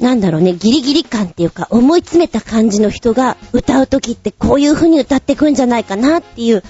[0.00, 6.62] なんだろうね、ギリギリ感っていうか、思い詰めた感じの人が歌うときってこういう風に歌ってくんじゃないかなっていう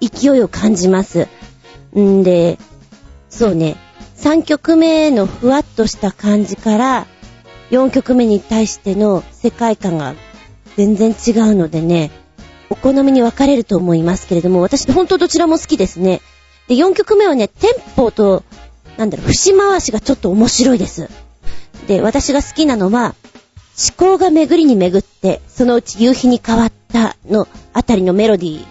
[0.00, 1.28] 勢いを感じます。
[1.98, 2.58] んで、
[3.30, 3.76] そうね、
[4.16, 7.06] 3曲目のふわっとした感じから、
[7.70, 10.14] 4曲目に対しての世界観が
[10.78, 12.12] 全然違うのでね、
[12.70, 16.20] お好みに分かれると思いますけれども、私本当どちらも好きですね。
[16.68, 18.44] で、4曲目はね、テンポと、
[18.96, 21.10] なんだろう、節回しがちょっと面白いです。
[21.88, 23.16] で、私が好きなのは、
[23.76, 28.64] 思考が巡りに巡って、そのうち夕日に変わったのあたりのメロディー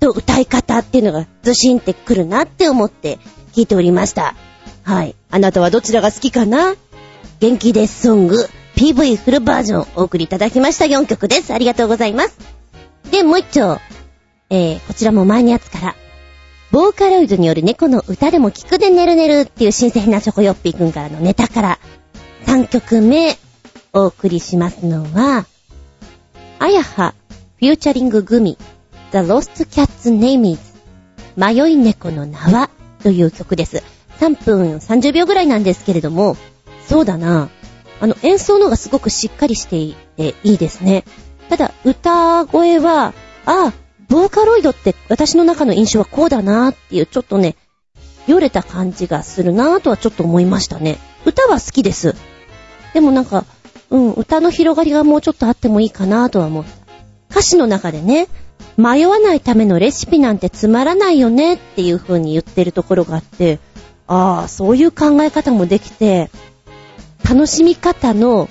[0.00, 3.18] と歌い方っていうのがズシンってくるなって思って
[3.52, 4.34] 聞いておりました。
[4.82, 5.14] はい。
[5.30, 6.74] あなたはどちらが好きかな？
[7.40, 11.52] 元気ですソング PV フルバージョンお送りいただきました4曲です。
[11.54, 12.38] ありがとうございます。
[13.10, 13.78] で、もう一丁。
[14.50, 15.94] えー、こちらも前のやつから。
[16.70, 21.78] ボーカロイドによる猫の歌でも聞くでねるねるっていう新鮮なチョコヨッピーくんからのネタから
[22.46, 23.38] 3曲目
[23.92, 25.46] お送りしますのは、
[26.58, 27.14] あやは
[27.58, 28.58] フューチャリンググミ
[29.12, 30.74] The Lost Cat's Name is
[31.36, 32.70] 迷い猫の名は
[33.04, 33.84] という曲です。
[34.18, 36.36] 3分30秒ぐらいなんですけれども、
[36.88, 37.50] そうだな。
[38.04, 41.04] あの演奏のがすごくしっかりしていていいですね。
[41.48, 43.14] ただ歌声は、
[43.46, 43.72] ああ、
[44.10, 47.56] ボーカロイドって私の中の印象はこうだなっていうちょっとね、
[48.26, 50.98] よれた感じがするなとはちょっと思いましたね。
[51.24, 52.14] 歌は好きです。
[52.92, 53.46] でもなんか、
[53.88, 56.70] うん、歌の広がりがもうちょっとあってもいいかなとは思った。
[57.30, 58.28] 歌詞の中でね、
[58.76, 63.60] 迷わないためのレシピなんてつまらないよねっていう風に言ってるところがあって、
[64.06, 66.30] ああ、そういう考え方もできて、
[67.28, 68.48] 楽しみ方の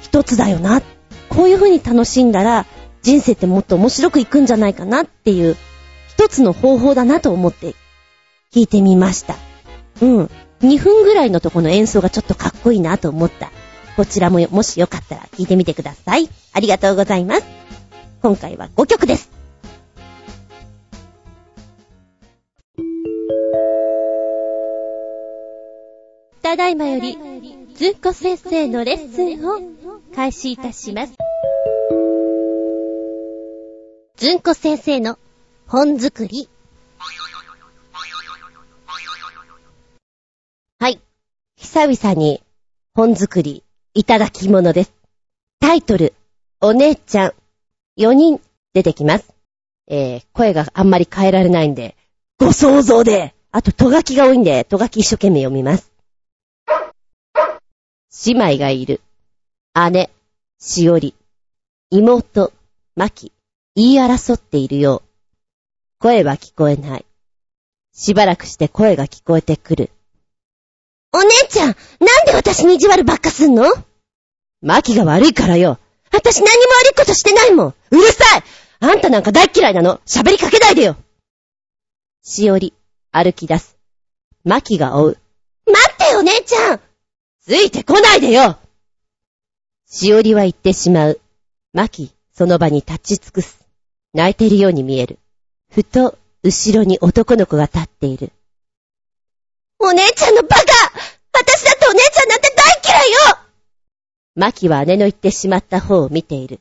[0.00, 0.82] 一つだよな。
[1.28, 2.66] こういう風に楽しんだら、
[3.02, 5.56] 人生ってもっと面白くいくんじゃないかなっていう、
[6.08, 7.74] 一つの方法だなと思って
[8.52, 9.34] 聞いてみました。
[10.00, 10.30] うん。
[10.60, 13.50] 2分ぐらいのとこの演奏がちょっとかっこいいなと思った。
[13.96, 16.28] こちらももしよかったら聞いてみてください。
[16.52, 17.44] ありがとうございます。
[18.22, 19.30] 今回は5曲です。
[26.42, 27.18] ただいまより、
[27.74, 31.14] ずんこ先生のレッスンを開始いたします。
[34.16, 35.18] ずんこ先生の
[35.66, 36.48] 本作り
[40.78, 41.00] はい。
[41.56, 42.44] 久々に
[42.94, 44.94] 本作りいただき物です。
[45.58, 46.14] タイトル、
[46.60, 47.32] お姉ちゃん、
[47.98, 48.40] 4人
[48.72, 49.34] 出てきます。
[49.88, 51.96] えー、声があんまり変えられないんで、
[52.38, 55.93] ご想像で、あと、とがきが多いんで、とがき一生懸命読みます。
[58.22, 59.00] 姉妹がいる。
[59.90, 60.08] 姉、
[60.60, 61.16] しおり。
[61.90, 62.52] 妹、
[62.94, 63.32] まき。
[63.74, 65.08] 言い争っているよう。
[65.98, 67.04] 声は聞こえない。
[67.92, 69.90] しばらくして声が聞こえてくる。
[71.12, 71.76] お姉ちゃん、なん
[72.26, 73.64] で私に意地悪ばっかすんの？
[74.62, 75.78] マキが悪いからよ。
[76.12, 76.50] 私何も
[76.84, 77.74] 悪いことしてないもん。
[77.90, 78.42] うるさい
[78.78, 80.00] あんたなんか大嫌いなの？
[80.06, 80.96] 喋りかけないでよ。
[82.22, 82.74] しおり、
[83.10, 83.76] 歩き出す。
[84.44, 85.18] マキが追う。
[85.66, 86.80] 待ってよ、姉ちゃん
[87.46, 88.56] ついてこないでよ
[89.86, 91.20] しおりは言ってしまう。
[91.74, 93.66] マキ、その場に立ち尽くす。
[94.14, 95.18] 泣いているように見える。
[95.70, 98.32] ふと、後ろに男の子が立っている。
[99.78, 100.62] お姉ちゃんのバカ
[101.34, 102.50] 私だってお姉ちゃんなんて
[102.82, 103.18] 大嫌いよ
[104.36, 106.60] マキは姉の言ってしまった方を見ている。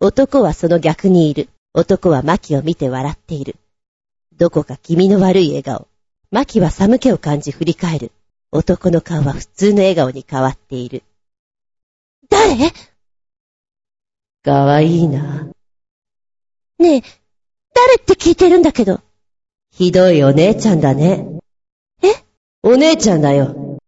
[0.00, 1.48] 男はその逆にいる。
[1.72, 3.56] 男はマキを見て笑っている。
[4.36, 5.88] どこか気味の悪い笑顔。
[6.30, 8.12] マキは寒気を感じ振り返る。
[8.50, 11.02] 男の顔は普通の笑顔に変わっている。
[12.30, 12.72] 誰？
[14.42, 15.48] かわいいな。
[16.78, 17.02] ねえ、
[17.74, 19.00] 誰って聞いてるんだけど。
[19.70, 21.26] ひどいお姉ちゃんだね。
[22.02, 22.08] え？
[22.62, 23.78] お姉ちゃんだよ。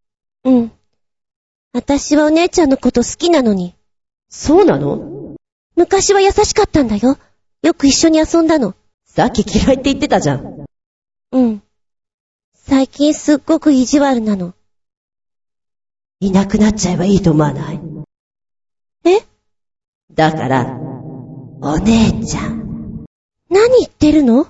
[0.44, 0.72] うん。
[1.72, 3.74] 私はお姉ちゃんのこと好きなのに。
[4.28, 5.36] そうなの？
[5.74, 7.16] 昔は優しかったんだよ。
[7.62, 8.74] よく一緒に遊んだの。
[9.06, 10.66] さっき嫌いって言ってたじゃん。
[11.32, 11.62] うん。
[12.70, 14.54] 最近すっごく意地悪なの。
[16.20, 17.80] いなくなっちゃえばいいと思わない？
[19.06, 19.26] え？
[20.14, 20.78] だから、
[21.62, 23.06] お姉ちゃん。
[23.50, 24.46] 何言ってるの？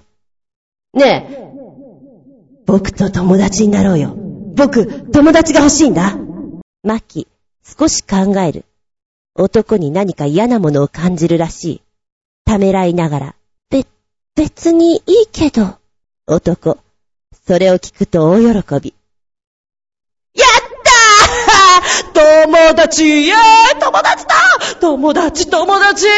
[0.92, 4.14] ねえ、僕と友達になろうよ。
[4.54, 6.14] 僕、友達が欲しいんだ。
[6.82, 7.26] マキ、
[7.64, 8.66] 少し考える。
[9.34, 11.82] 男に何か嫌なものを感じるらしい。
[12.44, 13.34] ためらいながら。
[13.70, 13.86] べ、
[14.34, 15.78] 別にいいけど。
[16.26, 16.76] 男、
[17.50, 18.46] それを聞くと大喜
[18.80, 18.94] び。
[20.36, 20.48] やっ
[20.84, 22.12] たー
[22.44, 23.34] 友達イェー
[23.76, 24.36] イ友達だ
[24.80, 26.06] 友達友達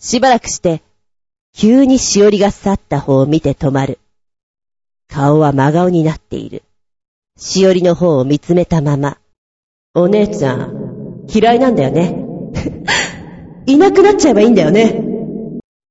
[0.00, 0.80] しばらくして、
[1.54, 3.98] 急にしおりが去った方を見て止まる。
[5.06, 6.62] 顔は真顔になっている。
[7.36, 9.18] しおりの方を見つめたまま。
[9.92, 12.24] お姉ちゃん、嫌いなんだよね。
[13.68, 15.04] いなくなっちゃえばいいんだよね。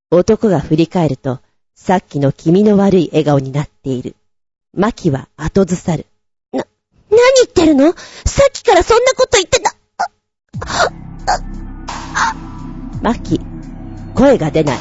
[0.10, 1.42] 男が振り返ると、
[1.78, 4.16] さっきの気味の悪い笑顔になっている。
[4.76, 6.06] マキは後ずさる。
[6.52, 6.66] な、
[7.10, 7.94] 何言ってるの？
[7.94, 9.74] さっきからそんなこと言ってた。
[13.02, 13.40] マキ、
[14.16, 14.78] 声が出ない。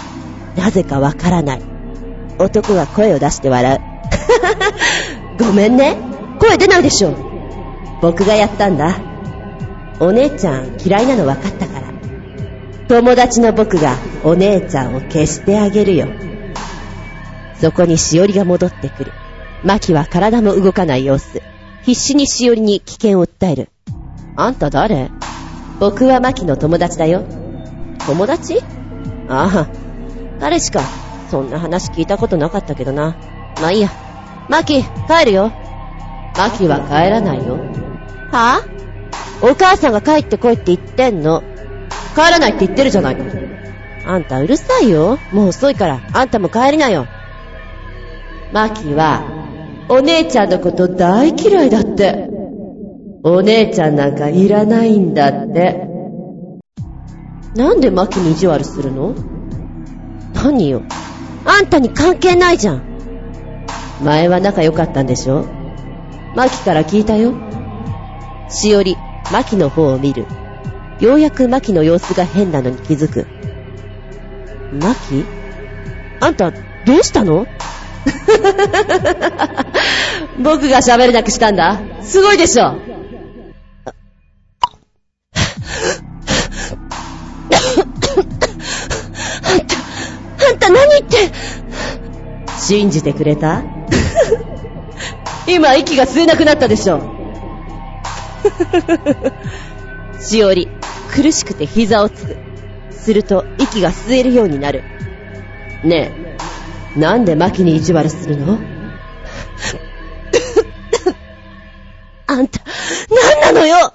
[0.56, 1.62] なぜかわからない。
[2.38, 3.76] 男が声を出して笑
[5.38, 5.38] う。
[5.38, 5.96] ごめんね。
[6.40, 7.14] 声出ないでしょ
[8.00, 8.98] 僕がやったんだ。
[10.00, 11.86] お姉ちゃん嫌いなの分かったから。
[12.88, 16.08] 友達の僕がお姉ちゃんを消してあげるよ。
[17.60, 19.12] そこにしおりが戻ってくる。
[19.64, 21.42] マキは体も動かない様子。
[21.82, 23.70] 必死にしおりに危険を訴える。
[24.36, 25.10] あんた誰？
[25.80, 27.24] 僕はマキの友達だよ。
[28.06, 28.60] 友達？
[29.28, 29.68] ああ、
[30.40, 30.82] 彼しか。
[31.30, 33.16] そんな話聞いたことなかったけどな。
[33.60, 33.90] まあいいや。
[34.48, 35.52] マキ、帰るよ。
[36.36, 37.56] マキは帰らないよ。
[38.30, 41.42] はぁ、お母さんが帰ってこいって言ってんの。
[42.14, 43.24] 帰らないって言ってるじゃないの。
[44.06, 45.18] あんたうるさいよ。
[45.32, 47.06] もう遅いから、あんたも帰りなよ。
[48.52, 49.24] マキは、
[49.88, 52.28] お姉ちゃんのこと大嫌いだって。
[53.22, 55.88] お姉ちゃんなんかいらないんだって。
[57.54, 59.14] なんでマキに意地悪するの？
[60.34, 60.82] 何よ。
[61.44, 62.82] あんたに関係ないじゃん。
[64.02, 65.46] 前は仲良かったんでしょ？
[66.36, 67.34] マキから聞いたよ。
[68.48, 68.96] しおり、
[69.32, 70.26] マキの方を見る。
[71.00, 73.26] ようやくマキの様子が変なのに気づく。
[74.72, 75.24] マキ？
[76.20, 76.56] あんた、ど
[77.00, 77.46] うしたの？
[80.42, 81.80] 僕が喋れなくしたんだ。
[82.02, 82.66] すごいでしょ。
[82.66, 82.80] あん
[89.66, 89.76] た
[90.48, 91.30] あんた何言って、
[92.58, 93.62] 信じてくれた？
[95.46, 97.00] 今息が吸えなくなったでしょ。
[100.20, 100.68] しおり、
[101.14, 102.36] 苦しくて膝をつく。
[102.90, 104.82] すると息が吸えるようになる。
[105.84, 106.25] ねえ、
[106.96, 108.58] なんでマキに意地悪するの？
[112.26, 112.60] あんた、
[113.42, 113.92] 何なのよ？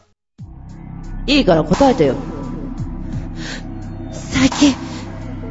[1.28, 2.16] いいから答えてよ。
[4.12, 4.76] 最近、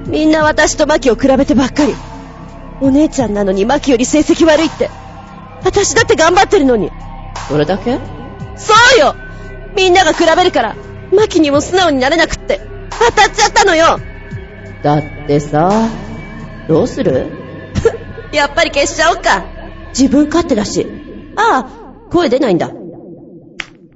[0.06, 1.94] みんな私とマキを比べてばっかり。
[2.80, 4.88] お姉ちゃんなのにマキより成績悪いって。
[5.64, 6.90] 私だって頑張ってるのに。
[7.48, 7.98] それだけ？
[8.56, 9.14] そうよ
[9.76, 10.76] みんなが比べるから、
[11.12, 12.60] マキにも素直になれなくって、
[12.90, 13.98] 当たっちゃったのよ
[14.82, 15.88] だってさ、
[16.68, 17.39] どうする？
[18.32, 19.44] やっぱり消しちゃおっか。
[19.88, 20.86] 自分勝手だし。
[21.36, 22.70] ああ、声出ないんだ。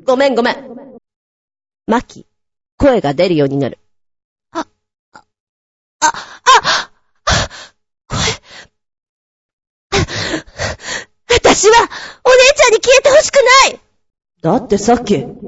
[0.05, 0.57] ごめんごめん。
[1.87, 2.27] マキ、
[2.77, 3.79] 声が出るようになる。
[4.53, 4.67] あ、
[6.01, 6.91] あ、
[8.09, 8.19] 声。
[11.29, 11.89] 私は、
[12.25, 13.81] お姉ちゃんに消えてほしくない
[14.43, 15.39] だってさっき、嫌いって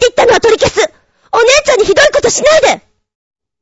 [0.00, 0.92] 言ったのは取り消す
[1.32, 2.82] お姉ちゃんにひどいことしないで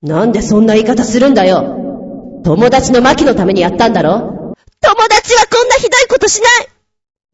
[0.02, 2.40] なんでそんな言い方するんだよ。
[2.42, 4.39] 友達のマキのためにやったんだろ
[4.82, 6.68] 友達はこんなひどいことしない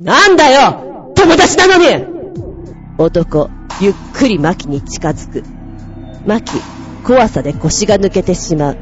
[0.00, 2.04] なんだよ友達なのに
[2.98, 3.50] 男、
[3.80, 5.44] ゆっくりマキに近づく。
[6.26, 6.52] マキ、
[7.04, 8.78] 怖さで腰が抜けてしまう。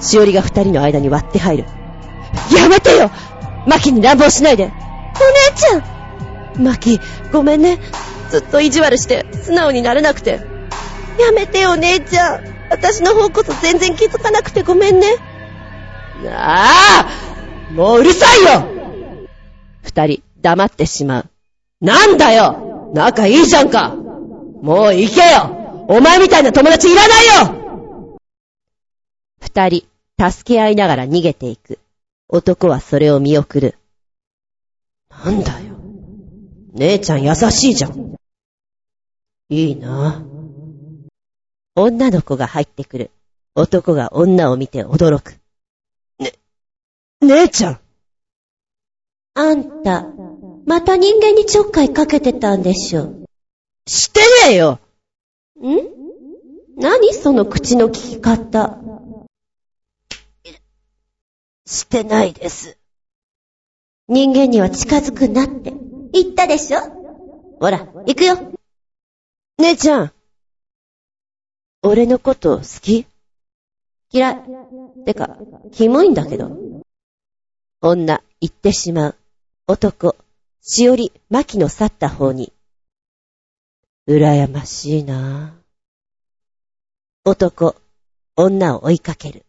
[0.00, 1.64] しおりが二人の間に割って入る。
[2.56, 3.10] やめてよ
[3.66, 4.72] マキに乱暴しないでお姉
[5.56, 6.98] ちゃんマキ、
[7.32, 7.78] ごめんね。
[8.30, 10.40] ずっと意地悪して、素直になれなくて。
[11.20, 12.44] やめてよ、姉ちゃん。
[12.70, 15.06] 私の方こそ全然気づかなくてごめんね。
[16.26, 17.27] ああ
[17.78, 18.68] もううるさいよ
[19.82, 21.30] 二人、黙ってしまう。
[21.80, 28.18] なんだよ仲いいじゃんかもう行けよお前みたいな友達いらないよ
[29.40, 29.86] 二人、
[30.20, 31.78] 助け合いながら逃げていく。
[32.28, 33.76] 男はそれを見送る。
[35.10, 35.76] なんだよ。
[36.72, 38.16] 姉ちゃん優しいじゃん。
[39.50, 40.24] いいな
[41.76, 43.12] 女の子が入ってくる。
[43.54, 45.38] 男が女を見て驚く。
[47.20, 47.80] ね、姉ちゃん。
[49.34, 50.06] あんた、
[50.66, 53.12] また人間にちょっかいかけてたんでしょ？
[53.86, 54.78] してねえよ
[55.60, 55.66] ん？
[56.76, 58.78] 何その口の利き方？
[61.66, 62.78] してないです。
[64.08, 65.72] 人間には近づくなって
[66.12, 66.80] 言ったでしょ？
[67.60, 68.52] ほら、行くよ。
[69.58, 70.12] 姉ちゃん。
[71.82, 73.06] 俺のこと好き？
[74.10, 74.42] 嫌い。
[75.04, 75.36] てか、
[75.72, 76.67] キモいんだけど。
[77.80, 79.16] 女、言ってしまう。
[79.68, 80.16] 男、
[80.60, 82.52] しおり、まきの去った方に。
[84.08, 87.76] 羨ましいなぁ男、
[88.34, 89.46] 女を追いかける。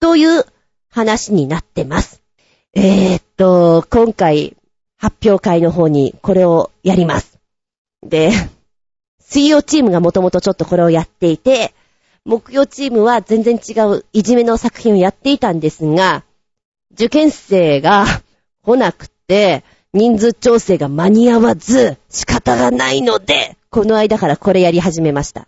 [0.00, 0.44] という
[0.90, 2.20] 話になってます。
[2.74, 4.56] えー、っと、今回、
[4.96, 7.38] 発表会の方にこれをやります。
[8.02, 8.32] で、
[9.20, 11.72] 水曜チームがもともとちょっとこれをやっていて、
[12.24, 16.24] 木曜チームは全然違ういじめの作品をやっていたんですが、
[16.92, 18.06] 受験生が
[18.62, 25.46] 来なくて、人数調整が間に合わず、仕方がないので、この間からこれやり始めました。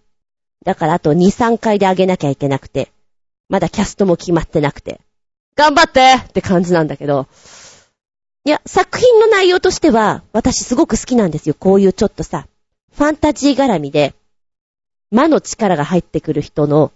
[0.64, 2.92] だからあと2、3回であげなきゃいけなくて、
[3.48, 5.00] まだキャストも決まってなくて、
[5.56, 7.26] 頑張ってって感じなんだけど、
[8.44, 11.54] いや、作品の内容としては、私すごく好きなんですよ。
[11.58, 12.46] こういうちょっとさ、
[12.96, 14.14] ファンタジー絡みで、
[15.10, 16.92] 魔の力が入ってくる人の、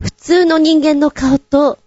[0.00, 1.78] 普通の人間の顔と、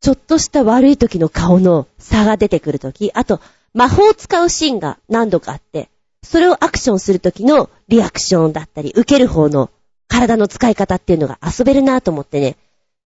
[0.00, 3.40] ちょっとした悪い時の顔の差が出てくる時、あと、
[3.74, 5.88] 魔法を使うシーンが何度かあって、
[6.22, 9.70] それをアクションする時のリアクションだったり、受ける方の
[10.06, 12.56] 体の使い方っていうのが遊べるなと思ってね、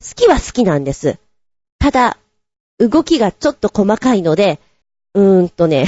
[0.02, 1.18] 好きは好きなんです。
[1.80, 2.18] ただ、
[2.80, 4.60] 動きがちょっと細かいので、
[5.14, 5.86] うーんとね、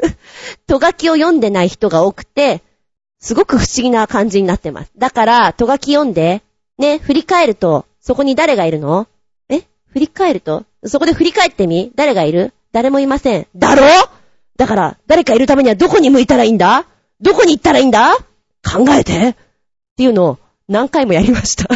[0.66, 2.62] とがきを読んでない人が多くて、
[3.26, 4.92] すごく不思議な感じになってます。
[4.96, 6.42] だから、とがき読んで、
[6.78, 9.08] ね、振り返ると、そこに誰がいるの？
[9.48, 9.62] え？
[9.86, 10.64] 振り返ると？
[10.84, 11.90] そこで振り返ってみ？
[11.96, 12.52] 誰がいる？
[12.70, 13.48] 誰もいません。
[13.56, 13.82] だろ？
[14.56, 16.86] だから、誰かいるためにはどこに向いたらいいんだ？
[17.20, 18.14] どこに行ったらいいんだ？
[18.14, 19.30] 考えて。
[19.30, 19.34] っ
[19.96, 20.38] ていうのを
[20.68, 21.66] 何回もやりました。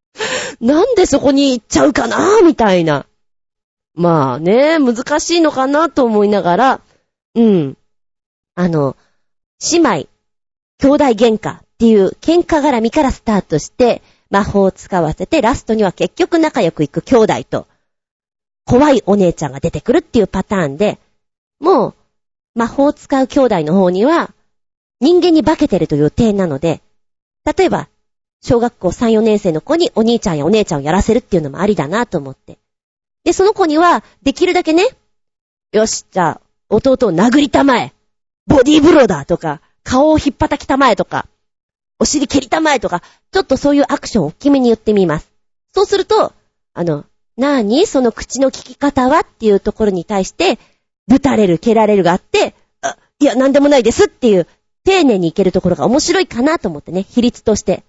[0.62, 2.40] なんでそこに行っちゃうかな？
[2.40, 3.04] みたいな。
[3.92, 6.80] まあね、難しいのかなと思いながら、
[7.34, 7.76] うん。
[8.54, 8.96] あの、
[9.70, 10.06] 姉妹、
[10.78, 17.66] 兄弟喧嘩っていう喧嘩絡みからスタートして、魔法を使わせて、ラストには結局仲良くいく兄弟と、
[18.64, 20.98] 怖いお姉ちゃんが出てくるっていうパターンで、
[21.60, 21.94] もう、
[22.54, 24.32] 魔法を使う兄弟の方には、
[25.00, 26.80] 人間に化けてるという点なので、
[27.44, 27.88] 例えば、
[28.42, 32.58] 小学校3、4年生の子にお兄ちゃんやお姉ちゃんをやらせるっていうのもありだなと思って。
[33.24, 34.84] で、その子には、できるだけね、
[35.72, 37.92] よし、じゃあ、弟を殴りたまえ、
[38.46, 41.26] ボディーブローだとか、顔を引っ叩きたまえとか、
[42.00, 45.30] お尻蹴りたまえとか、ちょっとそういうアクションを大きめに言ってみます。
[45.72, 46.32] そうすると、
[46.74, 47.04] あの、
[47.36, 50.58] なーにその口の聞き方はっていうところに対して、
[51.06, 54.48] ぶたれる、蹴られるがあって、あ、いや、なんでもないですっていう、
[54.84, 57.84] 丁寧にいけるところが面白いかなと思ってね、比率として。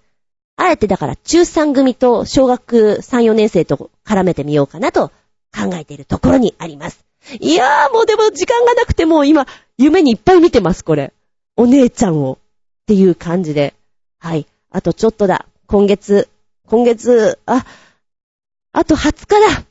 [0.56, 5.08] あえてだから、中3組と小学3、4年生と絡めてみようかなと
[5.52, 7.04] 考えているところにあります。
[7.40, 9.46] いやーもうでも時間がなくてもう今、
[9.76, 11.12] 夢にいっぱい見てます、これ。
[11.60, 12.34] お姉ちゃんを。
[12.34, 13.74] っていう感じで。
[14.20, 14.46] はい。
[14.70, 15.44] あとちょっとだ。
[15.66, 16.28] 今月、
[16.68, 17.66] 今月、あ、
[18.72, 19.64] あと20日だ。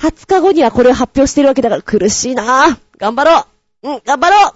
[0.00, 3.46] 20日後にはこれを発表してるわけだから苦しいなぁ頑張ろ
[3.82, 4.54] ううん、頑張ろう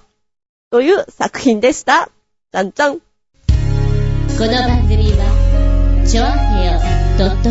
[0.70, 2.10] という作品でした。
[2.52, 2.98] ちゃんちゃん。
[2.98, 3.02] こ
[3.48, 6.78] の番組は、ちょあへよ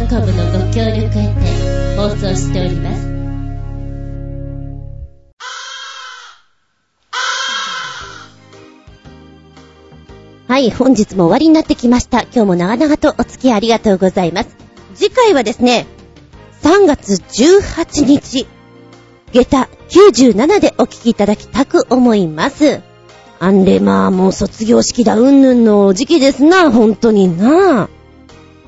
[0.08, 3.15] .com のご協力へて放送しております。
[10.56, 12.22] はい、本日も終わりになってきました。
[12.22, 14.56] 今日も長々とお付き合いありがとうございます。
[14.94, 15.86] 次回はですね、
[16.61, 18.48] 3月18日、
[19.34, 22.80] 下駄97でお聞きいただきたく思います。
[23.38, 27.90] あんれまあもう卒業式だうんぬんの時期ですな、本当にな。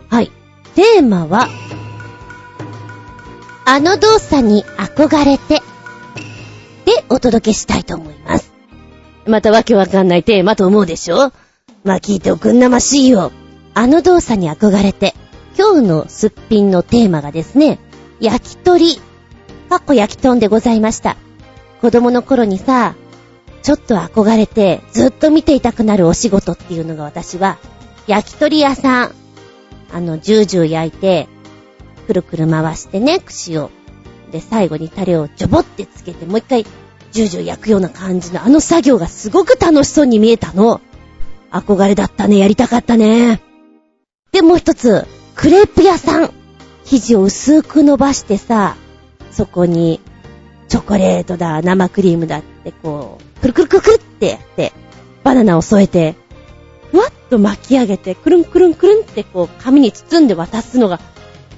[0.10, 0.30] はい。
[0.76, 1.48] テーマは、
[3.64, 5.62] あの動作に憧れて、
[6.84, 8.52] でお届けしたいと思います。
[9.26, 11.32] またわけわかんないテーマと思うでしょ？
[11.88, 13.32] まあ聞いておくんなましいよ。
[13.74, 15.16] あの動作に憧れて、
[15.58, 17.80] 今日のすっぴんのテーマがですね、
[18.20, 18.98] 焼き鳥、
[19.70, 21.16] かっこ焼き豚でございました。
[21.80, 22.96] 子供の頃にさ、
[23.64, 27.58] ちょっと憧れてずっと見ていたくなるお仕事っていうのが私は、
[28.06, 29.12] 焼き鳥屋さん。
[29.94, 31.30] あの、ジュージュー焼いて、
[32.06, 33.72] くるくる回してね、串を。
[34.34, 36.66] で、最後にタレをジョボってつけて、もう一回、
[37.14, 40.82] ジュージュー焼くような感じのあの作業がすごく楽しそうに見えたの。
[41.52, 43.42] 憧れだったね、やりたかったね。
[44.32, 45.06] で、もう一つ、
[45.36, 46.32] クレープ屋さん。
[46.86, 48.78] 生地を薄く伸ばしてさ、
[49.32, 50.00] そこに、
[50.70, 54.72] チョコレートだ、生クリームだってこう、くるくるくるくるってやって、
[55.24, 56.16] バナナを添えて、
[56.92, 61.02] ふわっと巻き上げて、くるんくるんくるんってこう、紙に包んで渡すのが、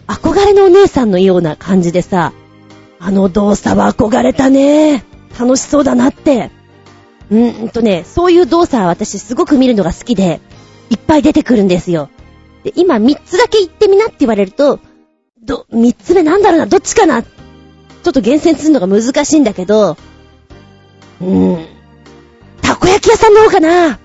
[0.08, 2.34] 憧れのお姉さんのような感じでさ、
[3.00, 5.06] あの動作は憧れたね。
[5.40, 6.52] 楽しそうだなって。
[7.32, 10.42] うーんとね、そういう動作は私すごく見るのが好きで、
[10.90, 12.10] いっぱい出てくるんですよ。
[12.64, 14.80] で、今3つだけ言ってみなって言われると、
[15.42, 19.98] ど、3つ目なんだろうな、どっちかなちょっと厳選するのが難しいんだけど、
[21.22, 21.68] うーん、
[22.62, 24.00] たこ焼き屋さんの方かな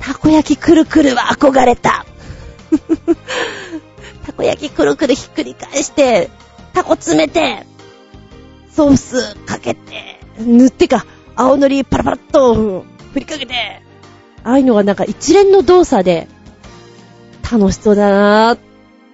[0.00, 2.06] たこ焼きくるくるは憧れた。
[4.24, 6.30] たこ焼きくるくるひっくり返して、
[6.72, 7.66] タコ詰めて、
[8.70, 11.04] ソースかけて、塗ってか、
[11.40, 13.80] 青のりパラパラっと振りかけて、
[14.42, 16.26] ああいうのがなんか一連の動作で、
[17.50, 18.58] 楽しそうだなぁ。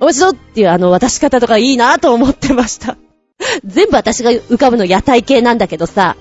[0.01, 2.97] 面白いっていうあの渡し方とかいいなぁと思ってました。
[3.65, 6.17] 全部私が浮かぶの屋台系なんだけどさ。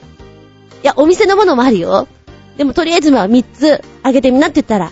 [0.84, 2.10] いや、お店のものもあるよ。
[2.58, 4.92] でもとりあえずは3つあげてみなって言ったら、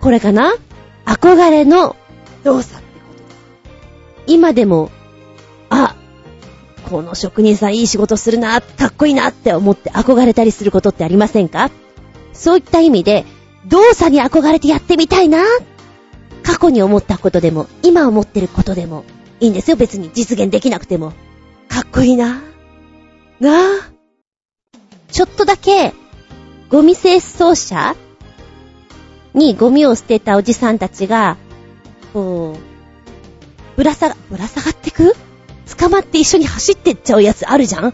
[0.00, 0.54] これかな？
[1.06, 1.96] 憧れの
[2.44, 4.22] 動作ってこと。
[4.28, 4.92] 今でも、
[5.70, 5.96] あ、
[6.90, 11.70] この職人さんいい仕事するな、かっこいいなって思って憧れたりすることってありませんか？
[12.32, 13.24] そういった意味で、
[13.68, 15.44] 動作に憧れてやってみたいな？
[16.42, 19.04] 過去に思ったことでも、今思ってることでも、
[19.38, 21.12] いいんですよ、別に実現できなくても。
[21.68, 22.42] かっこいいな？
[23.38, 23.90] なあ。
[25.12, 25.94] ちょっとだけ、
[26.70, 27.94] ゴミ清掃車
[29.32, 31.36] にゴミを捨てたおじさんたちが、
[32.12, 35.14] こう、ぶら下が、ぶら下がってく？
[35.80, 37.86] 捕まって一緒に走ってっちゃうやつあるじゃん？
[37.86, 37.92] あ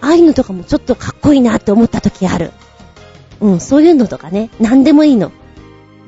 [0.00, 2.52] あいうのとかもちょっとかっこいいなって思った時ある。
[3.40, 5.30] うん、そういうのとかね、なんでもいいの。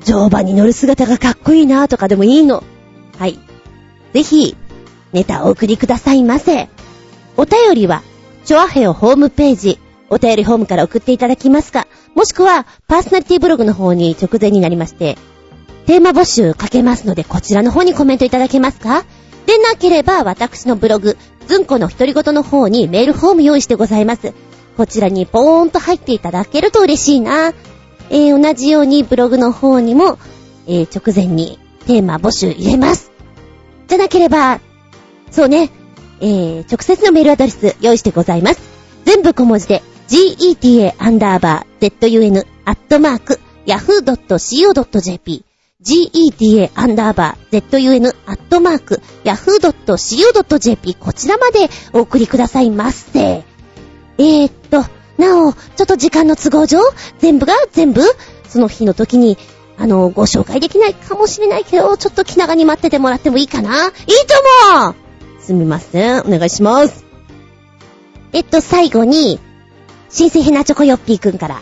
[0.03, 2.63] 乗馬に乗る姿がかっこいいなとかでもいいの。
[3.17, 3.39] はい。
[4.13, 4.57] ぜひ、
[5.13, 6.67] ネタをお送りくださいませ。
[7.37, 8.01] お便りは、
[8.43, 9.79] チョアヘオホームページ、
[10.09, 15.17] お便りホームから送っていただきますか、もしくは、パーソナリティブログの方に直前になりまして、
[15.85, 19.05] テーマ募集かけますので、こちらの方にコメントいただけますか？
[19.45, 24.33] でなければ、私のブログ、ずんこの独り言の方にメールフォーム用意してございます。
[24.77, 27.53] こちらにポーンと入っていただけると嬉しいな。
[28.09, 30.17] えー、同じようにブログの方にも、
[30.67, 33.11] えー、直前にテーマ募集入れます。
[33.87, 34.59] じゃなければ、
[35.31, 35.69] そうね、
[36.19, 38.61] えー、直接のメールアドレス用意してございます。
[39.05, 45.50] 全部小文字で、geta アンダーバー zun アットマーク yahoo.co.jp
[45.83, 53.19] geta アンダーバー zun アットマーク yahoo.co.jp こちらまでお送りくださいませ。
[53.19, 54.83] えーっと、
[55.17, 56.79] なお、ちょっと時間の都合上、
[57.19, 58.01] 全部が全部、
[58.47, 59.37] その日の時に、
[59.77, 63.87] あの、ご紹介できないかもしれないけど、ちょっと気長に待っててもらってもいいかな？
[63.87, 63.95] いいと
[64.75, 64.95] 思う
[65.39, 66.19] すみません。
[66.19, 67.03] お願いします。
[68.33, 69.39] えっと、最後に、
[70.09, 71.61] 新生ヘナチョコヨッピーくんから、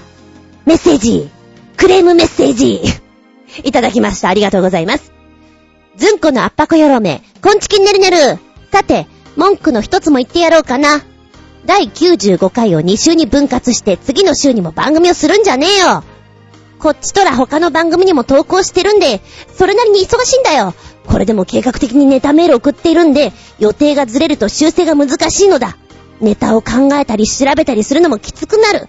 [0.65, 1.29] メッセージ、
[1.77, 2.81] クレームメッセージ、
[3.63, 4.29] いただきました。
[4.29, 5.11] ありがとうございます。
[5.97, 8.17] ずんこのあっぱこよろめ、こんちきねるねる。
[8.71, 11.03] さて、文句の一つも言ってやろうかな。
[11.65, 16.03] 第95回を2週に分割して、次の週にも番組をするんじゃねえよ。
[16.79, 19.21] こっちとら他の番組にも投稿してるんで、
[19.55, 20.73] それなりに忙しいんだよ。
[21.05, 25.77] これでも計画的にネタメール送っているんで、予定がずれると修正が難しいのだ。
[26.21, 28.87] ネタを考えたり調べたりするのもきつくなる。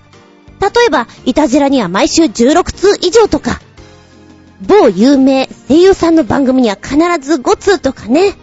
[0.60, 3.60] 例えば、イタジラには毎週16通以上とか、
[4.66, 8.34] 某有名声優さんの番組には必ず5通とかね。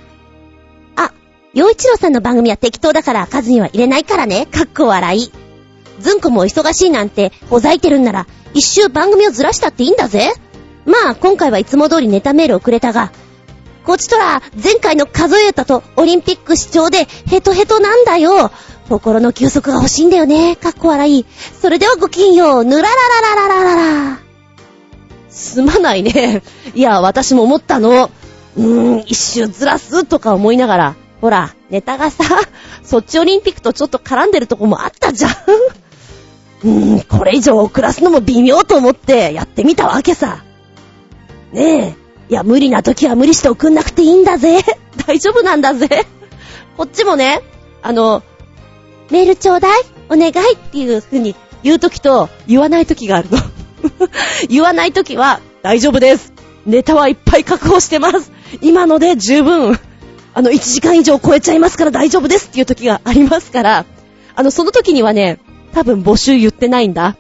[0.95, 1.11] あ、
[1.53, 4.45] 洋一郎さんの番組は適当だから数には入れないからね。
[4.47, 5.31] かっこ笑い。
[5.99, 10.33] ずんこも忙しいなんてほざいてるんなら、一周番組をずらしたっていいんだぜ。
[10.85, 13.11] まあ、今回はいつも通りネタメールをくれたが、
[13.85, 18.51] こっちとら、前回の数え歌とオリンピック視聴でヘトヘトなんだよ。
[18.89, 20.55] 心の休息が欲しいんだよね。
[20.55, 21.25] かっこ笑い。
[21.61, 22.65] それではごきんよう。
[22.65, 24.26] ぬらららららららら。
[25.37, 26.41] すまないね。
[26.73, 28.09] いや、私も思ったの。
[28.57, 32.23] うーん、一周ずらすとか思いながら、ほら、ネタがさ、
[32.83, 35.31] そっちオリンピックとちょっと絡んでるとこもあったじゃん。
[36.63, 40.43] うーん、これ以上遅らすのも微妙と思ってやってみたわけさ。
[41.53, 42.07] ねえ。
[42.29, 44.59] いや、無理な時は無理して送んなくていいんだぜ。
[45.05, 46.07] 大丈夫なんだぜ。
[46.75, 47.41] こっちもね、
[47.81, 48.23] あの、
[49.11, 53.37] メールちょうだいお願いっていう風に言う時と言わない時があるの。
[54.49, 56.33] 言わない時は大丈夫です。
[56.65, 58.31] ネタはいっぱい確保してます。
[58.61, 59.79] 今ので十分、
[60.33, 63.85] あの、1時間以上超えちゃいますから大丈夫ですっていう時がありますから、
[64.35, 65.39] あの、その時にはね、
[65.73, 67.17] 多分募集言ってないんだ。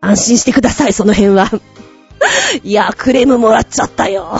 [0.00, 1.50] 安心してください、その辺は。
[2.62, 4.38] いや、クレームもらっちゃったよ。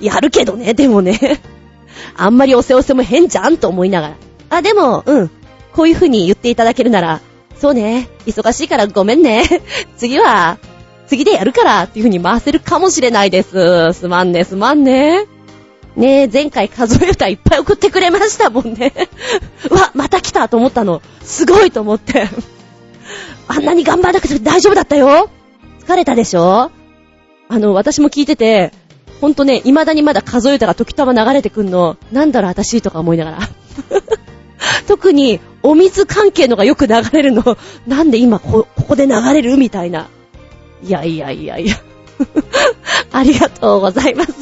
[0.00, 1.40] やるけどね、でもね。
[2.16, 4.14] あんまりおせおせも変じゃんと思いながら。
[4.50, 5.30] あ、でも、うん。
[5.72, 7.20] こういう風に言っていただけるなら、
[7.58, 9.44] そうね、忙しいからごめんね。
[9.96, 10.58] 次は、
[11.06, 13.92] 次でやるからっていう風に回せるかもしれないです。
[13.92, 15.26] すまんね、すまんね。
[15.96, 18.92] ねえ、前回数え歌いっぱい送ってくれましたもんね。
[19.70, 21.02] う わ、また来たと思ったの。
[21.22, 22.28] すごいと思って。
[23.46, 25.28] あんなに頑張らなくて大丈夫だったよ。
[25.86, 26.70] 疲れたでしょ？
[27.48, 28.72] あの、私も聞いてて、
[29.20, 33.38] ほんとね、未だにまだ数え歌が時たま流れてくんの、なんだろう私とか思いながら。
[34.88, 37.56] 特に、お水関係のがよく流れるの、
[37.86, 39.56] なんで今、ここで流れる？
[39.58, 40.08] みたいな。
[40.84, 41.76] いやいやいやいや。
[43.12, 44.32] ありがとうございます。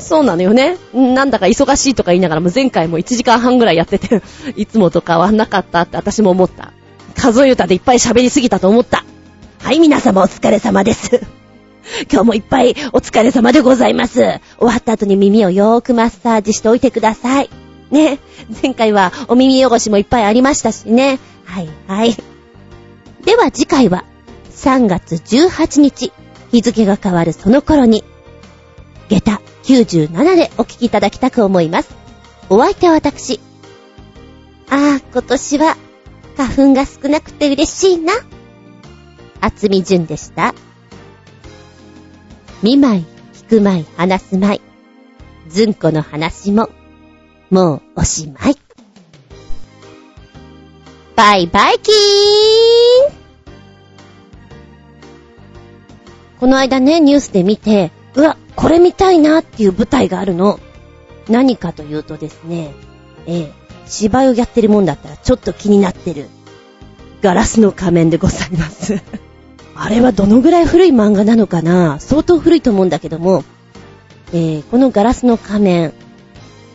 [0.00, 0.78] そうなのよね。
[0.92, 4.22] なんだか忙しいとか言いながらも前回も1時間半ぐらいやってて、
[4.56, 6.72] いつもと変わんなかったって私も思った。
[7.14, 9.04] 数え歌でいっぱい喋りすぎたと思った。
[9.62, 11.20] はい、皆様お疲れ様です。
[12.10, 14.40] 今日もいっぱいお疲れ様でございます。
[14.58, 17.50] 終わった後に耳をよーくマッサージしておいてください。
[17.90, 18.18] ね。
[18.62, 21.18] 前回はお耳汚しもいっぱいありましたしね。
[21.44, 22.16] はい、はい。
[23.24, 24.04] では次回は、
[24.56, 26.12] 3月18日、
[26.50, 28.02] 日付が変わるその頃に、
[29.08, 31.94] 下駄97でお聞きいただきたく思います。
[32.48, 33.38] お相手は私。
[34.70, 35.76] ああ、今年は、
[36.36, 38.14] 花粉が少なくて嬉しいな。
[39.40, 40.54] 厚み純でした。
[42.62, 43.04] 見舞い、
[43.34, 44.60] 聞く舞い、話す舞い。
[45.50, 46.70] ずんこの話も、
[47.50, 48.56] もうおしまい。
[51.14, 53.25] バイバイキーン
[56.40, 60.60] この間ね、ニュースで見て、うわ、これ見たいなっていう舞台があるの。
[61.28, 62.72] 何かというとですね、
[63.26, 63.52] ええ、
[63.86, 66.28] 芝居をやってるもんだったらちょっと気になってる。
[67.22, 69.02] ガラスの仮面でございます。
[69.74, 73.44] あれはどのぐらい古い漫画なのかな相当古いと思うんだけども、
[74.32, 75.92] えー、このガラスの仮面、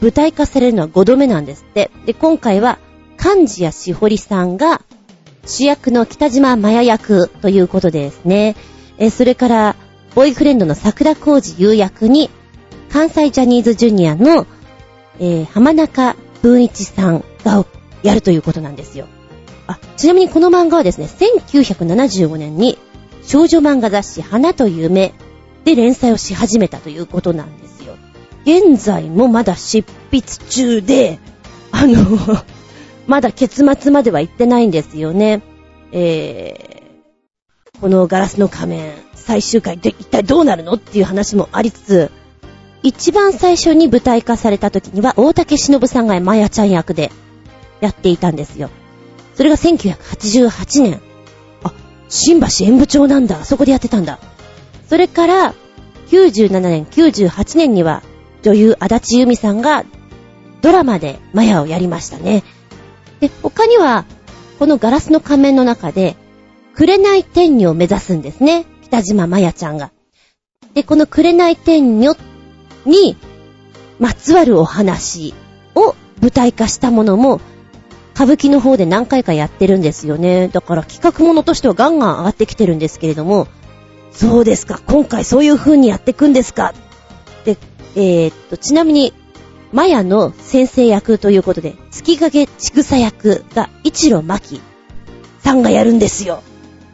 [0.01, 1.91] 舞台化されるのは5度目なんですって。
[2.05, 2.79] で、今回は、
[3.17, 4.81] 漢字やしほりさんが
[5.45, 8.55] 主役の北島麻也役ということでですね。
[9.01, 9.75] えそれから、
[10.13, 12.29] ボーイフレンドの桜浩二優役に、
[12.91, 14.45] 関西ジャニーズジュニアの、
[15.19, 17.65] えー、浜中文一さんが
[18.03, 19.07] やるということなんですよ。
[19.65, 22.77] あ、ちなみにこの漫画はですね、1975年に
[23.23, 25.15] 少女漫画雑誌花と夢
[25.65, 27.95] で連載をし始めたということなんですよ。
[28.45, 31.17] 現在もまだ執筆中で、
[31.71, 32.05] あの
[33.07, 35.41] まだ結末までは行ってないんですよね。
[35.91, 36.70] え、
[37.81, 42.11] このガラスの仮面、最終回で一体どうなるのっていう話もありつつ、
[42.83, 47.11] 一番最初に舞台化された時には、大竹しのぶさんがまやちゃん役で
[47.79, 48.69] やっていたんですよ。
[49.33, 51.01] それが1988年。
[51.63, 51.73] あ、
[52.07, 53.43] 新橋演舞町なんだ。
[53.45, 54.19] そこでやってたんだ。
[54.87, 55.55] それから、
[56.09, 58.03] 97年、98年には、
[58.43, 59.85] 女優足立由美さんが
[60.61, 62.43] ドラマでマヤをやりましたね。
[63.19, 64.05] で、他には、
[64.59, 66.15] このガラスの仮面の中で、
[66.75, 68.65] 紅天女を目指すんですね。
[68.83, 69.91] 北島マヤちゃんが。
[70.73, 72.15] で、この紅天女
[72.85, 73.17] に、
[73.99, 75.33] まつわるお話
[75.75, 77.41] を舞台化したものも、
[78.15, 80.47] 歌舞伎の方で何回かやってるんですよね。
[80.47, 83.47] だから企画ものとしてはガンガン上がってきてるんですけれども、
[84.11, 86.73] そうですか、今回そういう風にやってくんですか。
[87.45, 87.57] で、
[87.95, 89.13] えー、っと、ちなみに、
[89.71, 94.61] マヤの先生役ということで、月影ちぐさ役が一路巻
[95.39, 96.43] さんがやるんですよ。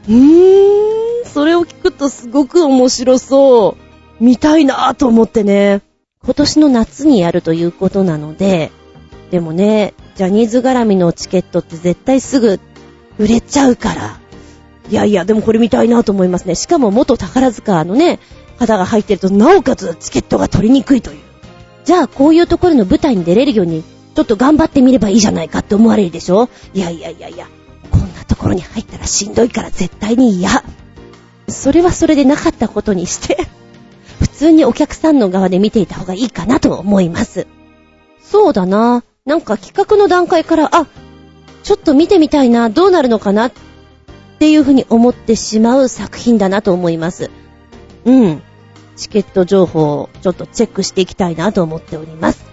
[0.07, 3.77] うーん、それを聞くとすごく面白そ
[4.19, 4.23] う。
[4.23, 5.81] 見たいなぁと思ってね。
[6.23, 8.71] 今年の夏にやるということなので、
[9.31, 12.59] でもね、ジャニーズ絡みのチケットって絶対すぐ
[13.17, 14.19] 売れちゃうから。
[14.89, 16.55] いやいや、でもこれ見たいなと思いますね。
[16.55, 18.19] しかも元宝塚のね、
[18.57, 21.17] 肌が入ってると、なおかつチケットが取りにくいという。
[21.83, 23.83] じゃあこういうところの舞台に出れるように、
[24.15, 26.49] ちょっと頑張ってみればいいじゃないかって思われるでしょ？
[26.73, 27.47] いやいやいやいや、
[28.27, 30.63] ところに入ったらしんどいから絶対に嫌。
[31.47, 33.37] それはそれでなかったことにして
[34.19, 37.47] 普通にお客さんの側で見ていた方がいいかなと思います。
[38.21, 39.03] そうだな。
[39.25, 40.87] なんか企画の段階から、あ、
[41.63, 43.51] ちょっと見てみたいな、どうなるのかなっ
[44.39, 47.29] ていうふうに思ってしまう作品だなと思います。
[48.05, 48.41] うん。
[48.95, 52.46] チケット情報をちょっとチェックしていきたいなと思っております。